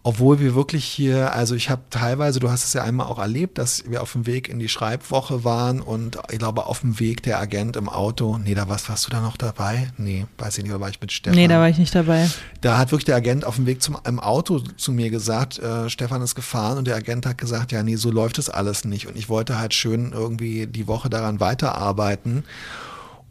obwohl 0.04 0.40
wir 0.40 0.56
wirklich 0.56 0.84
hier, 0.86 1.34
also 1.34 1.54
ich 1.54 1.70
habe 1.70 1.84
teilweise, 1.92 2.40
du 2.40 2.50
hast 2.50 2.64
es 2.64 2.74
ja 2.74 2.84
einmal 2.84 3.06
auch 3.06 3.20
erlebt, 3.20 3.60
dass 3.60 3.84
wir 3.88 4.02
auf 4.02 4.14
dem 4.14 4.26
Weg 4.26 4.50
in 4.50 4.58
die 4.58 4.68
Schreibwoche 4.68 5.44
waren 5.44 5.80
und 5.80 6.18
ich 6.32 6.40
glaube 6.40 6.66
auf 6.66 6.82
dem 6.82 7.00
Weg 7.00 7.22
der 7.22 7.40
Agent 7.40 7.76
im 7.76 7.88
Auto, 7.88 8.40
nee, 8.40 8.56
da 8.56 8.68
warst, 8.68 8.90
warst 8.90 9.06
du 9.06 9.12
da 9.12 9.22
noch 9.22 9.38
dabei? 9.38 9.92
Nee, 9.98 10.26
weiß 10.40 10.58
ich 10.58 10.64
nicht, 10.64 10.74
oder 10.74 10.82
war 10.82 10.90
ich 10.90 11.00
mit 11.00 11.12
Stefan? 11.12 11.36
Nee, 11.36 11.48
da 11.48 11.60
war 11.60 11.70
ich 11.70 11.78
nicht 11.78 11.94
dabei. 11.94 12.30
Da 12.62 12.80
hat 12.80 12.92
wirklich 12.92 13.06
der 13.06 13.16
Agent 13.16 13.46
auf 13.46 13.58
dem 13.58 13.68
Weg 13.68 13.82
zum 13.84 13.98
im 14.08 14.20
Auto 14.20 14.60
zu 14.60 14.92
mir 14.92 15.12
gesagt, 15.12 15.60
äh, 15.60 15.90
Stefan 15.90 16.22
ist 16.24 16.34
gefahren 16.34 16.80
und 16.80 16.88
der 16.88 16.96
Agent 16.96 17.28
hat 17.28 17.38
gesagt, 17.38 17.72
ja, 17.72 17.84
nee, 17.84 17.96
so 17.96 18.10
läuft 18.10 18.40
es 18.40 18.50
alles 18.50 18.86
nicht 18.86 19.08
und 19.08 19.16
ich 19.16 19.30
wollte 19.30 19.60
halt 19.60 19.74
schön 19.76 20.14
irgendwie 20.14 20.66
die 20.66 20.88
Woche 20.88 21.10
daran 21.10 21.40
weiterarbeiten. 21.40 22.44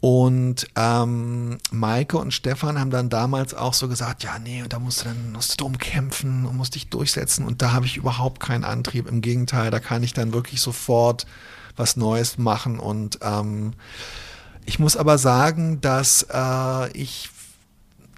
Und 0.01 0.67
ähm, 0.75 1.59
Maike 1.69 2.17
und 2.17 2.33
Stefan 2.33 2.79
haben 2.79 2.89
dann 2.89 3.09
damals 3.09 3.53
auch 3.53 3.75
so 3.75 3.87
gesagt, 3.87 4.23
ja, 4.23 4.39
nee, 4.39 4.63
da 4.67 4.79
musst 4.79 5.01
du 5.01 5.05
dann 5.05 5.31
musst 5.31 5.51
du 5.51 5.57
drum 5.57 5.77
kämpfen 5.77 6.47
und 6.47 6.57
musst 6.57 6.73
dich 6.73 6.89
durchsetzen. 6.89 7.45
Und 7.45 7.61
da 7.61 7.71
habe 7.71 7.85
ich 7.85 7.97
überhaupt 7.97 8.39
keinen 8.39 8.63
Antrieb. 8.63 9.07
Im 9.07 9.21
Gegenteil, 9.21 9.69
da 9.69 9.79
kann 9.79 10.01
ich 10.01 10.13
dann 10.13 10.33
wirklich 10.33 10.59
sofort 10.59 11.27
was 11.77 11.97
Neues 11.97 12.39
machen. 12.39 12.79
Und 12.79 13.19
ähm, 13.21 13.73
ich 14.65 14.79
muss 14.79 14.97
aber 14.97 15.19
sagen, 15.19 15.81
dass 15.81 16.25
äh, 16.33 16.91
ich 16.97 17.29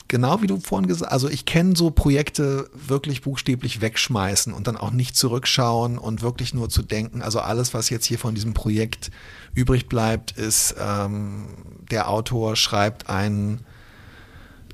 genau 0.07 0.41
wie 0.41 0.47
du 0.47 0.59
vorhin 0.59 0.87
gesagt 0.87 1.09
hast, 1.09 1.13
also 1.13 1.29
ich 1.29 1.45
kenne 1.45 1.75
so 1.75 1.91
Projekte 1.91 2.69
wirklich 2.73 3.21
buchstäblich 3.21 3.81
wegschmeißen 3.81 4.53
und 4.53 4.67
dann 4.67 4.77
auch 4.77 4.91
nicht 4.91 5.15
zurückschauen 5.15 5.97
und 5.97 6.21
wirklich 6.21 6.53
nur 6.53 6.69
zu 6.69 6.83
denken, 6.83 7.21
also 7.21 7.39
alles, 7.39 7.73
was 7.73 7.89
jetzt 7.89 8.05
hier 8.05 8.19
von 8.19 8.35
diesem 8.35 8.53
Projekt 8.53 9.11
übrig 9.53 9.87
bleibt, 9.87 10.31
ist, 10.31 10.75
ähm, 10.79 11.47
der 11.91 12.09
Autor 12.09 12.55
schreibt 12.55 13.09
einen 13.09 13.65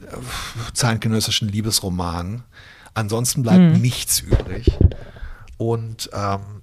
äh, 0.01 0.73
zeitgenössischen 0.73 1.49
Liebesroman. 1.49 2.43
Ansonsten 2.93 3.43
bleibt 3.43 3.75
mhm. 3.75 3.81
nichts 3.81 4.19
übrig. 4.19 4.77
Und 5.57 6.09
ähm, 6.13 6.61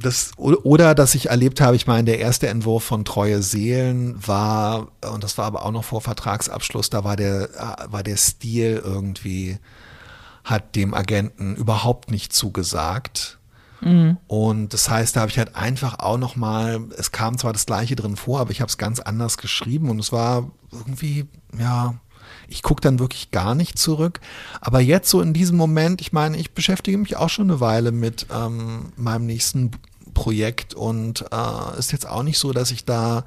das, 0.00 0.30
oder 0.36 0.94
dass 0.94 1.14
ich 1.14 1.30
erlebt 1.30 1.60
habe, 1.60 1.76
ich 1.76 1.86
meine, 1.86 2.04
der 2.04 2.20
erste 2.20 2.48
Entwurf 2.48 2.84
von 2.84 3.04
Treue 3.04 3.42
Seelen 3.42 4.14
war, 4.26 4.88
und 5.12 5.24
das 5.24 5.38
war 5.38 5.46
aber 5.46 5.64
auch 5.64 5.72
noch 5.72 5.84
vor 5.84 6.00
Vertragsabschluss, 6.00 6.90
da 6.90 7.04
war 7.04 7.16
der, 7.16 7.50
äh, 7.50 7.92
war 7.92 8.02
der 8.02 8.16
Stil 8.16 8.80
irgendwie, 8.82 9.58
hat 10.44 10.76
dem 10.76 10.94
Agenten 10.94 11.56
überhaupt 11.56 12.10
nicht 12.10 12.32
zugesagt. 12.32 13.38
Mhm. 13.80 14.18
Und 14.26 14.72
das 14.72 14.88
heißt, 14.88 15.16
da 15.16 15.20
habe 15.20 15.30
ich 15.30 15.38
halt 15.38 15.56
einfach 15.56 15.98
auch 15.98 16.18
noch 16.18 16.36
mal, 16.36 16.80
es 16.96 17.12
kam 17.12 17.38
zwar 17.38 17.52
das 17.52 17.66
gleiche 17.66 17.96
drin 17.96 18.16
vor, 18.16 18.40
aber 18.40 18.50
ich 18.50 18.60
habe 18.60 18.68
es 18.68 18.78
ganz 18.78 19.00
anders 19.00 19.36
geschrieben 19.36 19.90
und 19.90 19.98
es 19.98 20.12
war 20.12 20.50
irgendwie, 20.72 21.26
ja, 21.58 21.94
ich 22.48 22.62
gucke 22.62 22.80
dann 22.80 22.98
wirklich 22.98 23.30
gar 23.30 23.54
nicht 23.54 23.78
zurück. 23.78 24.20
Aber 24.60 24.80
jetzt 24.80 25.10
so 25.10 25.20
in 25.20 25.32
diesem 25.32 25.56
Moment, 25.56 26.00
ich 26.00 26.12
meine, 26.12 26.36
ich 26.36 26.52
beschäftige 26.52 26.98
mich 26.98 27.16
auch 27.16 27.28
schon 27.28 27.50
eine 27.50 27.60
Weile 27.60 27.92
mit 27.92 28.26
ähm, 28.34 28.92
meinem 28.96 29.26
nächsten 29.26 29.70
Projekt 30.18 30.74
und 30.74 31.24
äh, 31.30 31.78
ist 31.78 31.92
jetzt 31.92 32.08
auch 32.08 32.24
nicht 32.24 32.38
so, 32.38 32.52
dass 32.52 32.72
ich 32.72 32.84
da 32.84 33.24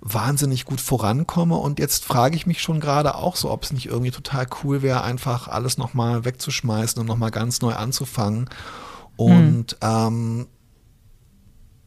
wahnsinnig 0.00 0.64
gut 0.64 0.80
vorankomme. 0.80 1.56
Und 1.56 1.78
jetzt 1.78 2.02
frage 2.02 2.34
ich 2.34 2.46
mich 2.46 2.62
schon 2.62 2.80
gerade 2.80 3.14
auch 3.14 3.36
so, 3.36 3.50
ob 3.50 3.62
es 3.62 3.72
nicht 3.72 3.86
irgendwie 3.86 4.10
total 4.10 4.46
cool 4.62 4.80
wäre, 4.80 5.02
einfach 5.02 5.48
alles 5.48 5.76
nochmal 5.76 6.24
wegzuschmeißen 6.24 6.98
und 6.98 7.06
nochmal 7.06 7.30
ganz 7.30 7.60
neu 7.60 7.74
anzufangen. 7.74 8.48
Und 9.16 9.72
hm. 9.72 9.76
ähm, 9.82 10.46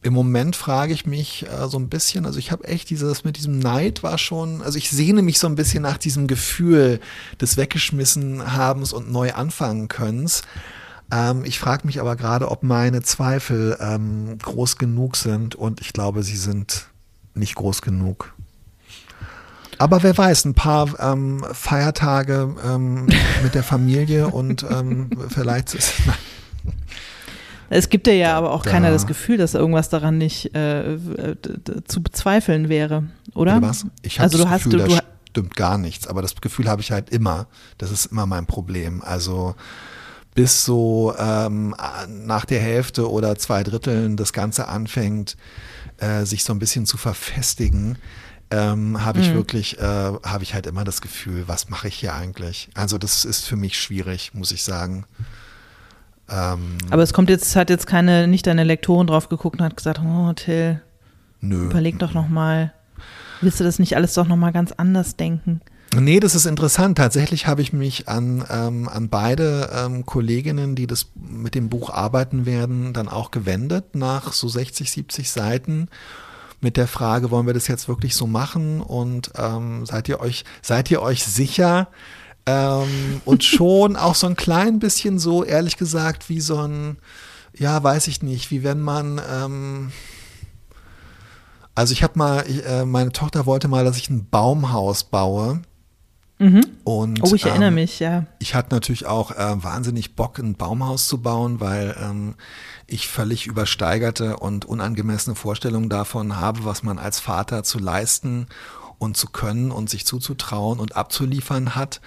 im 0.02 0.12
Moment 0.12 0.54
frage 0.54 0.92
ich 0.92 1.04
mich 1.04 1.46
äh, 1.46 1.66
so 1.66 1.76
ein 1.76 1.88
bisschen, 1.88 2.24
also 2.24 2.38
ich 2.38 2.52
habe 2.52 2.62
echt 2.68 2.90
dieses 2.90 3.24
mit 3.24 3.36
diesem 3.36 3.58
Neid 3.58 4.04
war 4.04 4.18
schon, 4.18 4.62
also 4.62 4.78
ich 4.78 4.90
sehne 4.90 5.22
mich 5.22 5.40
so 5.40 5.48
ein 5.48 5.56
bisschen 5.56 5.82
nach 5.82 5.98
diesem 5.98 6.28
Gefühl 6.28 7.00
des 7.40 7.56
weggeschmissen 7.56 8.56
habens 8.56 8.92
und 8.92 9.10
neu 9.10 9.32
anfangen 9.32 9.88
könnens. 9.88 10.42
Ähm, 11.10 11.44
ich 11.44 11.58
frage 11.58 11.86
mich 11.86 12.00
aber 12.00 12.16
gerade, 12.16 12.50
ob 12.50 12.62
meine 12.62 13.02
Zweifel 13.02 13.76
ähm, 13.80 14.38
groß 14.38 14.76
genug 14.76 15.16
sind 15.16 15.54
und 15.54 15.80
ich 15.80 15.92
glaube, 15.92 16.22
sie 16.22 16.36
sind 16.36 16.88
nicht 17.34 17.54
groß 17.54 17.82
genug. 17.82 18.34
Aber 19.78 20.02
wer 20.02 20.16
weiß, 20.16 20.44
ein 20.44 20.54
paar 20.54 20.88
ähm, 20.98 21.44
Feiertage 21.52 22.54
ähm, 22.64 23.06
mit 23.42 23.54
der 23.54 23.62
Familie 23.62 24.28
und 24.28 24.66
ähm, 24.68 25.10
vielleicht 25.28 25.74
ist. 25.74 25.94
Es 27.70 27.88
gibt 27.90 28.06
ja, 28.06 28.12
ja 28.14 28.36
aber 28.36 28.52
auch 28.52 28.62
da. 28.62 28.70
keiner 28.70 28.90
das 28.90 29.06
Gefühl, 29.06 29.36
dass 29.36 29.54
irgendwas 29.54 29.88
daran 29.88 30.18
nicht 30.18 30.54
äh, 30.54 30.96
zu 31.86 32.02
bezweifeln 32.02 32.68
wäre, 32.68 33.04
oder? 33.34 33.60
was? 33.60 33.86
Ich 34.02 34.20
also 34.20 34.38
du 34.38 34.44
Gefühl, 34.44 34.82
hast 34.82 34.90
du, 34.90 34.96
du 34.96 35.02
stimmt 35.28 35.54
gar 35.54 35.78
nichts, 35.78 36.06
aber 36.06 36.22
das 36.22 36.34
Gefühl 36.36 36.68
habe 36.68 36.80
ich 36.80 36.90
halt 36.90 37.10
immer. 37.10 37.46
Das 37.76 37.90
ist 37.90 38.06
immer 38.06 38.26
mein 38.26 38.46
Problem. 38.46 39.02
Also 39.02 39.54
bis 40.38 40.64
so 40.64 41.12
ähm, 41.18 41.74
nach 42.06 42.44
der 42.44 42.60
Hälfte 42.60 43.10
oder 43.10 43.34
zwei 43.34 43.64
Dritteln 43.64 44.16
das 44.16 44.32
Ganze 44.32 44.68
anfängt, 44.68 45.36
äh, 45.96 46.24
sich 46.24 46.44
so 46.44 46.52
ein 46.52 46.60
bisschen 46.60 46.86
zu 46.86 46.96
verfestigen, 46.96 47.98
ähm, 48.52 49.04
habe 49.04 49.18
ich 49.18 49.30
mhm. 49.30 49.34
wirklich, 49.34 49.80
äh, 49.80 49.82
habe 49.82 50.44
ich 50.44 50.54
halt 50.54 50.68
immer 50.68 50.84
das 50.84 51.00
Gefühl, 51.00 51.48
was 51.48 51.70
mache 51.70 51.88
ich 51.88 51.96
hier 51.96 52.14
eigentlich? 52.14 52.68
Also 52.74 52.98
das 52.98 53.24
ist 53.24 53.46
für 53.46 53.56
mich 53.56 53.80
schwierig, 53.80 54.32
muss 54.32 54.52
ich 54.52 54.62
sagen. 54.62 55.06
Ähm, 56.30 56.78
Aber 56.88 57.02
es 57.02 57.12
kommt 57.12 57.30
jetzt, 57.30 57.56
hat 57.56 57.68
jetzt 57.68 57.88
keine, 57.88 58.28
nicht 58.28 58.46
deine 58.46 58.62
Lektorin 58.62 59.08
drauf 59.08 59.28
geguckt 59.28 59.58
und 59.58 59.64
hat 59.64 59.76
gesagt, 59.76 60.00
oh 60.06 60.32
Till, 60.34 60.80
nö. 61.40 61.64
überleg 61.64 61.98
doch 61.98 62.14
nochmal. 62.14 62.72
Willst 63.40 63.58
du 63.58 63.64
das 63.64 63.80
nicht 63.80 63.96
alles 63.96 64.14
doch 64.14 64.28
nochmal 64.28 64.52
ganz 64.52 64.70
anders 64.70 65.16
denken? 65.16 65.62
Nee, 65.96 66.20
das 66.20 66.34
ist 66.34 66.44
interessant. 66.44 66.98
Tatsächlich 66.98 67.46
habe 67.46 67.62
ich 67.62 67.72
mich 67.72 68.08
an, 68.08 68.44
ähm, 68.50 68.88
an 68.88 69.08
beide 69.08 69.70
ähm, 69.72 70.04
Kolleginnen, 70.04 70.74
die 70.74 70.86
das 70.86 71.06
mit 71.14 71.54
dem 71.54 71.70
Buch 71.70 71.90
arbeiten 71.90 72.44
werden, 72.44 72.92
dann 72.92 73.08
auch 73.08 73.30
gewendet 73.30 73.94
nach 73.94 74.32
so 74.32 74.48
60, 74.48 74.90
70 74.90 75.30
Seiten 75.30 75.88
mit 76.60 76.76
der 76.76 76.88
Frage, 76.88 77.30
wollen 77.30 77.46
wir 77.46 77.54
das 77.54 77.68
jetzt 77.68 77.88
wirklich 77.88 78.14
so 78.16 78.26
machen 78.26 78.80
und 78.80 79.30
ähm, 79.36 79.86
seid 79.86 80.08
ihr 80.08 80.20
euch, 80.20 80.44
seid 80.60 80.90
ihr 80.90 81.00
euch 81.00 81.24
sicher? 81.24 81.88
Ähm, 82.46 83.20
und 83.24 83.44
schon 83.44 83.96
auch 83.96 84.14
so 84.14 84.26
ein 84.26 84.36
klein 84.36 84.78
bisschen 84.78 85.18
so, 85.18 85.44
ehrlich 85.44 85.76
gesagt, 85.76 86.28
wie 86.28 86.40
so 86.40 86.60
ein, 86.60 86.98
ja, 87.56 87.82
weiß 87.82 88.08
ich 88.08 88.22
nicht, 88.22 88.50
wie 88.50 88.62
wenn 88.62 88.80
man, 88.80 89.20
ähm, 89.30 89.92
also 91.74 91.92
ich 91.92 92.02
habe 92.02 92.18
mal, 92.18 92.44
ich, 92.48 92.66
äh, 92.66 92.84
meine 92.84 93.12
Tochter 93.12 93.46
wollte 93.46 93.68
mal, 93.68 93.84
dass 93.84 93.96
ich 93.96 94.10
ein 94.10 94.28
Baumhaus 94.28 95.04
baue. 95.04 95.62
Mhm. 96.38 96.64
Und, 96.84 97.22
oh, 97.22 97.34
ich 97.34 97.44
erinnere 97.44 97.68
ähm, 97.68 97.74
mich, 97.74 97.98
ja. 97.98 98.26
Ich 98.38 98.54
hatte 98.54 98.74
natürlich 98.74 99.06
auch 99.06 99.32
äh, 99.32 99.62
wahnsinnig 99.62 100.14
Bock, 100.14 100.38
ein 100.38 100.54
Baumhaus 100.54 101.08
zu 101.08 101.18
bauen, 101.18 101.60
weil 101.60 101.96
ähm, 102.00 102.34
ich 102.86 103.08
völlig 103.08 103.46
übersteigerte 103.46 104.36
und 104.36 104.64
unangemessene 104.64 105.34
Vorstellungen 105.34 105.88
davon 105.88 106.36
habe, 106.36 106.64
was 106.64 106.82
man 106.82 106.98
als 106.98 107.18
Vater 107.18 107.64
zu 107.64 107.78
leisten 107.78 108.46
und 108.98 109.16
zu 109.16 109.28
können 109.28 109.70
und 109.72 109.90
sich 109.90 110.06
zuzutrauen 110.06 110.78
und 110.78 110.96
abzuliefern 110.96 111.74
hat. 111.74 112.00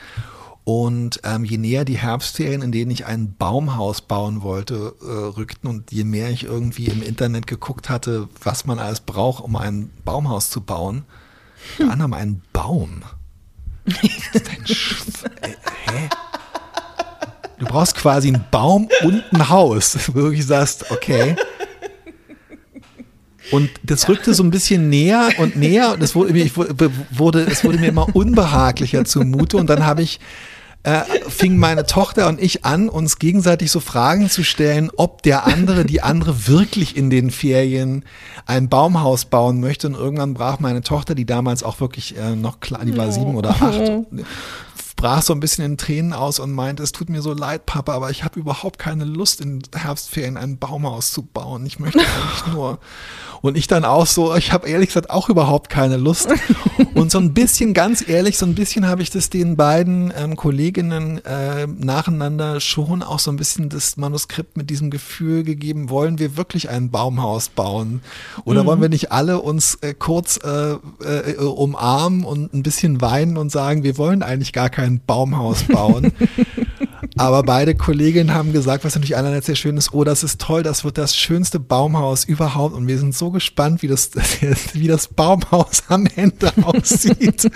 Und 0.63 1.22
ähm, 1.24 1.44
je 1.44 1.58
näher 1.58 1.86
die 1.86 1.98
Herbstferien, 1.98 2.62
in 2.62 2.72
denen 2.72 2.91
ich 2.91 3.06
ein 3.06 3.36
Baumhaus 3.36 4.02
bauen 4.02 4.44
wollte, 4.44 4.94
äh, 5.02 5.06
rückten 5.06 5.70
und 5.70 5.91
je 5.91 6.04
mehr 6.04 6.30
ich 6.30 6.44
irgendwie 6.44 6.86
im 6.86 7.02
Internet 7.02 7.48
geguckt 7.48 7.89
hatte, 7.89 8.30
was 8.41 8.65
man 8.65 8.80
alles 8.80 9.00
braucht, 9.02 9.44
um 9.44 9.56
ein 9.56 9.89
Baumhaus 10.06 10.50
zu 10.50 10.62
bauen, 10.62 11.04
hm. 11.78 11.86
unter 11.86 11.94
anderem 11.94 12.13
einen 12.13 12.41
Baum. 12.54 13.02
Dein 13.86 14.65
Sch 14.67 15.04
äh, 15.41 15.50
hä? 15.91 16.10
Du 17.60 17.65
brauchst 17.67 17.96
quasi 17.96 18.30
einen 18.30 18.44
Baum 18.50 18.89
und 19.04 19.24
ein 19.34 19.50
Haus, 19.50 19.96
wo 20.08 20.13
du 20.13 20.24
wirklich 20.24 20.46
sagst, 20.46 20.89
okay. 20.89 21.36
Und 23.52 23.70
das 23.84 24.08
rückte 24.08 24.34
so 24.34 24.44
ein 24.44 24.52
bisschen 24.52 24.89
näher 24.89 25.30
und 25.38 25.56
näher 25.58 25.94
und 25.94 26.02
es 26.02 26.15
wurde, 26.15 26.34
wurde, 27.12 27.41
es 27.44 27.63
wurde 27.63 27.78
mir 27.78 27.89
immer 27.89 28.15
unbehaglicher 28.15 29.04
zumute. 29.06 29.58
Und 29.58 29.70
dann 29.70 29.86
habe 29.86 30.02
ich 30.02 30.20
äh, 30.84 31.02
fingen 31.30 31.58
meine 31.58 31.86
Tochter 31.86 32.28
und 32.28 32.41
ich 32.41 32.65
an, 32.65 32.89
uns 32.89 33.20
gegenseitig 33.20 33.72
so 33.72 33.80
Fragen 33.80 34.30
zu 34.30 34.44
stellen, 34.44 34.89
ob 34.96 35.22
der 35.22 35.46
andere, 35.46 35.86
die 35.86 36.02
andere 36.02 36.48
wirklich 36.48 36.98
in 36.98 37.10
den 37.10 37.30
Ferien 37.30 38.04
ein 38.46 38.67
Baumhaus 38.67 39.26
bauen 39.26 39.60
möchte. 39.60 39.88
Und 39.88 39.94
irgendwann 39.94 40.34
brach 40.34 40.60
meine 40.60 40.82
Tochter, 40.82 41.13
die 41.13 41.26
damals 41.26 41.63
auch 41.63 41.80
wirklich 41.80 42.17
äh, 42.17 42.36
noch 42.36 42.60
klar, 42.60 42.84
die 42.84 42.98
war 42.98 43.12
sieben 43.12 43.36
oder 43.36 43.52
acht, 43.52 43.91
brach 44.96 45.24
so 45.24 45.34
ein 45.34 45.39
bisschen 45.39 45.65
in 45.65 45.78
Tränen 45.78 46.13
aus 46.13 46.39
und 46.39 46.52
meinte, 46.52 46.84
es 46.84 46.91
tut 46.91 47.10
mir 47.10 47.22
so 47.22 47.34
leid, 47.34 47.65
Papa, 47.65 47.94
aber 47.94 48.12
ich 48.12 48.24
habe 48.24 48.39
überhaupt 48.39 48.78
keine 48.78 49.04
Lust, 49.04 49.41
in 49.41 49.62
Herbstferien 49.76 50.38
ein 50.38 50.58
Baumhaus 50.58 51.12
zu 51.12 51.24
bauen. 51.24 51.65
Ich 51.65 51.80
möchte 51.80 52.00
eigentlich 52.00 52.54
nur. 52.54 52.80
Und 53.41 53.58
ich 53.58 53.67
dann 53.67 53.86
auch 53.86 54.06
so, 54.06 54.36
ich 54.36 54.51
habe 54.51 54.67
ehrlich 54.67 54.89
gesagt 54.89 55.10
auch 55.10 55.30
überhaupt 55.30 55.69
keine 55.69 55.97
Lust. 55.97 56.30
Und 56.93 57.12
so 57.12 57.17
ein 57.17 57.34
bisschen, 57.34 57.73
ganz 57.73 58.08
ehrlich, 58.08 58.38
so 58.38 58.45
ein 58.45 58.54
bisschen 58.54 58.88
habe 58.88 59.01
ich 59.01 59.10
das 59.10 59.30
den 59.30 59.58
beiden 59.58 60.13
ähm, 60.15 60.36
Kolleginnen 60.36 61.23
äh, 61.25 61.67
nacheinander 61.67 62.60
schon 62.60 63.01
auch 63.01 63.19
so 63.19 63.32
ein 63.32 63.38
bisschen 63.38 63.69
das 63.69 63.97
Manuskript 63.97 64.58
mit 64.58 64.69
diesem 64.69 64.91
Gefühl 64.91 65.43
gegeben, 65.43 65.89
wollen 65.89 66.19
wir 66.19 66.38
wirklich 66.38 66.69
ein 66.69 66.91
Baumhaus 66.91 67.49
bauen? 67.49 68.01
Oder 68.45 68.63
mhm. 68.63 68.67
wollen 68.67 68.82
wir 68.82 68.89
nicht 68.89 69.12
alle 69.12 69.41
uns 69.41 69.75
äh, 69.82 69.93
kurz 69.93 70.39
äh, 70.43 70.73
äh, 71.04 71.36
umarmen 71.38 72.23
und 72.23 72.54
ein 72.54 72.63
bisschen 72.63 73.01
weinen 73.01 73.38
und 73.38 73.51
sagen, 73.51 73.84
wir 73.84 73.97
wollen 73.97 74.21
eigentlich 74.21 74.54
gar 74.54 74.69
kein 74.69 75.01
Baumhaus 75.06 75.63
bauen? 75.63 76.13
Aber 77.21 77.43
beide 77.43 77.75
Kolleginnen 77.75 78.34
haben 78.34 78.51
gesagt, 78.51 78.84
was 78.84 78.95
natürlich 78.95 79.15
einerseits 79.15 79.45
sehr 79.45 79.53
schön 79.53 79.77
ist, 79.77 79.93
oh, 79.93 80.03
das 80.03 80.23
ist 80.23 80.41
toll, 80.41 80.63
das 80.63 80.84
wird 80.84 80.97
das 80.97 81.15
schönste 81.15 81.60
Baumhaus 81.60 82.23
überhaupt 82.23 82.73
und 82.73 82.88
wir 82.88 82.97
sind 82.97 83.13
so 83.13 83.29
gespannt, 83.29 83.84
wie 83.84 83.88
das, 83.88 84.10
wie 84.73 84.88
das 84.88 85.07
Baumhaus 85.07 85.84
am 85.89 86.07
Ende 86.15 86.51
aussieht. 86.63 87.47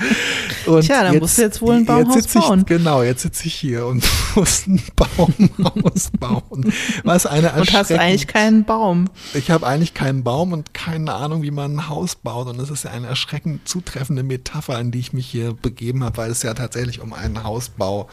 Und 0.68 0.82
Tja, 0.84 1.02
dann 1.02 1.14
jetzt, 1.14 1.22
musst 1.22 1.38
du 1.40 1.42
jetzt 1.42 1.62
wohl 1.64 1.76
ein 1.78 1.86
Baumhaus 1.86 2.28
bauen. 2.28 2.60
Ich, 2.60 2.66
genau, 2.68 3.02
jetzt 3.02 3.24
sitze 3.24 3.48
ich 3.48 3.56
hier 3.56 3.88
und 3.88 4.08
muss 4.36 4.68
ein 4.68 4.84
Baumhaus 4.96 6.12
bauen. 6.20 6.72
Was 7.04 7.26
eine 7.26 7.52
Und 7.54 7.74
hast 7.74 7.92
eigentlich 7.92 8.28
keinen 8.28 8.66
Baum. 8.66 9.10
Ich 9.34 9.50
habe 9.50 9.66
eigentlich 9.66 9.96
keinen 9.96 10.24
Baum 10.24 10.54
und 10.54 10.76
keine 10.76 11.12
Ahnung, 11.12 11.42
wie 11.42 11.50
man 11.50 11.78
ein 11.78 11.90
Haus 11.90 12.14
baut 12.14 12.46
und 12.48 12.60
das 12.60 12.70
ist 12.70 12.84
ja 12.84 12.92
eine 12.92 13.08
erschreckend 13.08 13.68
zutreffende 13.68 14.22
Metapher, 14.22 14.78
an 14.78 14.92
die 14.92 15.00
ich 15.00 15.12
mich 15.12 15.26
hier 15.26 15.54
begeben 15.54 16.04
habe, 16.04 16.18
weil 16.18 16.30
es 16.30 16.44
ja 16.44 16.54
tatsächlich 16.54 17.02
um 17.02 17.14
einen 17.14 17.44
Hausbau 17.44 18.08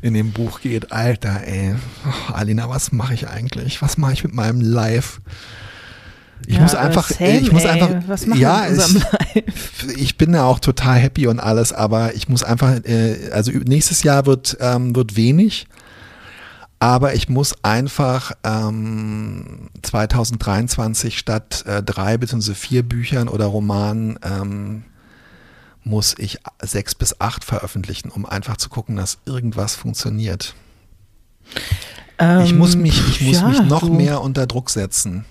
in 0.00 0.14
dem 0.14 0.30
Buch 0.30 0.60
geht 0.60 0.75
geht. 0.80 0.92
Alter, 0.92 1.42
ey. 1.46 1.74
Oh, 2.06 2.32
Alina, 2.32 2.68
was 2.68 2.92
mache 2.92 3.14
ich 3.14 3.28
eigentlich? 3.28 3.80
Was 3.82 3.96
mache 3.98 4.12
ich 4.12 4.24
mit 4.24 4.34
meinem 4.34 4.60
Live? 4.60 5.20
Ich 6.46 6.56
ja, 6.56 6.62
muss 6.62 6.74
einfach, 6.74 7.08
same, 7.08 7.40
ich 7.40 7.50
muss 7.50 7.64
ey. 7.64 7.70
einfach, 7.70 7.90
was 8.06 8.26
ja, 8.34 8.66
ich, 8.68 9.96
ich, 9.96 10.18
bin 10.18 10.34
ja 10.34 10.44
auch 10.44 10.60
total 10.60 10.98
happy 10.98 11.26
und 11.28 11.40
alles, 11.40 11.72
aber 11.72 12.14
ich 12.14 12.28
muss 12.28 12.42
einfach, 12.42 12.84
äh, 12.84 13.30
also 13.32 13.52
nächstes 13.52 14.02
Jahr 14.02 14.26
wird, 14.26 14.56
ähm, 14.60 14.94
wird 14.94 15.16
wenig, 15.16 15.66
aber 16.78 17.14
ich 17.14 17.30
muss 17.30 17.64
einfach 17.64 18.32
ähm, 18.44 19.70
2023 19.82 21.18
statt 21.18 21.64
äh, 21.66 21.82
drei 21.82 22.18
bzw. 22.18 22.52
vier 22.52 22.82
Büchern 22.82 23.28
oder 23.28 23.46
Romanen 23.46 24.18
ähm, 24.22 24.84
muss 25.86 26.16
ich 26.18 26.38
sechs 26.60 26.94
bis 26.94 27.20
acht 27.20 27.44
veröffentlichen, 27.44 28.10
um 28.10 28.26
einfach 28.26 28.56
zu 28.56 28.68
gucken, 28.68 28.96
dass 28.96 29.18
irgendwas 29.24 29.76
funktioniert. 29.76 30.54
Ähm, 32.18 32.44
ich 32.44 32.54
muss 32.54 32.76
mich, 32.76 33.00
ich 33.08 33.20
muss 33.20 33.40
ja, 33.40 33.48
mich 33.48 33.62
noch 33.62 33.80
du. 33.80 33.92
mehr 33.92 34.20
unter 34.20 34.46
Druck 34.46 34.70
setzen. 34.70 35.24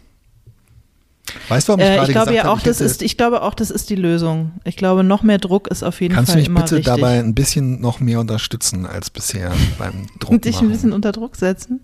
Weißt 1.49 1.67
du, 1.67 1.73
warum 1.73 1.82
ich 1.82 1.88
äh, 1.88 1.95
gerade 1.95 2.08
ich 2.08 2.13
glaube 2.13 2.32
gesagt 2.32 2.45
ja 2.45 2.51
auch, 2.51 2.62
das 2.62 2.82
ist, 2.82 3.01
ich 3.01 3.17
glaube 3.17 3.41
auch, 3.41 3.54
das 3.54 3.71
ist 3.71 3.89
die 3.89 3.95
Lösung. 3.95 4.51
Ich 4.63 4.78
glaube, 4.78 5.04
noch 5.04 5.23
mehr 5.23 5.38
Druck 5.38 5.67
ist 5.67 5.84
auf 5.84 5.99
jeden 6.01 6.13
Fall 6.13 6.23
immer 6.23 6.60
Kannst 6.60 6.71
du 6.71 6.75
mich 6.75 6.82
bitte 6.82 6.82
dabei 6.82 7.19
ein 7.19 7.34
bisschen 7.34 7.82
noch 7.82 7.99
mehr 7.99 8.19
unterstützen 8.19 8.86
als 8.86 9.10
bisher 9.10 9.51
beim 9.78 10.06
Druck 10.19 10.41
Dich 10.41 10.60
ein 10.62 10.69
bisschen 10.69 10.93
unter 10.93 11.12
Druck 11.12 11.36
setzen? 11.36 11.82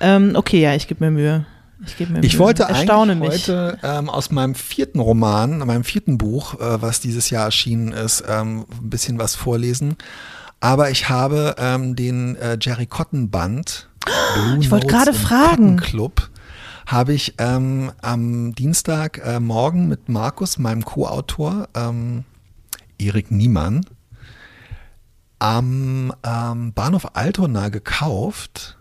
Ähm, 0.00 0.32
okay, 0.34 0.60
ja, 0.60 0.74
ich 0.74 0.86
gebe 0.86 1.04
mir 1.04 1.10
Mühe. 1.10 1.46
Ich, 1.84 1.96
gebe 1.96 2.12
mir 2.12 2.20
ich 2.20 2.34
Mühe. 2.34 2.40
wollte 2.40 2.62
Erstaune 2.62 3.12
eigentlich 3.12 3.32
mich. 3.32 3.48
heute 3.48 3.78
ähm, 3.82 4.08
aus 4.08 4.30
meinem 4.30 4.54
vierten 4.54 5.00
Roman, 5.00 5.58
meinem 5.58 5.84
vierten 5.84 6.16
Buch, 6.16 6.54
äh, 6.54 6.80
was 6.80 7.00
dieses 7.00 7.30
Jahr 7.30 7.46
erschienen 7.46 7.92
ist, 7.92 8.22
ähm, 8.28 8.64
ein 8.80 8.90
bisschen 8.90 9.18
was 9.18 9.34
vorlesen. 9.34 9.96
Aber 10.62 10.90
ich 10.92 11.08
habe 11.08 11.56
ähm, 11.58 11.96
den 11.96 12.36
äh, 12.36 12.56
Jerry 12.60 12.86
Cotton 12.86 13.30
Band. 13.30 13.90
Blue 14.34 14.58
ich 14.60 14.70
wollte 14.70 14.86
gerade 14.86 15.12
fragen. 15.12 15.76
Club 15.76 16.30
habe 16.86 17.14
ich 17.14 17.34
ähm, 17.38 17.90
am 18.00 18.54
Dienstag 18.54 19.20
äh, 19.26 19.40
morgen 19.40 19.88
mit 19.88 20.08
Markus, 20.08 20.58
meinem 20.58 20.84
Co-Autor, 20.84 21.68
ähm, 21.74 22.22
Erik 22.96 23.32
Niemann, 23.32 23.84
am 25.40 26.12
ähm, 26.24 26.72
Bahnhof 26.72 27.08
Altona 27.14 27.68
gekauft 27.68 28.78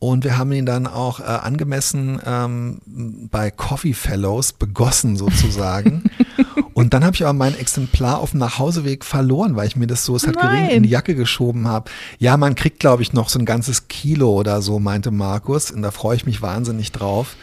und 0.00 0.24
wir 0.24 0.36
haben 0.36 0.50
ihn 0.50 0.66
dann 0.66 0.88
auch 0.88 1.20
äh, 1.20 1.24
angemessen 1.24 2.20
ähm, 2.24 3.28
bei 3.30 3.52
Coffee 3.52 3.94
Fellows 3.94 4.52
begossen 4.52 5.16
sozusagen. 5.16 6.10
und 6.78 6.94
dann 6.94 7.04
habe 7.04 7.16
ich 7.16 7.24
aber 7.24 7.32
mein 7.32 7.58
Exemplar 7.58 8.20
auf 8.20 8.30
dem 8.30 8.38
Nachhauseweg 8.38 9.04
verloren, 9.04 9.56
weil 9.56 9.66
ich 9.66 9.74
mir 9.74 9.88
das 9.88 10.04
so, 10.04 10.14
es 10.14 10.28
hat 10.28 10.36
Nein. 10.36 10.66
gering 10.66 10.76
in 10.76 10.82
die 10.84 10.90
Jacke 10.90 11.16
geschoben 11.16 11.66
habe. 11.66 11.90
Ja, 12.20 12.36
man 12.36 12.54
kriegt, 12.54 12.78
glaube 12.78 13.02
ich, 13.02 13.12
noch 13.12 13.30
so 13.30 13.40
ein 13.40 13.44
ganzes 13.44 13.88
Kilo 13.88 14.30
oder 14.30 14.62
so, 14.62 14.78
meinte 14.78 15.10
Markus. 15.10 15.72
Und 15.72 15.82
da 15.82 15.90
freue 15.90 16.14
ich 16.14 16.24
mich 16.24 16.40
wahnsinnig 16.40 16.92
drauf. 16.92 17.34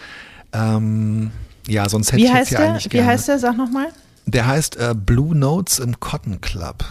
Ähm, 0.54 1.32
ja, 1.68 1.90
sonst 1.90 2.14
hätte 2.14 2.22
Wie 2.22 2.28
ich 2.28 2.34
heißt 2.34 2.52
jetzt 2.52 2.60
der? 2.60 2.66
ja 2.66 2.72
eigentlich 2.72 2.94
Wie 2.94 3.04
heißt 3.04 3.28
der? 3.28 3.40
Sag 3.40 3.58
nochmal. 3.58 3.88
Der 4.26 4.48
heißt 4.48 4.78
äh, 4.78 4.96
Blue 4.96 5.36
Notes 5.36 5.80
im 5.80 6.00
Cotton 6.00 6.40
Club. 6.40 6.86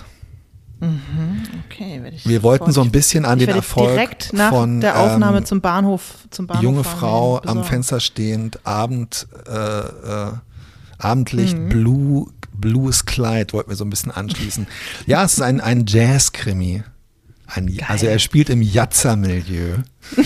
Mhm, 0.81 1.45
okay, 1.65 2.03
werde 2.03 2.17
ich 2.17 2.29
Wir 2.29 2.43
wollten 2.43 2.73
so 2.73 2.83
ein 2.83 2.91
bisschen 2.91 3.25
an 3.25 3.39
den 3.39 3.49
Erfolg 3.49 3.89
direkt 3.89 4.35
nach 4.35 4.51
von 4.51 4.83
der 4.83 5.01
Aufnahme 5.01 5.39
ähm, 5.39 5.47
zum 5.47 5.63
Bahnhof, 5.63 6.29
zum 6.31 6.47
Bahnhof 6.47 6.63
junge 6.63 6.85
Frau 6.85 7.41
am 7.41 7.65
Fenster 7.65 8.01
stehend, 8.01 8.59
Abend, 8.67 9.27
äh, 9.49 9.55
äh, 9.55 10.33
Abendlicht, 10.99 11.57
Mhm. 11.57 11.69
Blue, 11.69 12.27
blues 12.53 13.05
Kleid, 13.05 13.53
wollten 13.53 13.71
wir 13.71 13.77
so 13.77 13.85
ein 13.85 13.91
bisschen 13.91 14.13
anschließen. 14.13 14.67
ja, 15.07 15.25
es 15.25 15.35
ist 15.35 15.43
ein, 15.43 15.61
ein 15.61 15.85
Jazz-Krimi. 15.87 16.83
Ein, 17.47 17.79
also 17.87 18.07
er 18.07 18.19
spielt 18.19 18.49
im 18.51 18.63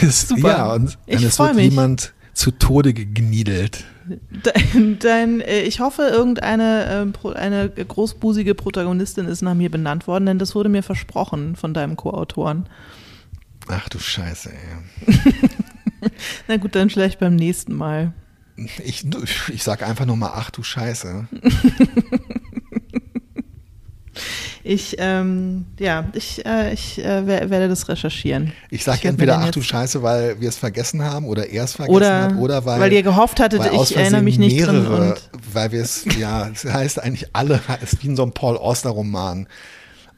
Super. 0.08 0.48
Ja, 0.48 0.72
und, 0.74 0.98
und 1.06 1.22
es 1.24 1.38
wird 1.38 1.54
mich. 1.54 1.70
jemand 1.70 2.12
zu 2.34 2.50
Tode 2.50 2.94
gegniedelt. 2.94 3.84
Dein, 4.42 4.98
dein, 4.98 5.40
äh, 5.40 5.62
ich 5.62 5.80
hoffe, 5.80 6.02
irgendeine 6.02 6.86
ähm, 6.90 7.12
eine 7.34 7.68
großbusige 7.68 8.54
Protagonistin 8.54 9.26
ist 9.26 9.42
nach 9.42 9.54
mir 9.54 9.70
benannt 9.70 10.06
worden, 10.06 10.26
denn 10.26 10.38
das 10.38 10.54
wurde 10.54 10.68
mir 10.68 10.82
versprochen 10.82 11.56
von 11.56 11.74
deinem 11.74 11.96
Co-Autoren. 11.96 12.66
Ach 13.68 13.88
du 13.88 13.98
Scheiße, 13.98 14.50
ey. 14.50 15.18
Na 16.48 16.56
gut, 16.56 16.74
dann 16.74 16.90
vielleicht 16.90 17.20
beim 17.20 17.36
nächsten 17.36 17.74
Mal. 17.74 18.12
Ich, 18.84 19.06
ich 19.48 19.62
sag 19.62 19.82
einfach 19.82 20.06
nur 20.06 20.16
mal, 20.16 20.32
ach 20.34 20.50
du 20.50 20.62
Scheiße. 20.62 21.28
Ich, 24.62 24.96
ähm, 24.98 25.64
ja, 25.78 26.04
ich, 26.12 26.44
äh, 26.44 26.72
ich 26.74 26.98
äh, 27.02 27.26
wer- 27.26 27.48
werde 27.48 27.68
das 27.68 27.88
recherchieren. 27.88 28.52
Ich 28.70 28.84
sage 28.84 29.08
entweder 29.08 29.38
ach 29.38 29.50
du 29.50 29.62
Scheiße, 29.62 30.02
weil 30.02 30.38
wir 30.40 30.48
es 30.50 30.58
vergessen 30.58 31.02
haben 31.02 31.26
oder 31.26 31.48
er 31.48 31.64
es 31.64 31.72
vergessen 31.72 31.96
Oder, 31.96 32.22
hat 32.24 32.36
oder 32.36 32.64
weil, 32.66 32.80
weil 32.80 32.92
ihr 32.92 33.02
gehofft 33.02 33.40
hattet, 33.40 33.62
ich 33.72 33.96
erinnere 33.96 34.22
mich 34.22 34.38
nicht 34.38 34.66
drin. 34.66 34.82
mehrere, 34.82 35.10
Und 35.12 35.30
weil 35.54 35.72
wir 35.72 35.80
es, 35.80 36.04
ja, 36.18 36.48
es 36.48 36.64
heißt 36.64 37.02
eigentlich 37.02 37.28
alle, 37.34 37.60
es 37.82 37.94
ist 37.94 38.02
wie 38.02 38.08
in 38.08 38.16
so 38.16 38.22
einem 38.22 38.32
Paul 38.32 38.56
Auster 38.58 38.90
Roman. 38.90 39.46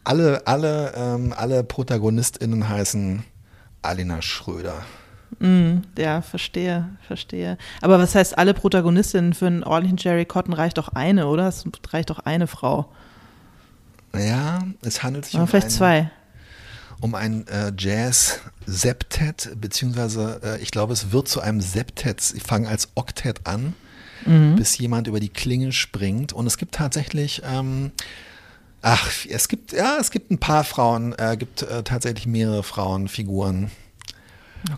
Alle, 0.05 0.45
alle, 0.47 0.93
ähm, 0.97 1.33
alle 1.37 1.63
ProtagonistInnen 1.63 2.69
heißen 2.69 3.23
Alina 3.83 4.21
Schröder. 4.23 4.83
ja, 5.97 6.21
verstehe, 6.23 6.89
verstehe. 7.07 7.57
Aber 7.81 7.99
was 7.99 8.15
heißt, 8.15 8.37
alle 8.37 8.55
Protagonistinnen 8.55 9.33
für 9.35 9.47
einen 9.47 9.65
ordentlichen 9.65 9.97
Jerry 9.99 10.25
Cotton 10.25 10.53
reicht 10.53 10.79
doch 10.79 10.89
eine, 10.89 11.27
oder? 11.29 11.49
Es 11.49 11.65
reicht 11.91 12.11
doch 12.11 12.19
eine 12.21 12.47
Frau. 12.47 12.89
Ja, 14.17 14.63
es 14.83 15.03
handelt 15.03 15.25
sich 15.25 15.35
Oder 15.35 15.43
um 15.45 15.49
vielleicht 15.49 15.67
ein, 15.69 15.71
zwei. 15.71 16.11
um 17.01 17.15
ein 17.15 17.47
äh, 17.49 17.73
Jazz-Septett, 17.77 19.57
beziehungsweise 19.61 20.41
äh, 20.45 20.63
ich 20.63 20.71
glaube, 20.71 20.93
es 20.93 21.13
wird 21.13 21.29
zu 21.29 21.41
einem 21.41 21.61
Septett. 21.61 22.21
Sie 22.21 22.41
fangen 22.41 22.67
als 22.67 22.89
Oktett 22.95 23.47
an, 23.47 23.75
Mhm. 24.25 24.55
bis 24.57 24.79
jemand 24.79 25.09
über 25.09 25.19
die 25.19 25.31
Klinge 25.31 25.73
springt. 25.73 26.33
Und 26.33 26.47
es 26.47 26.57
gibt 26.57 26.75
tatsächlich, 26.77 27.43
ähm, 27.45 27.91
ach, 28.81 29.11
es 29.29 29.49
gibt, 29.49 29.73
ja, 29.73 29.97
es 30.01 30.13
gibt 30.13 30.31
ein 30.31 30.39
paar 30.39 30.63
Frauen, 30.63 31.13
äh, 31.19 31.37
gibt 31.37 31.63
äh, 31.63 31.83
tatsächlich 31.83 32.27
mehrere 32.27 32.63
Frauenfiguren. 32.63 33.71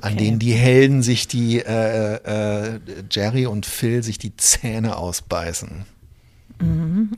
An 0.01 0.15
Okay. 0.15 0.17
denen 0.17 0.39
die 0.39 0.55
Helden 0.55 1.03
sich 1.03 1.29
die, 1.29 1.59
äh, 1.59 2.15
äh, 2.77 2.81
Jerry 3.11 3.45
und 3.45 3.67
Phil 3.67 4.03
sich 4.03 4.17
die 4.17 4.35
Zähne 4.35 4.97
ausbeißen. 4.97 5.85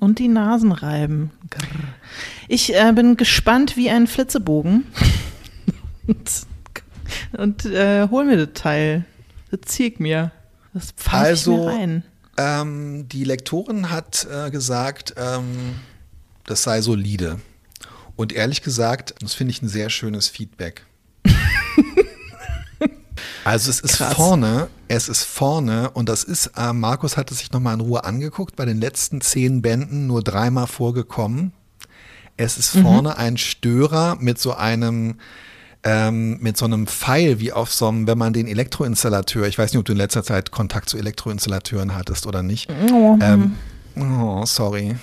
Und 0.01 0.19
die 0.19 0.29
Nasen 0.29 0.73
reiben. 0.73 1.31
Ich 2.49 2.75
äh, 2.75 2.93
bin 2.93 3.17
gespannt 3.17 3.77
wie 3.77 3.91
ein 3.91 4.07
Flitzebogen. 4.07 4.85
und 6.07 6.31
und 7.39 7.65
äh, 7.67 8.09
hol 8.09 8.25
mir 8.25 8.47
das 8.47 8.61
Teil. 8.61 9.05
Das 9.51 9.61
zieht 9.67 10.01
mir. 10.01 10.33
Das 10.75 10.93
pfeift 10.93 11.25
Also, 11.25 11.57
mir 11.57 11.67
rein. 11.67 12.03
Ähm, 12.37 13.09
die 13.09 13.25
Lektorin 13.25 13.91
hat 13.91 14.27
äh, 14.31 14.51
gesagt, 14.51 15.15
ähm, 15.17 15.77
das 16.45 16.63
sei 16.63 16.83
solide. 16.83 17.41
Und 18.15 18.33
ehrlich 18.33 18.63
gesagt, 18.63 19.15
das 19.21 19.35
finde 19.35 19.53
ich 19.53 19.63
ein 19.63 19.69
sehr 19.69 19.91
schönes 19.91 20.29
Feedback. 20.29 20.85
Also 23.47 23.71
es 23.71 23.79
ist 23.79 23.99
Krass. 23.99 24.15
vorne, 24.15 24.67
es 24.89 25.09
ist 25.09 25.23
vorne 25.23 25.91
und 25.91 26.09
das 26.09 26.25
ist, 26.25 26.51
äh, 26.57 26.73
Markus 26.73 27.17
hat 27.17 27.31
es 27.31 27.39
sich 27.39 27.53
nochmal 27.53 27.75
in 27.75 27.81
Ruhe 27.81 28.03
angeguckt, 28.03 28.57
bei 28.57 28.65
den 28.65 28.81
letzten 28.81 29.21
zehn 29.21 29.63
Bänden 29.63 30.09
nur 30.09 30.21
dreimal 30.21 30.67
vorgekommen. 30.67 31.53
Es 32.37 32.59
ist 32.59 32.77
vorne 32.77 33.17
ein 33.19 33.37
Störer 33.37 34.17
mit 34.19 34.41
so 34.41 34.55
einem, 34.55 35.21
ähm, 35.85 36.39
mit 36.41 36.57
so 36.57 36.65
einem 36.65 36.89
Pfeil, 36.89 37.39
wie 37.39 37.53
auf 37.53 37.73
so 37.73 37.87
einem, 37.87 38.09
wenn 38.09 38.19
man 38.19 38.33
den 38.33 38.49
Elektroinstallateur, 38.49 39.47
ich 39.47 39.57
weiß 39.57 39.73
nicht, 39.73 39.79
ob 39.79 39.85
du 39.85 39.93
in 39.93 39.99
letzter 39.99 40.25
Zeit 40.25 40.51
Kontakt 40.51 40.89
zu 40.89 40.99
Elektroinstallateuren 40.99 41.95
hattest 41.95 42.27
oder 42.27 42.43
nicht. 42.43 42.69
Ähm, 43.23 43.55
oh, 43.95 44.45
sorry. 44.45 44.97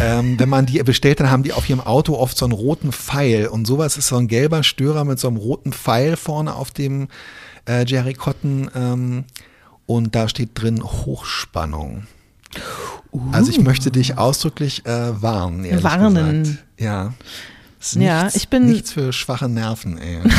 ähm, 0.00 0.38
wenn 0.38 0.48
man 0.48 0.66
die 0.66 0.80
bestellt, 0.84 1.18
dann 1.18 1.32
haben 1.32 1.42
die 1.42 1.52
auf 1.52 1.68
ihrem 1.68 1.80
Auto 1.80 2.14
oft 2.14 2.38
so 2.38 2.44
einen 2.44 2.52
roten 2.52 2.92
Pfeil 2.92 3.48
und 3.48 3.66
sowas 3.66 3.96
ist 3.96 4.06
so 4.06 4.18
ein 4.18 4.28
gelber 4.28 4.62
Störer 4.62 5.04
mit 5.04 5.18
so 5.18 5.26
einem 5.26 5.36
roten 5.36 5.72
Pfeil 5.72 6.16
vorne 6.16 6.54
auf 6.54 6.70
dem 6.70 7.08
äh, 7.68 7.84
Jerry 7.86 8.14
Cotton 8.14 8.70
ähm, 8.74 9.24
und 9.86 10.14
da 10.14 10.28
steht 10.28 10.50
drin 10.54 10.82
Hochspannung. 10.82 12.06
Also 13.32 13.50
ich 13.50 13.60
möchte 13.60 13.90
dich 13.90 14.16
ausdrücklich 14.18 14.84
äh, 14.86 15.22
warnen, 15.22 15.64
ehrlich 15.64 15.84
Warnen. 15.84 16.42
gesagt. 16.44 16.64
Ja. 16.78 17.14
Ist 17.80 17.96
Ja, 17.96 18.22
nichts, 18.24 18.36
ich 18.36 18.48
bin- 18.48 18.66
nichts 18.66 18.92
für 18.92 19.12
schwache 19.12 19.48
Nerven, 19.48 19.98
ey. 19.98 20.20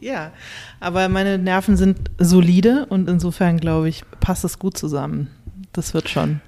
Ja, 0.00 0.32
aber 0.80 1.08
meine 1.10 1.36
Nerven 1.36 1.76
sind 1.76 2.10
solide 2.18 2.86
und 2.86 3.06
insofern 3.08 3.58
glaube 3.58 3.88
ich, 3.90 4.02
passt 4.20 4.44
es 4.44 4.58
gut 4.58 4.78
zusammen. 4.78 5.28
Das 5.72 5.92
wird 5.92 6.08
schon. 6.08 6.40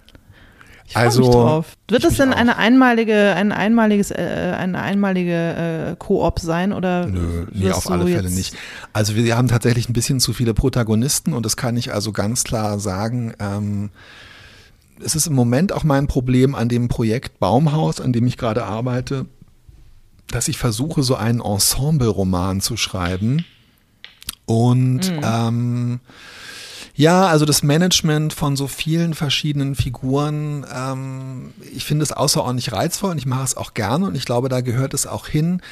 Ich 0.93 0.95
freue 0.95 1.05
Also, 1.07 1.23
mich 1.23 1.31
drauf. 1.31 1.77
Wird 1.89 2.05
es 2.05 2.17
denn 2.19 2.35
auch. 2.35 2.37
eine 2.37 2.59
einmalige, 2.59 3.35
ein 3.35 3.51
einmaliges, 3.51 4.11
äh, 4.11 4.55
eine 4.59 4.83
einmalige 4.83 5.93
äh, 5.93 5.97
Koop 5.99 6.39
sein 6.39 6.75
oder? 6.75 7.07
Nö, 7.07 7.47
nee, 7.51 7.71
auf 7.71 7.91
alle 7.91 8.07
Fälle 8.07 8.31
nicht. 8.31 8.55
Also 8.93 9.15
wir 9.15 9.37
haben 9.37 9.49
tatsächlich 9.49 9.89
ein 9.89 9.95
bisschen 9.95 10.21
zu 10.21 10.35
viele 10.35 10.53
Protagonisten 10.53 11.33
und 11.33 11.47
das 11.47 11.57
kann 11.57 11.79
ich 11.79 11.95
also 11.95 12.13
ganz 12.13 12.45
klar 12.45 12.79
sagen. 12.79 13.33
Ähm, 13.39 13.89
es 15.03 15.15
ist 15.15 15.27
im 15.27 15.33
Moment 15.35 15.73
auch 15.73 15.83
mein 15.83 16.09
Problem 16.09 16.55
an 16.55 16.69
dem 16.69 16.89
Projekt 16.89 17.41
Baumhaus, 17.41 17.99
an 17.99 18.13
dem 18.13 18.27
ich 18.27 18.37
gerade 18.37 18.65
arbeite, 18.65 19.25
dass 20.29 20.49
ich 20.49 20.59
versuche, 20.59 21.03
so 21.03 21.15
einen 21.17 21.41
Ensemble-Roman 21.41 22.61
zu 22.61 22.77
schreiben. 22.77 23.47
Und 24.45 25.11
ähm, 25.23 26.01
ja, 26.95 27.27
also 27.27 27.45
das 27.47 27.63
Management 27.63 28.33
von 28.35 28.55
so 28.57 28.67
vielen 28.67 29.15
verschiedenen 29.15 29.75
Figuren, 29.75 30.67
ähm, 30.75 31.55
ich 31.75 31.85
finde 31.85 32.03
es 32.03 32.13
außerordentlich 32.13 32.73
reizvoll 32.73 33.13
und 33.13 33.19
ich 33.19 33.27
mache 33.27 33.45
es 33.45 33.57
auch 33.57 33.75
gerne 33.75 34.07
und 34.07 34.15
ich 34.15 34.27
glaube, 34.27 34.49
da 34.49 34.61
gehört 34.61 34.93
es 34.93 35.07
auch 35.07 35.27
hin. 35.27 35.63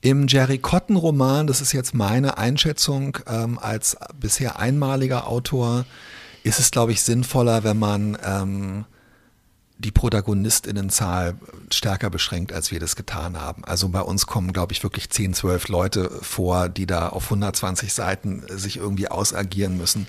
Im 0.00 0.26
Jerry 0.26 0.58
Cotton 0.58 0.96
Roman, 0.96 1.46
das 1.46 1.60
ist 1.60 1.72
jetzt 1.72 1.94
meine 1.94 2.38
Einschätzung 2.38 3.18
ähm, 3.26 3.58
als 3.58 3.96
bisher 4.18 4.58
einmaliger 4.58 5.28
Autor, 5.28 5.86
ist 6.42 6.58
es, 6.58 6.70
glaube 6.70 6.92
ich, 6.92 7.02
sinnvoller, 7.02 7.64
wenn 7.64 7.78
man 7.78 8.18
ähm, 8.24 8.84
die 9.78 9.90
Protagonistinnenzahl 9.90 11.36
stärker 11.70 12.08
beschränkt, 12.08 12.52
als 12.52 12.70
wir 12.70 12.78
das 12.78 12.94
getan 12.96 13.40
haben. 13.40 13.64
Also 13.64 13.88
bei 13.88 14.00
uns 14.00 14.26
kommen, 14.26 14.52
glaube 14.52 14.72
ich, 14.72 14.82
wirklich 14.82 15.10
10, 15.10 15.34
12 15.34 15.68
Leute 15.68 16.10
vor, 16.22 16.68
die 16.68 16.86
da 16.86 17.08
auf 17.08 17.24
120 17.24 17.92
Seiten 17.92 18.44
sich 18.48 18.76
irgendwie 18.76 19.08
ausagieren 19.08 19.76
müssen. 19.76 20.06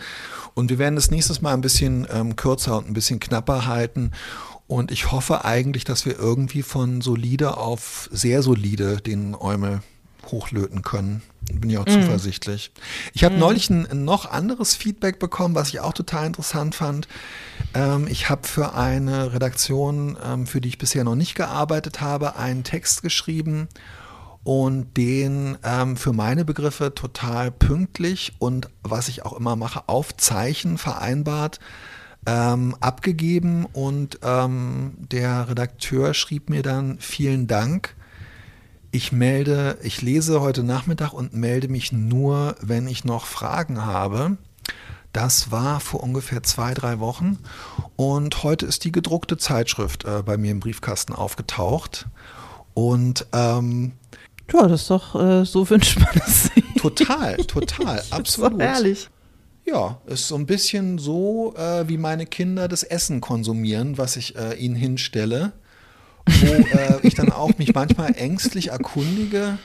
Und 0.53 0.69
wir 0.69 0.77
werden 0.77 0.95
das 0.95 1.11
nächstes 1.11 1.41
Mal 1.41 1.53
ein 1.53 1.61
bisschen 1.61 2.07
ähm, 2.11 2.35
kürzer 2.35 2.77
und 2.77 2.87
ein 2.87 2.93
bisschen 2.93 3.19
knapper 3.19 3.65
halten. 3.65 4.11
Und 4.67 4.91
ich 4.91 5.11
hoffe 5.11 5.45
eigentlich, 5.45 5.83
dass 5.83 6.05
wir 6.05 6.17
irgendwie 6.17 6.63
von 6.63 7.01
solide 7.01 7.57
auf 7.57 8.09
sehr 8.11 8.41
solide 8.41 8.97
den 8.97 9.35
Eumel 9.35 9.81
hochlöten 10.31 10.81
können. 10.81 11.21
Bin 11.53 11.69
ich 11.69 11.77
auch 11.77 11.85
zuversichtlich. 11.85 12.71
Ich 13.13 13.23
habe 13.23 13.35
neulich 13.35 13.69
ein, 13.69 13.85
ein 13.85 14.03
noch 14.03 14.29
anderes 14.29 14.75
Feedback 14.75 15.19
bekommen, 15.19 15.55
was 15.55 15.69
ich 15.69 15.79
auch 15.79 15.93
total 15.93 16.25
interessant 16.25 16.75
fand. 16.75 17.07
Ähm, 17.73 18.07
ich 18.07 18.29
habe 18.29 18.47
für 18.47 18.73
eine 18.73 19.33
Redaktion, 19.33 20.17
ähm, 20.23 20.47
für 20.47 20.61
die 20.61 20.69
ich 20.69 20.77
bisher 20.77 21.03
noch 21.03 21.15
nicht 21.15 21.35
gearbeitet 21.35 22.01
habe, 22.01 22.35
einen 22.35 22.63
Text 22.63 23.03
geschrieben 23.03 23.67
und 24.43 24.95
den 24.95 25.57
ähm, 25.63 25.97
für 25.97 26.13
meine 26.13 26.45
Begriffe 26.45 26.93
total 26.93 27.51
pünktlich 27.51 28.33
und 28.39 28.69
was 28.83 29.07
ich 29.07 29.25
auch 29.25 29.33
immer 29.33 29.55
mache, 29.55 29.87
auf 29.87 30.15
Zeichen 30.17 30.77
vereinbart 30.77 31.59
ähm, 32.25 32.75
abgegeben 32.79 33.65
und 33.65 34.19
ähm, 34.23 34.93
der 34.97 35.49
Redakteur 35.49 36.13
schrieb 36.13 36.49
mir 36.49 36.63
dann 36.63 36.97
vielen 36.99 37.47
Dank. 37.47 37.95
Ich 38.95 39.11
melde, 39.11 39.77
ich 39.83 40.01
lese 40.01 40.39
heute 40.39 40.63
Nachmittag 40.63 41.11
und 41.11 41.33
melde 41.33 41.67
mich 41.67 41.91
nur, 41.91 42.55
wenn 42.61 42.87
ich 42.87 43.03
noch 43.03 43.25
Fragen 43.25 43.83
habe. 43.83 44.37
Das 45.11 45.51
war 45.51 45.81
vor 45.81 46.01
ungefähr 46.01 46.43
zwei, 46.43 46.73
drei 46.73 47.01
Wochen. 47.01 47.37
Und 47.97 48.43
heute 48.43 48.65
ist 48.65 48.85
die 48.85 48.93
gedruckte 48.93 49.37
Zeitschrift 49.37 50.05
äh, 50.05 50.23
bei 50.25 50.37
mir 50.37 50.51
im 50.51 50.61
Briefkasten 50.61 51.11
aufgetaucht. 51.11 52.07
Und 52.73 53.27
ähm, 53.33 53.91
Ja, 54.53 54.65
das 54.65 54.83
ist 54.83 54.89
doch, 54.89 55.13
äh, 55.21 55.43
so 55.43 55.69
wünscht 55.69 55.99
man 55.99 56.21
es. 56.25 56.49
Total, 56.79 57.35
total, 57.47 58.01
absolut. 58.11 58.61
Das 58.61 58.65
ist 58.65 58.75
herrlich. 58.75 59.09
Ja, 59.65 59.99
ist 60.05 60.29
so 60.29 60.35
ein 60.35 60.45
bisschen 60.45 60.99
so, 60.99 61.53
äh, 61.57 61.89
wie 61.89 61.97
meine 61.97 62.25
Kinder 62.25 62.69
das 62.69 62.83
Essen 62.83 63.19
konsumieren, 63.19 63.97
was 63.97 64.15
ich 64.15 64.37
äh, 64.37 64.53
ihnen 64.53 64.75
hinstelle, 64.75 65.51
wo 66.25 66.53
äh, 66.77 66.99
ich 67.03 67.15
dann 67.15 67.31
auch 67.31 67.57
mich 67.57 67.73
manchmal 67.73 68.15
ängstlich 68.15 68.69
erkundige, 68.69 69.57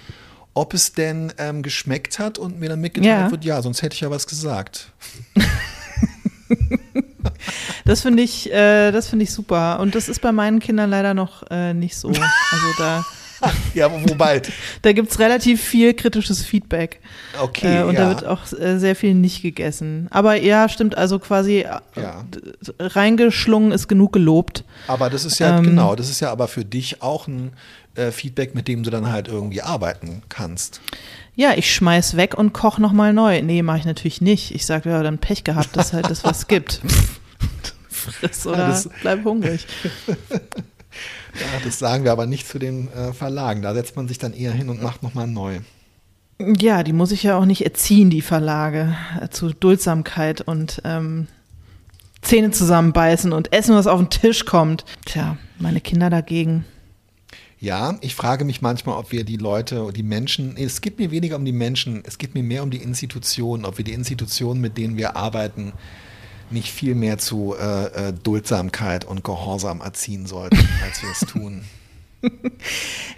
ob 0.55 0.75
es 0.75 0.93
denn 0.93 1.33
ähm, 1.39 1.63
geschmeckt 1.63 2.19
hat 2.19 2.39
und 2.39 2.61
mir 2.61 2.69
dann 2.69 2.81
mitgeteilt 2.81 3.27
ja. 3.27 3.31
wird, 3.31 3.45
ja, 3.45 3.63
sonst 3.63 3.83
hätte 3.83 3.95
ich 3.95 4.01
ja 4.01 4.11
was 4.11 4.27
gesagt. 4.27 4.93
das 7.85 8.03
finde 8.03 8.23
ich, 8.23 8.53
äh, 8.53 8.91
das 8.91 9.09
finde 9.09 9.25
ich 9.25 9.33
super. 9.33 9.81
Und 9.81 9.95
das 9.95 10.09
ist 10.09 10.21
bei 10.21 10.33
meinen 10.33 10.61
Kindern 10.61 10.91
leider 10.91 11.15
noch 11.15 11.45
äh, 11.51 11.75
nicht 11.75 11.97
so. 11.97 12.09
Also 12.09 12.67
da 12.79 13.05
ja, 13.75 13.91
wobei. 13.91 14.43
da 14.83 14.93
gibt 14.93 15.11
es 15.11 15.19
relativ 15.19 15.63
viel 15.63 15.95
kritisches 15.95 16.45
Feedback. 16.45 17.01
Okay. 17.41 17.81
Äh, 17.81 17.83
und 17.85 17.95
ja. 17.95 18.03
da 18.03 18.09
wird 18.09 18.27
auch 18.27 18.41
äh, 18.53 18.79
sehr 18.79 18.97
viel 18.97 19.15
nicht 19.15 19.43
gegessen. 19.43 20.09
Aber 20.11 20.35
ja, 20.35 20.69
stimmt, 20.69 20.97
also 20.97 21.19
quasi 21.19 21.61
äh, 21.61 21.81
ja. 21.97 22.25
reingeschlungen 22.79 23.73
ist 23.73 23.89
genug 23.89 24.13
gelobt. 24.13 24.65
Aber 24.87 25.11
das 25.11 25.25
ist 25.25 25.39
ja, 25.39 25.59
ähm, 25.59 25.65
genau, 25.65 25.95
das 25.95 26.11
ist 26.11 26.21
ja 26.21 26.31
aber 26.31 26.49
für 26.49 26.65
dich 26.65 27.03
auch 27.03 27.27
ein 27.27 27.53
äh, 27.95 28.11
Feedback, 28.11 28.55
mit 28.55 28.69
dem 28.69 28.83
du 28.83 28.91
dann 28.91 29.11
halt 29.11 29.29
irgendwie 29.29 29.63
arbeiten 29.63 30.23
kannst. 30.29 30.81
Ja, 31.35 31.55
ich 31.57 31.73
schmeiß 31.75 32.17
weg 32.17 32.37
und 32.37 32.53
koch 32.53 32.79
nochmal 32.79 33.13
neu. 33.13 33.41
Nee, 33.43 33.63
mache 33.63 33.79
ich 33.79 33.85
natürlich 33.85 34.21
nicht. 34.21 34.55
Ich 34.55 34.67
sage, 34.67 34.91
ja, 34.91 35.03
dann 35.03 35.19
Pech 35.19 35.45
gehabt, 35.45 35.77
dass 35.77 35.93
halt 35.93 36.11
das 36.11 36.25
was 36.25 36.47
gibt. 36.47 36.81
Friss 37.89 38.47
oder 38.47 38.71
ja, 38.71 38.81
bleib 39.03 39.25
hungrig. 39.25 39.67
Ja, 41.35 41.61
das 41.65 41.79
sagen 41.79 42.05
wir 42.05 42.13
aber 42.13 42.27
nicht 42.27 42.49
zu 42.49 42.59
den 42.59 42.89
äh, 42.93 43.13
Verlagen. 43.13 43.63
Da 43.63 43.75
setzt 43.75 43.97
man 43.97 44.09
sich 44.09 44.19
dann 44.19 44.33
eher 44.33 44.53
hin 44.53 44.69
und 44.69 44.83
macht 44.83 45.03
nochmal 45.03 45.27
neu. 45.27 45.61
Ja, 46.39 46.83
die 46.83 46.93
muss 46.93 47.13
ich 47.13 47.23
ja 47.23 47.37
auch 47.37 47.45
nicht 47.45 47.65
erziehen, 47.65 48.11
die 48.11 48.23
Verlage, 48.23 48.97
äh, 49.21 49.29
zu 49.29 49.51
Duldsamkeit 49.51 50.41
und 50.41 50.81
ähm, 50.85 51.27
Zähne 52.23 52.51
zusammenbeißen 52.51 53.33
und 53.33 53.53
essen, 53.53 53.75
was 53.75 53.87
auf 53.87 54.01
den 54.01 54.11
Tisch 54.11 54.47
kommt. 54.47 54.85
Tja, 55.05 55.37
meine 55.59 55.81
Kinder 55.81 56.11
dagegen. 56.11 56.65
Ja, 57.59 57.99
ich 58.01 58.15
frage 58.15 58.47
mich 58.47 58.63
manchmal, 58.63 58.97
ob 58.97 59.13
wir 59.13 59.25
die 59.25 59.37
Leute, 59.37 59.91
die 59.95 60.03
Menschen, 60.03 60.57
es 60.57 60.81
geht 60.81 60.99
mir 60.99 61.11
weniger 61.11 61.37
um 61.37 61.45
die 61.45 61.53
Menschen, 61.53 62.03
es 62.07 62.17
geht 62.17 62.35
mir 62.35 62.43
mehr 62.43 62.63
um 62.63 62.71
die 62.71 62.83
Institutionen, 62.83 63.67
ob 63.67 63.77
wir 63.77 63.85
die 63.85 63.93
Institutionen, 63.93 64.63
mit 64.63 64.79
denen 64.79 64.97
wir 64.97 65.15
arbeiten, 65.15 65.75
nicht 66.53 66.73
viel 66.73 66.95
mehr 66.95 67.19
zu 67.19 67.55
äh, 67.59 68.09
äh, 68.09 68.13
Duldsamkeit 68.13 69.05
und 69.05 69.25
Gehorsam 69.25 69.81
erziehen 69.81 70.27
sollten, 70.27 70.57
als 70.85 71.03
wir 71.03 71.11
es 71.11 71.21
tun. 71.21 71.65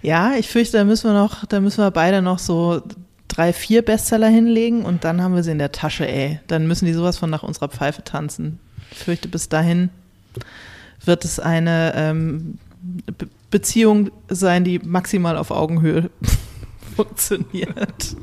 ja, 0.02 0.34
ich 0.34 0.48
fürchte, 0.48 0.76
da 0.78 0.84
müssen 0.84 1.10
wir 1.10 1.14
noch, 1.14 1.44
da 1.46 1.60
müssen 1.60 1.78
wir 1.78 1.90
beide 1.90 2.22
noch 2.22 2.38
so 2.38 2.82
drei, 3.28 3.52
vier 3.52 3.82
Bestseller 3.82 4.28
hinlegen 4.28 4.84
und 4.84 5.04
dann 5.04 5.22
haben 5.22 5.34
wir 5.34 5.42
sie 5.42 5.52
in 5.52 5.58
der 5.58 5.72
Tasche, 5.72 6.06
ey. 6.06 6.40
Dann 6.46 6.66
müssen 6.66 6.86
die 6.86 6.92
sowas 6.92 7.18
von 7.18 7.30
nach 7.30 7.42
unserer 7.42 7.68
Pfeife 7.68 8.04
tanzen. 8.04 8.60
Ich 8.90 8.98
fürchte, 8.98 9.28
bis 9.28 9.48
dahin 9.48 9.90
wird 11.04 11.24
es 11.24 11.40
eine 11.40 11.92
ähm, 11.96 12.58
Be 12.82 13.28
Beziehung 13.50 14.10
sein, 14.28 14.64
die 14.64 14.78
maximal 14.78 15.36
auf 15.36 15.50
Augenhöhe 15.50 16.08
funktioniert. 16.96 18.16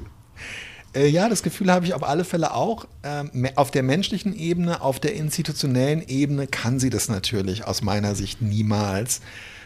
Äh, 0.94 1.08
ja, 1.08 1.30
das 1.30 1.44
Gefühl 1.44 1.72
habe 1.72 1.86
ich 1.86 1.94
auf 1.94 2.04
alle 2.04 2.24
Fälle 2.24 2.54
auch. 2.54 2.88
Ähm, 3.04 3.32
auf 3.56 3.72
der 3.72 3.84
menschlichen 3.84 4.36
Ebene, 4.36 4.82
auf 4.82 5.00
der 5.00 5.16
institutionellen 5.16 6.08
Ebene 6.08 6.48
kann 6.48 6.80
sie 6.80 6.90
das 6.90 7.10
natürlich 7.10 7.66
aus 7.66 7.82
meiner 7.82 8.16
Sicht 8.16 8.42
niemals, 8.42 9.22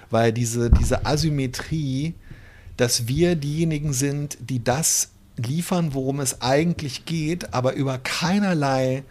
weil 0.09 0.33
diese, 0.33 0.69
diese 0.69 1.05
Asymmetrie, 1.05 2.13
dass 2.77 3.07
wir 3.07 3.35
diejenigen 3.35 3.93
sind, 3.93 4.37
die 4.41 4.63
das 4.63 5.09
liefern, 5.37 5.93
worum 5.93 6.19
es 6.19 6.41
eigentlich 6.41 7.05
geht, 7.05 7.53
aber 7.53 7.73
über 7.73 7.97
keinerlei 7.97 9.03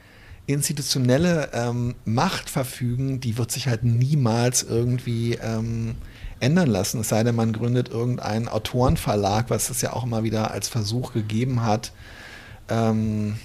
institutionelle 0.46 1.50
ähm, 1.52 1.94
Macht 2.04 2.50
verfügen, 2.50 3.20
die 3.20 3.38
wird 3.38 3.50
sich 3.50 3.68
halt 3.68 3.84
niemals 3.84 4.62
irgendwie 4.62 5.38
ähm, 5.42 5.94
ändern 6.42 6.68
lassen. 6.68 7.00
Es 7.00 7.08
sei 7.08 7.22
denn, 7.22 7.34
man 7.34 7.52
gründet 7.52 7.88
irgendeinen 7.88 8.48
Autorenverlag, 8.48 9.48
was 9.48 9.70
es 9.70 9.80
ja 9.80 9.92
auch 9.92 10.04
immer 10.04 10.24
wieder 10.24 10.50
als 10.50 10.68
Versuch 10.68 11.12
gegeben 11.12 11.62
hat. 11.62 11.92
Ähm, 12.68 13.36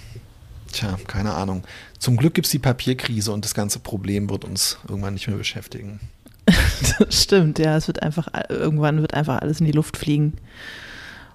tja, 0.72 0.98
keine 1.06 1.34
Ahnung. 1.34 1.64
Zum 1.98 2.16
Glück 2.16 2.34
gibt 2.34 2.46
es 2.46 2.50
die 2.50 2.58
Papierkrise 2.58 3.32
und 3.32 3.44
das 3.44 3.54
ganze 3.54 3.78
Problem 3.78 4.28
wird 4.30 4.44
uns 4.44 4.78
irgendwann 4.88 5.14
nicht 5.14 5.28
mehr 5.28 5.36
beschäftigen. 5.36 6.00
das 6.98 7.22
stimmt, 7.22 7.58
ja. 7.58 7.76
Es 7.76 7.86
wird 7.86 8.02
einfach, 8.02 8.28
irgendwann 8.48 9.00
wird 9.00 9.14
einfach 9.14 9.40
alles 9.40 9.60
in 9.60 9.66
die 9.66 9.72
Luft 9.72 9.96
fliegen. 9.96 10.34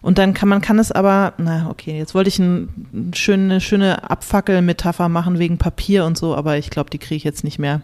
Und 0.01 0.17
dann 0.17 0.33
kann 0.33 0.49
man 0.49 0.59
kann 0.59 0.79
es 0.79 0.91
aber, 0.91 1.33
na 1.37 1.69
okay, 1.69 1.97
jetzt 1.97 2.13
wollte 2.13 2.27
ich 2.27 2.37
ein, 2.37 3.13
eine 3.25 3.61
schöne 3.61 4.09
Abfackel-Metapher 4.09 5.07
machen 5.07 5.39
wegen 5.39 5.57
Papier 5.57 6.03
und 6.03 6.17
so, 6.17 6.35
aber 6.35 6.57
ich 6.57 6.69
glaube, 6.69 6.89
die 6.89 6.97
kriege 6.97 7.15
ich 7.15 7.23
jetzt 7.23 7.45
nicht 7.45 7.57
mehr. 7.57 7.79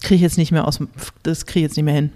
Kriege 0.00 0.14
ich 0.14 0.20
jetzt 0.22 0.38
nicht 0.38 0.52
mehr 0.52 0.66
aus, 0.66 0.78
das 1.22 1.44
kriege 1.44 1.60
ich 1.60 1.68
jetzt 1.68 1.76
nicht 1.76 1.84
mehr 1.84 1.94
hin. 1.94 2.12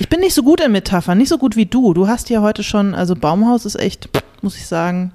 Ich 0.00 0.08
bin 0.08 0.20
nicht 0.20 0.34
so 0.34 0.42
gut 0.42 0.60
in 0.60 0.72
Metaphern, 0.72 1.18
nicht 1.18 1.28
so 1.28 1.38
gut 1.38 1.56
wie 1.56 1.66
du. 1.66 1.94
Du 1.94 2.08
hast 2.08 2.30
ja 2.30 2.40
heute 2.42 2.62
schon, 2.62 2.94
also 2.94 3.16
Baumhaus 3.16 3.64
ist 3.64 3.76
echt, 3.76 4.08
muss 4.42 4.56
ich 4.56 4.66
sagen. 4.66 5.12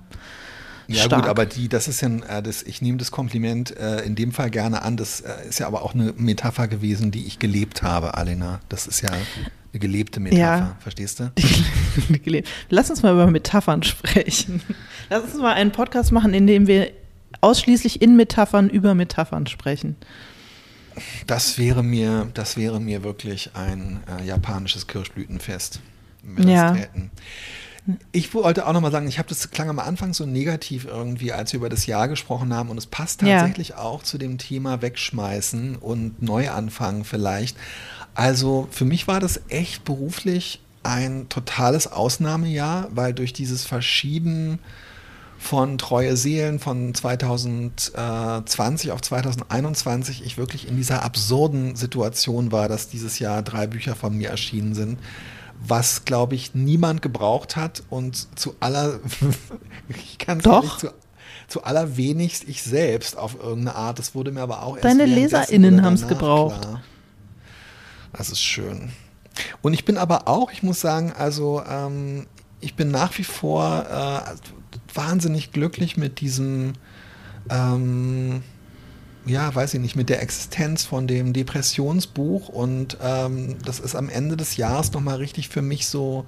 Ja 0.88 1.04
stark. 1.04 1.22
gut, 1.22 1.30
aber 1.30 1.46
die, 1.46 1.70
das 1.70 1.88
ist 1.88 2.02
ja, 2.02 2.10
äh, 2.10 2.44
das, 2.44 2.64
ich 2.64 2.82
nehme 2.82 2.98
das 2.98 3.12
Kompliment 3.12 3.76
äh, 3.78 4.02
in 4.02 4.16
dem 4.16 4.32
Fall 4.32 4.50
gerne 4.50 4.82
an. 4.82 4.98
Das 4.98 5.22
äh, 5.22 5.48
ist 5.48 5.60
ja 5.60 5.68
aber 5.68 5.84
auch 5.84 5.94
eine 5.94 6.14
Metapher 6.18 6.68
gewesen, 6.68 7.12
die 7.12 7.26
ich 7.26 7.40
gelebt 7.40 7.84
habe, 7.84 8.16
Alena. 8.16 8.60
Das 8.70 8.88
ist 8.88 9.02
ja 9.02 9.10
eine 9.12 9.80
gelebte 9.80 10.20
Metapher, 10.20 10.40
ja. 10.40 10.76
verstehst 10.80 11.20
du? 11.20 11.32
Lass 12.70 12.90
uns 12.90 13.02
mal 13.02 13.14
über 13.14 13.28
Metaphern 13.28 13.84
sprechen. 13.84 14.62
Lass 15.10 15.24
uns 15.24 15.36
mal 15.36 15.54
einen 15.54 15.72
Podcast 15.72 16.12
machen, 16.12 16.34
in 16.34 16.48
dem 16.48 16.68
wir 16.68 16.92
ausschließlich 17.42 18.02
in 18.02 18.16
Metaphern 18.16 18.70
über 18.70 18.94
Metaphern 18.94 19.48
sprechen 19.48 19.96
das 21.28 21.58
wäre 21.58 21.84
mir, 21.84 22.30
das 22.34 22.58
wäre 22.58 22.80
mir 22.80 23.04
wirklich 23.04 23.52
ein 23.54 24.04
äh, 24.08 24.26
japanisches 24.26 24.88
Kirschblütenfest. 24.88 25.80
Ja. 26.38 26.76
Ich 28.14 28.34
wollte 28.34 28.66
auch 28.66 28.72
nochmal 28.72 28.92
sagen, 28.92 29.10
ich 29.10 29.20
habe 29.20 29.28
das 29.28 29.52
klang 29.52 29.70
am 29.70 29.80
Anfang 29.80 30.14
so 30.14 30.26
negativ 30.26 30.86
irgendwie, 30.86 31.34
als 31.34 31.52
wir 31.52 31.58
über 31.58 31.68
das 31.68 31.86
Jahr 31.86 32.08
gesprochen 32.08 32.54
haben 32.54 32.70
und 32.70 32.78
es 32.78 32.86
passt 32.86 33.20
tatsächlich 33.20 33.70
ja. 33.70 33.80
auch 33.80 34.04
zu 34.04 34.18
dem 34.18 34.38
Thema 34.38 34.82
Wegschmeißen 34.82 35.76
und 35.76 36.22
Neuanfangen 36.22 37.04
vielleicht. 37.04 37.58
Also 38.16 38.70
für 38.72 38.86
mich 38.86 39.08
war 39.08 39.20
das 39.20 39.42
echt 39.50 39.84
beruflich 39.84 40.62
ein 40.84 41.28
totales 41.30 41.92
Ausnahmejahr, 41.92 42.90
weil 42.94 43.14
durch 43.14 43.34
dieses 43.34 43.66
Verschieben 43.66 44.60
von 45.44 45.78
Treue 45.78 46.16
Seelen 46.16 46.60
von 46.60 46.94
2020 46.94 48.92
auf 48.92 49.02
2021 49.02 50.26
ich 50.26 50.38
wirklich 50.38 50.68
in 50.70 50.78
dieser 50.78 51.04
absurden 51.04 51.76
Situation 51.76 52.54
war, 52.54 52.70
dass 52.70 52.88
dieses 52.88 53.20
Jahr 53.20 53.44
drei 53.44 53.68
Bücher 53.68 53.94
von 53.96 54.18
mir 54.18 54.30
erschienen 54.30 54.74
sind, 54.74 55.00
was, 55.60 56.06
glaube 56.06 56.36
ich, 56.36 56.56
niemand 56.56 57.02
gebraucht 57.02 57.58
hat 57.58 57.84
und 57.90 58.40
zu 58.40 58.56
aller, 58.62 59.02
ich 59.90 60.18
kann 60.18 60.40
es 60.40 60.46
nicht 60.46 60.80
zu, 60.80 60.94
zu 61.50 61.64
allerwenigst 61.64 62.48
ich 62.48 62.64
selbst 62.64 63.18
auf 63.18 63.36
irgendeine 63.36 63.76
Art. 63.76 64.00
Das 64.00 64.16
wurde 64.16 64.32
mir 64.32 64.42
aber 64.42 64.64
auch 64.64 64.78
erst 64.78 64.86
Deine 64.86 65.06
LeserInnen 65.06 65.84
haben 65.84 65.96
es 65.96 66.08
gebraucht. 66.08 66.62
Klar. 66.62 66.82
Das 68.14 68.30
ist 68.30 68.42
schön. 68.42 68.94
Und 69.62 69.74
ich 69.74 69.84
bin 69.84 69.98
aber 69.98 70.30
auch, 70.30 70.52
ich 70.52 70.64
muss 70.64 70.80
sagen, 70.80 71.12
also 71.12 71.62
ähm, 71.70 72.28
ich 72.62 72.76
bin 72.76 72.92
nach 72.92 73.18
wie 73.18 73.26
vor 73.26 73.86
äh, 73.90 74.36
wahnsinnig 74.94 75.52
glücklich 75.52 75.98
mit 75.98 76.20
diesem, 76.20 76.74
ähm, 77.50 78.44
ja, 79.26 79.54
weiß 79.54 79.74
ich 79.74 79.80
nicht, 79.80 79.96
mit 79.96 80.10
der 80.10 80.22
Existenz 80.22 80.84
von 80.84 81.08
dem 81.08 81.34
Depressionsbuch 81.34 82.50
und 82.50 82.98
ähm, 83.02 83.58
das 83.64 83.80
ist 83.80 83.96
am 83.96 84.10
Ende 84.10 84.38
des 84.38 84.58
Jahres 84.58 84.92
nochmal 84.92 85.18
richtig 85.18 85.50
für 85.50 85.62
mich 85.62 85.88
so 85.88 86.26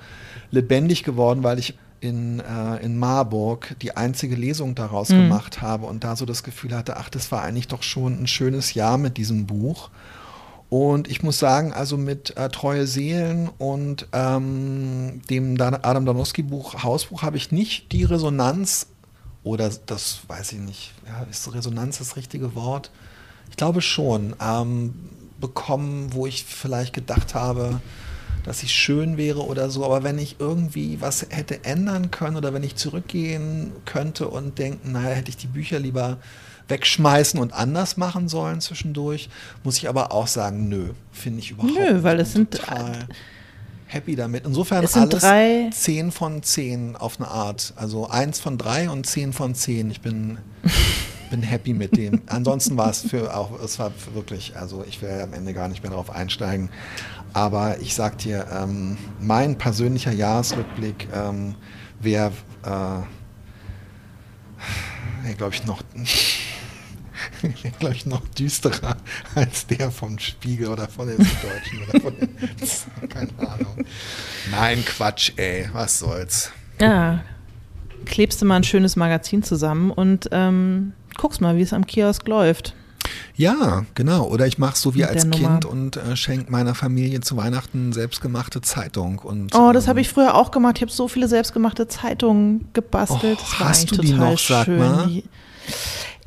lebendig 0.51 1.03
geworden, 1.03 1.43
weil 1.43 1.59
ich 1.59 1.77
in, 1.99 2.39
äh, 2.39 2.83
in 2.83 2.97
Marburg 2.97 3.75
die 3.81 3.95
einzige 3.95 4.35
Lesung 4.35 4.75
daraus 4.75 5.09
mhm. 5.09 5.23
gemacht 5.23 5.61
habe 5.61 5.85
und 5.85 6.03
da 6.03 6.15
so 6.15 6.25
das 6.25 6.43
Gefühl 6.43 6.75
hatte, 6.75 6.97
ach, 6.97 7.09
das 7.09 7.31
war 7.31 7.41
eigentlich 7.41 7.67
doch 7.67 7.83
schon 7.83 8.21
ein 8.21 8.27
schönes 8.27 8.73
Jahr 8.73 8.97
mit 8.97 9.17
diesem 9.17 9.45
Buch. 9.45 9.89
Und 10.69 11.07
ich 11.07 11.21
muss 11.21 11.39
sagen, 11.39 11.73
also 11.73 11.95
mit 11.97 12.35
äh, 12.37 12.49
Treue 12.49 12.87
Seelen 12.87 13.49
und 13.57 14.07
ähm, 14.13 15.21
dem 15.29 15.59
Adam 15.61 16.05
Danowski 16.05 16.41
Buch 16.41 16.83
Hausbuch 16.83 17.21
habe 17.21 17.37
ich 17.37 17.51
nicht 17.51 17.91
die 17.91 18.03
Resonanz 18.03 18.87
oder 19.43 19.69
das 19.85 20.21
weiß 20.27 20.53
ich 20.53 20.59
nicht, 20.59 20.93
ja, 21.05 21.23
ist 21.29 21.53
Resonanz 21.53 21.99
das 21.99 22.15
richtige 22.15 22.55
Wort? 22.55 22.89
Ich 23.51 23.57
glaube 23.57 23.81
schon, 23.81 24.35
ähm, 24.41 24.95
bekommen, 25.39 26.13
wo 26.13 26.25
ich 26.25 26.43
vielleicht 26.45 26.93
gedacht 26.93 27.35
habe, 27.35 27.79
dass 28.43 28.63
ich 28.63 28.73
schön 28.73 29.17
wäre 29.17 29.45
oder 29.45 29.69
so. 29.69 29.85
Aber 29.85 30.03
wenn 30.03 30.17
ich 30.17 30.37
irgendwie 30.39 31.01
was 31.01 31.25
hätte 31.29 31.63
ändern 31.63 32.11
können 32.11 32.37
oder 32.37 32.53
wenn 32.53 32.63
ich 32.63 32.75
zurückgehen 32.75 33.71
könnte 33.85 34.27
und 34.27 34.57
denken, 34.59 34.91
naja, 34.91 35.09
hätte 35.09 35.29
ich 35.29 35.37
die 35.37 35.47
Bücher 35.47 35.79
lieber 35.79 36.17
wegschmeißen 36.67 37.39
und 37.39 37.53
anders 37.53 37.97
machen 37.97 38.27
sollen 38.27 38.61
zwischendurch, 38.61 39.29
muss 39.63 39.77
ich 39.77 39.87
aber 39.89 40.11
auch 40.11 40.27
sagen, 40.27 40.67
nö, 40.67 40.89
finde 41.11 41.39
ich 41.39 41.51
überhaupt 41.51 41.73
nicht. 41.73 41.91
Nö, 41.91 42.03
weil 42.03 42.19
es 42.19 42.33
sind 42.33 42.59
happy 43.87 44.15
damit. 44.15 44.45
Insofern 44.45 44.83
es 44.83 44.93
sind 44.93 45.11
alles 45.11 45.23
drei 45.23 45.69
10 45.71 46.11
von 46.11 46.43
10 46.43 46.95
auf 46.95 47.19
eine 47.19 47.29
Art. 47.29 47.73
Also 47.75 48.09
1 48.09 48.39
von 48.39 48.57
3 48.57 48.89
und 48.89 49.05
10 49.05 49.33
von 49.33 49.53
10. 49.55 49.91
Ich 49.91 50.01
bin, 50.01 50.37
bin 51.29 51.41
happy 51.41 51.73
mit 51.73 51.95
dem. 51.97 52.21
Ansonsten 52.27 52.77
war 52.77 52.89
es 52.89 53.01
für 53.01 53.35
auch, 53.35 53.59
es 53.61 53.79
war 53.79 53.91
wirklich, 54.13 54.55
also 54.57 54.83
ich 54.87 55.01
will 55.01 55.21
am 55.21 55.33
Ende 55.33 55.53
gar 55.53 55.67
nicht 55.67 55.83
mehr 55.83 55.91
darauf 55.91 56.09
einsteigen. 56.09 56.69
Aber 57.33 57.79
ich 57.79 57.95
sag 57.95 58.17
dir, 58.19 58.47
ähm, 58.51 58.97
mein 59.19 59.57
persönlicher 59.57 60.13
Jahresrückblick 60.13 61.07
ähm, 61.13 61.55
wäre, 61.99 62.31
äh, 62.63 63.01
glaube 65.37 65.53
ich, 65.53 65.65
noch 65.65 65.81
glaube 67.79 67.95
ich, 67.95 68.05
noch 68.05 68.27
düsterer 68.29 68.97
als 69.35 69.67
der 69.67 69.91
vom 69.91 70.19
Spiegel 70.19 70.67
oder 70.67 70.87
von 70.87 71.07
den 71.07 71.17
Süddeutschen 71.17 71.83
oder 71.89 71.99
von 72.01 72.15
den, 72.17 72.29
keine 73.09 73.29
Ahnung. 73.39 73.85
Nein, 74.51 74.83
Quatsch, 74.85 75.31
ey, 75.37 75.69
was 75.73 75.99
soll's. 75.99 76.51
Ja, 76.79 77.23
klebst 78.05 78.41
du 78.41 78.45
mal 78.45 78.57
ein 78.57 78.63
schönes 78.63 78.95
Magazin 78.95 79.43
zusammen 79.43 79.91
und 79.91 80.29
ähm, 80.31 80.93
guckst 81.17 81.41
mal, 81.41 81.57
wie 81.57 81.61
es 81.61 81.73
am 81.73 81.85
Kiosk 81.85 82.27
läuft. 82.27 82.73
Ja, 83.35 83.85
genau. 83.95 84.27
Oder 84.27 84.47
ich 84.47 84.57
mache 84.57 84.77
so 84.77 84.95
wie 84.95 85.03
als 85.03 85.29
Kind 85.29 85.65
und 85.65 85.97
äh, 85.97 86.15
schenke 86.15 86.51
meiner 86.51 86.73
Familie 86.73 87.19
zu 87.21 87.37
Weihnachten 87.37 87.91
selbstgemachte 87.93 88.61
Zeitung. 88.61 89.19
Und, 89.19 89.53
oh, 89.55 89.71
das 89.73 89.85
ähm, 89.85 89.89
habe 89.89 90.01
ich 90.01 90.09
früher 90.09 90.35
auch 90.35 90.51
gemacht. 90.51 90.77
Ich 90.77 90.81
habe 90.81 90.91
so 90.91 91.07
viele 91.07 91.27
selbstgemachte 91.27 91.87
Zeitungen 91.87 92.69
gebastelt. 92.73 93.37
Oh, 93.41 93.59
hast 93.59 93.91
du 93.91 93.97
die 94.01 94.13
noch, 94.13 94.39
sag 94.39 94.65
schön. 94.65 94.79
mal? 94.79 95.23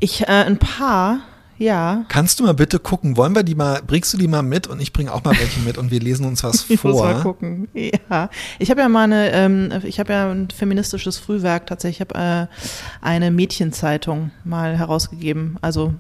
Ich, 0.01 0.23
äh, 0.23 0.27
ein 0.27 0.59
paar, 0.59 1.21
ja. 1.59 2.05
Kannst 2.09 2.39
du 2.39 2.45
mal 2.45 2.55
bitte 2.55 2.79
gucken, 2.79 3.17
wollen 3.17 3.35
wir 3.35 3.43
die 3.43 3.57
mal, 3.57 3.83
bringst 3.85 4.13
du 4.13 4.17
die 4.17 4.29
mal 4.29 4.43
mit 4.43 4.69
und 4.69 4.81
ich 4.81 4.93
bringe 4.93 5.13
auch 5.13 5.25
mal 5.25 5.37
welche 5.37 5.61
mit 5.61 5.77
und 5.77 5.91
wir 5.91 5.99
lesen 5.99 6.25
uns 6.25 6.45
was 6.45 6.63
vor. 6.63 6.71
ich 6.75 6.85
Muss 6.85 7.01
mal 7.01 7.21
gucken. 7.21 7.69
Ja. 7.75 8.31
Ich 8.61 8.71
habe 8.71 8.81
ja 8.81 8.89
mal 8.89 9.05
eine, 9.05 9.33
ähm, 9.33 9.73
ich 9.85 9.99
habe 9.99 10.13
ja 10.13 10.31
ein 10.31 10.49
feministisches 10.51 11.19
Frühwerk 11.19 11.67
tatsächlich, 11.67 12.01
ich 12.01 12.15
habe 12.15 12.49
äh, 12.49 13.05
eine 13.05 13.33
Mädchenzeitung 13.33 14.31
mal 14.45 14.79
herausgegeben. 14.79 15.59
Also 15.63 15.95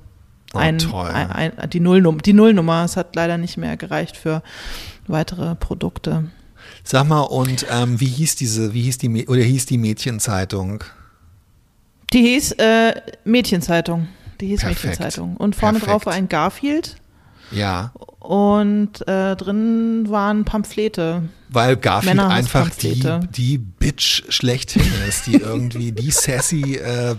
oh, 0.54 0.58
ein, 0.58 0.78
ein, 0.94 1.58
ein, 1.58 1.70
die, 1.70 1.80
Nullnummer, 1.80 2.18
die 2.18 2.34
Nullnummer. 2.34 2.84
Es 2.84 2.96
hat 2.96 3.16
leider 3.16 3.36
nicht 3.36 3.56
mehr 3.56 3.76
gereicht 3.76 4.16
für 4.16 4.42
weitere 5.08 5.56
Produkte. 5.56 6.30
Sag 6.84 7.08
mal, 7.08 7.22
und 7.22 7.66
ähm, 7.70 7.98
wie 7.98 8.06
hieß 8.06 8.36
diese, 8.36 8.74
wie 8.74 8.82
hieß 8.82 8.98
die, 8.98 9.26
oder 9.26 9.42
hieß 9.42 9.66
die 9.66 9.78
Mädchenzeitung? 9.78 10.84
Die 12.12 12.22
hieß 12.22 12.52
äh, 12.52 12.94
Mädchenzeitung. 13.24 14.08
Die 14.40 14.48
hieß 14.48 14.60
Perfekt. 14.60 14.84
Mädchenzeitung. 14.84 15.36
Und 15.36 15.56
vorne 15.56 15.78
Perfekt. 15.78 15.92
drauf 15.92 16.06
war 16.06 16.14
ein 16.14 16.28
Garfield. 16.28 16.96
Ja. 17.50 17.92
Und 18.20 19.06
äh, 19.08 19.36
drin 19.36 20.06
waren 20.08 20.44
Pamphlete. 20.44 21.28
Weil 21.48 21.76
Garfield 21.76 22.18
einfach 22.20 22.70
die, 22.70 23.02
die 23.30 23.58
Bitch 23.58 24.24
schlechthin 24.28 24.90
ist, 25.08 25.26
die 25.26 25.36
irgendwie 25.36 25.92
die 25.92 26.10
sassy 26.10 26.76
äh, 26.76 27.14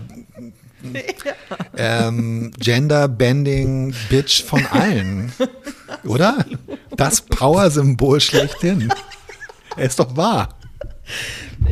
ähm, 1.77 2.51
Gender-Bending 2.59 3.93
Bitch 4.09 4.43
von 4.43 4.65
allen. 4.67 5.31
Oder? 6.03 6.45
Das 6.95 7.21
Power-Symbol 7.21 8.21
schlechthin. 8.21 8.89
Er 9.75 9.85
ist 9.85 9.99
doch 9.99 10.15
wahr. 10.15 10.49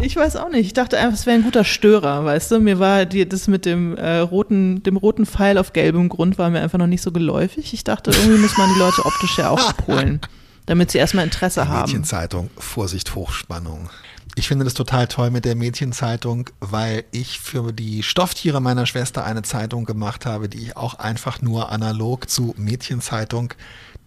Ich 0.01 0.15
weiß 0.15 0.35
auch 0.37 0.49
nicht. 0.49 0.67
Ich 0.67 0.73
dachte 0.73 0.97
einfach, 0.97 1.17
es 1.17 1.25
wäre 1.25 1.37
ein 1.37 1.43
guter 1.43 1.63
Störer, 1.63 2.23
weißt 2.23 2.51
du? 2.51 2.59
Mir 2.59 2.79
war 2.79 3.05
die, 3.05 3.27
das 3.27 3.47
mit 3.47 3.65
dem 3.65 3.95
äh, 3.97 4.19
roten, 4.19 4.83
dem 4.83 4.97
roten 4.97 5.25
Pfeil 5.25 5.57
auf 5.57 5.73
gelbem 5.73 6.09
Grund 6.09 6.37
war 6.37 6.49
mir 6.49 6.61
einfach 6.61 6.77
noch 6.77 6.87
nicht 6.87 7.01
so 7.01 7.11
geläufig. 7.11 7.73
Ich 7.73 7.83
dachte, 7.83 8.11
irgendwie 8.11 8.37
muss 8.39 8.57
man 8.57 8.71
die 8.73 8.79
Leute 8.79 9.05
optisch 9.05 9.37
ja 9.37 9.49
auch 9.49 9.69
abholen, 9.69 10.21
damit 10.65 10.91
sie 10.91 10.97
erstmal 10.97 11.25
Interesse 11.25 11.61
die 11.61 11.67
haben. 11.67 11.89
Mädchenzeitung, 11.89 12.49
Vorsicht, 12.57 13.15
Hochspannung. 13.15 13.89
Ich 14.35 14.47
finde 14.47 14.65
das 14.65 14.75
total 14.75 15.07
toll 15.07 15.31
mit 15.31 15.45
der 15.45 15.55
Mädchenzeitung, 15.55 16.51
weil 16.59 17.05
ich 17.11 17.39
für 17.39 17.73
die 17.73 18.03
Stofftiere 18.03 18.61
meiner 18.61 18.85
Schwester 18.85 19.23
eine 19.23 19.41
Zeitung 19.41 19.85
gemacht 19.85 20.27
habe, 20.27 20.47
die 20.47 20.59
ich 20.59 20.77
auch 20.77 20.93
einfach 20.99 21.41
nur 21.41 21.71
analog 21.71 22.29
zu 22.29 22.53
Mädchenzeitung 22.55 23.55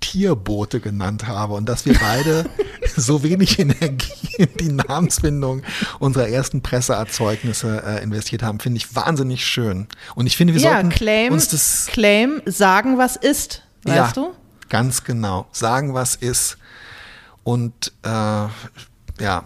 Tierboote 0.01 0.81
genannt 0.81 1.27
habe 1.27 1.55
und 1.55 1.69
dass 1.69 1.87
wir 1.87 1.99
beide 1.99 2.45
so 2.97 3.23
wenig 3.23 3.59
Energie 3.59 4.35
in 4.37 4.49
die 4.59 4.73
Namensfindung 4.73 5.63
unserer 5.99 6.29
ersten 6.29 6.63
Presseerzeugnisse 6.63 7.83
äh, 7.87 8.03
investiert 8.03 8.43
haben, 8.43 8.61
finde 8.61 8.79
ich 8.79 8.95
wahnsinnig 8.95 9.45
schön. 9.45 9.87
Und 10.15 10.27
ich 10.27 10.37
finde, 10.37 10.55
wir 10.55 10.61
ja, 10.61 10.73
sollten 10.73 10.91
claim, 10.91 11.33
uns 11.33 11.49
das 11.49 11.87
Claim 11.87 12.43
sagen, 12.47 12.99
was 12.99 13.17
ist, 13.17 13.63
weißt 13.85 14.17
ja, 14.17 14.23
du? 14.23 14.33
Ganz 14.69 15.05
genau. 15.05 15.47
Sagen, 15.53 15.95
was 15.95 16.15
ist. 16.15 16.57
Und 17.43 17.93
äh, 18.03 18.09
ja, 18.09 19.45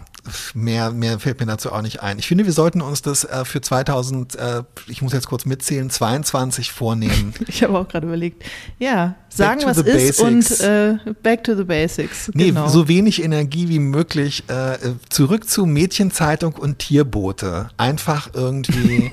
mehr, 0.55 0.91
mehr 0.91 1.19
fällt 1.19 1.41
mir 1.41 1.47
dazu 1.47 1.73
auch 1.73 1.83
nicht 1.83 2.03
ein. 2.03 2.19
Ich 2.19 2.27
finde, 2.27 2.47
wir 2.47 2.53
sollten 2.53 2.81
uns 2.81 3.03
das 3.03 3.25
äh, 3.25 3.45
für 3.45 3.61
2000, 3.61 4.37
äh, 4.37 4.63
ich 4.87 5.03
muss 5.03 5.13
jetzt 5.13 5.27
kurz 5.27 5.45
mitzählen, 5.45 5.91
22 5.91 6.73
vornehmen. 6.73 7.35
ich 7.47 7.63
habe 7.63 7.79
auch 7.79 7.89
gerade 7.89 8.07
überlegt. 8.07 8.43
Ja, 8.79 9.17
sagen, 9.29 9.63
was 9.65 9.79
ist 9.79 10.21
und 10.21 10.61
äh, 10.61 10.97
back 11.23 11.45
to 11.45 11.55
the 11.55 11.65
basics. 11.65 12.31
Nee, 12.35 12.47
genau. 12.47 12.69
so 12.69 12.89
wenig 12.89 13.23
Energie 13.23 13.69
wie 13.69 13.79
möglich. 13.79 14.45
Äh, 14.49 14.79
zurück 15.09 15.49
zu 15.49 15.67
Mädchenzeitung 15.67 16.55
und 16.55 16.79
Tierboote. 16.79 17.69
Einfach 17.77 18.31
irgendwie, 18.33 19.11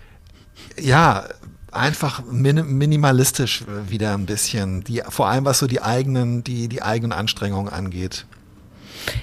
ja, 0.80 1.24
einfach 1.72 2.24
min 2.30 2.76
minimalistisch 2.78 3.64
wieder 3.88 4.14
ein 4.14 4.26
bisschen. 4.26 4.84
Die, 4.84 5.02
vor 5.08 5.28
allem 5.28 5.44
was 5.44 5.58
so 5.58 5.66
die 5.66 5.82
eigenen, 5.82 6.44
die, 6.44 6.68
die 6.68 6.82
eigenen 6.82 7.12
Anstrengungen 7.12 7.72
angeht. 7.72 8.26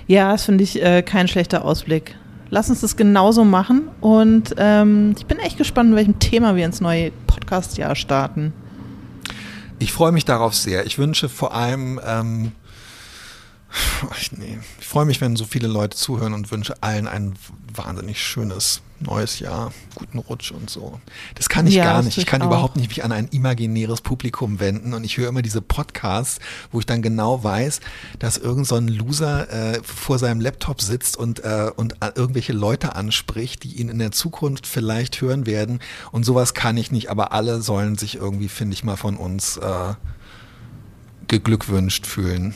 Ja, 0.07 0.31
das 0.31 0.45
finde 0.45 0.63
ich 0.63 0.81
äh, 0.81 1.01
kein 1.01 1.27
schlechter 1.27 1.65
Ausblick. 1.65 2.15
Lass 2.49 2.69
uns 2.69 2.81
das 2.81 2.95
genauso 2.95 3.43
machen 3.43 3.87
und 3.99 4.53
ähm, 4.57 5.15
ich 5.17 5.25
bin 5.25 5.39
echt 5.39 5.57
gespannt, 5.57 5.89
mit 5.89 5.97
welchem 5.97 6.19
Thema 6.19 6.55
wir 6.55 6.65
ins 6.65 6.81
neue 6.81 7.11
Podcast-Jahr 7.25 7.95
starten. 7.95 8.53
Ich 9.79 9.91
freue 9.91 10.11
mich 10.11 10.23
darauf 10.23 10.53
sehr. 10.53 10.85
Ich 10.85 10.97
wünsche 10.97 11.29
vor 11.29 11.53
allem, 11.53 11.99
ähm, 12.05 12.51
ich, 14.21 14.31
nee, 14.33 14.59
ich 14.79 14.85
freue 14.85 15.05
mich, 15.05 15.19
wenn 15.19 15.35
so 15.35 15.45
viele 15.45 15.67
Leute 15.67 15.97
zuhören 15.97 16.33
und 16.33 16.51
wünsche 16.51 16.75
allen 16.81 17.07
ein 17.07 17.33
wahnsinnig 17.73 18.21
schönes 18.21 18.81
neues 19.03 19.39
Jahr, 19.39 19.71
guten 19.95 20.17
Rutsch 20.17 20.51
und 20.51 20.69
so. 20.69 20.99
Das 21.35 21.49
kann 21.49 21.67
ich 21.67 21.75
ja, 21.75 21.85
gar 21.85 22.03
nicht. 22.03 22.17
Ich 22.17 22.25
kann 22.25 22.41
auch. 22.41 22.47
überhaupt 22.47 22.75
nicht 22.75 22.89
mich 22.89 23.03
an 23.03 23.11
ein 23.11 23.27
imaginäres 23.29 24.01
Publikum 24.01 24.59
wenden 24.59 24.93
und 24.93 25.03
ich 25.03 25.17
höre 25.17 25.29
immer 25.29 25.41
diese 25.41 25.61
Podcasts, 25.61 26.39
wo 26.71 26.79
ich 26.79 26.85
dann 26.85 27.01
genau 27.01 27.43
weiß, 27.43 27.79
dass 28.19 28.37
irgend 28.37 28.67
so 28.67 28.75
ein 28.75 28.87
Loser 28.87 29.49
äh, 29.51 29.81
vor 29.83 30.19
seinem 30.19 30.41
Laptop 30.41 30.81
sitzt 30.81 31.17
und, 31.17 31.43
äh, 31.43 31.71
und 31.75 31.95
irgendwelche 32.15 32.53
Leute 32.53 32.95
anspricht, 32.95 33.63
die 33.63 33.79
ihn 33.79 33.89
in 33.89 33.99
der 33.99 34.11
Zukunft 34.11 34.67
vielleicht 34.67 35.21
hören 35.21 35.45
werden 35.45 35.79
und 36.11 36.25
sowas 36.25 36.53
kann 36.53 36.77
ich 36.77 36.91
nicht, 36.91 37.09
aber 37.09 37.31
alle 37.31 37.61
sollen 37.61 37.97
sich 37.97 38.15
irgendwie, 38.15 38.49
finde 38.49 38.73
ich 38.73 38.83
mal, 38.83 38.97
von 38.97 39.17
uns 39.17 39.57
äh, 39.57 39.93
geglückwünscht 41.27 42.05
fühlen. 42.05 42.53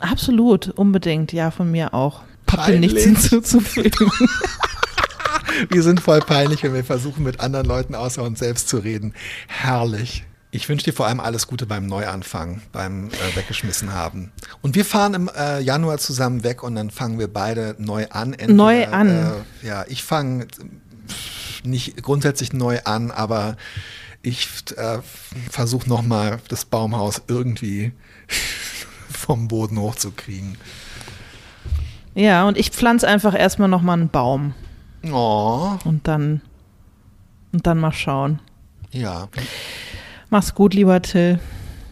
Absolut, 0.00 0.68
unbedingt, 0.68 1.32
ja, 1.32 1.50
von 1.50 1.70
mir 1.70 1.94
auch. 1.94 2.22
Habe 2.50 2.78
nichts 2.78 3.04
hinzuzufügen. 3.04 4.10
wir 5.68 5.82
sind 5.82 6.00
voll 6.00 6.20
peinlich, 6.20 6.62
wenn 6.62 6.74
wir 6.74 6.84
versuchen, 6.84 7.24
mit 7.24 7.40
anderen 7.40 7.66
Leuten 7.66 7.94
außer 7.94 8.22
uns 8.22 8.38
selbst 8.38 8.68
zu 8.68 8.78
reden. 8.78 9.14
Herrlich. 9.46 10.24
Ich 10.50 10.68
wünsche 10.68 10.86
dir 10.86 10.94
vor 10.94 11.06
allem 11.06 11.20
alles 11.20 11.46
Gute 11.46 11.66
beim 11.66 11.86
Neuanfang, 11.86 12.62
beim 12.72 13.08
äh, 13.08 13.36
Weggeschmissen 13.36 13.92
haben. 13.92 14.32
Und 14.62 14.76
wir 14.76 14.86
fahren 14.86 15.12
im 15.12 15.30
äh, 15.36 15.60
Januar 15.60 15.98
zusammen 15.98 16.42
weg 16.42 16.62
und 16.62 16.74
dann 16.74 16.90
fangen 16.90 17.18
wir 17.18 17.28
beide 17.28 17.76
neu 17.78 18.06
an. 18.08 18.32
Entweder, 18.32 18.54
neu 18.54 18.86
an. 18.86 19.08
Äh, 19.62 19.66
ja, 19.66 19.84
ich 19.88 20.02
fange 20.02 20.46
nicht 21.64 22.02
grundsätzlich 22.02 22.54
neu 22.54 22.78
an, 22.84 23.10
aber 23.10 23.56
ich 24.22 24.48
äh, 24.76 24.98
versuche 25.50 25.88
nochmal 25.88 26.38
das 26.48 26.64
Baumhaus 26.64 27.22
irgendwie 27.28 27.92
vom 29.10 29.48
Boden 29.48 29.78
hochzukriegen. 29.78 30.56
Ja, 32.14 32.48
und 32.48 32.56
ich 32.56 32.70
pflanze 32.70 33.06
einfach 33.06 33.38
erstmal 33.38 33.68
nochmal 33.68 33.98
einen 33.98 34.08
Baum. 34.08 34.54
Oh. 35.04 35.76
Und 35.84 36.06
dann, 36.08 36.42
und 37.52 37.66
dann 37.66 37.78
mal 37.78 37.92
schauen. 37.92 38.40
Ja. 38.90 39.28
Mach's 40.30 40.54
gut, 40.54 40.74
lieber 40.74 41.00
Till. 41.02 41.40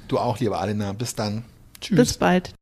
Du 0.08 0.18
auch, 0.18 0.38
liebe 0.38 0.56
Alena. 0.56 0.92
Bis 0.92 1.14
dann. 1.14 1.44
Tschüss. 1.80 1.96
Bis 1.96 2.18
bald. 2.18 2.54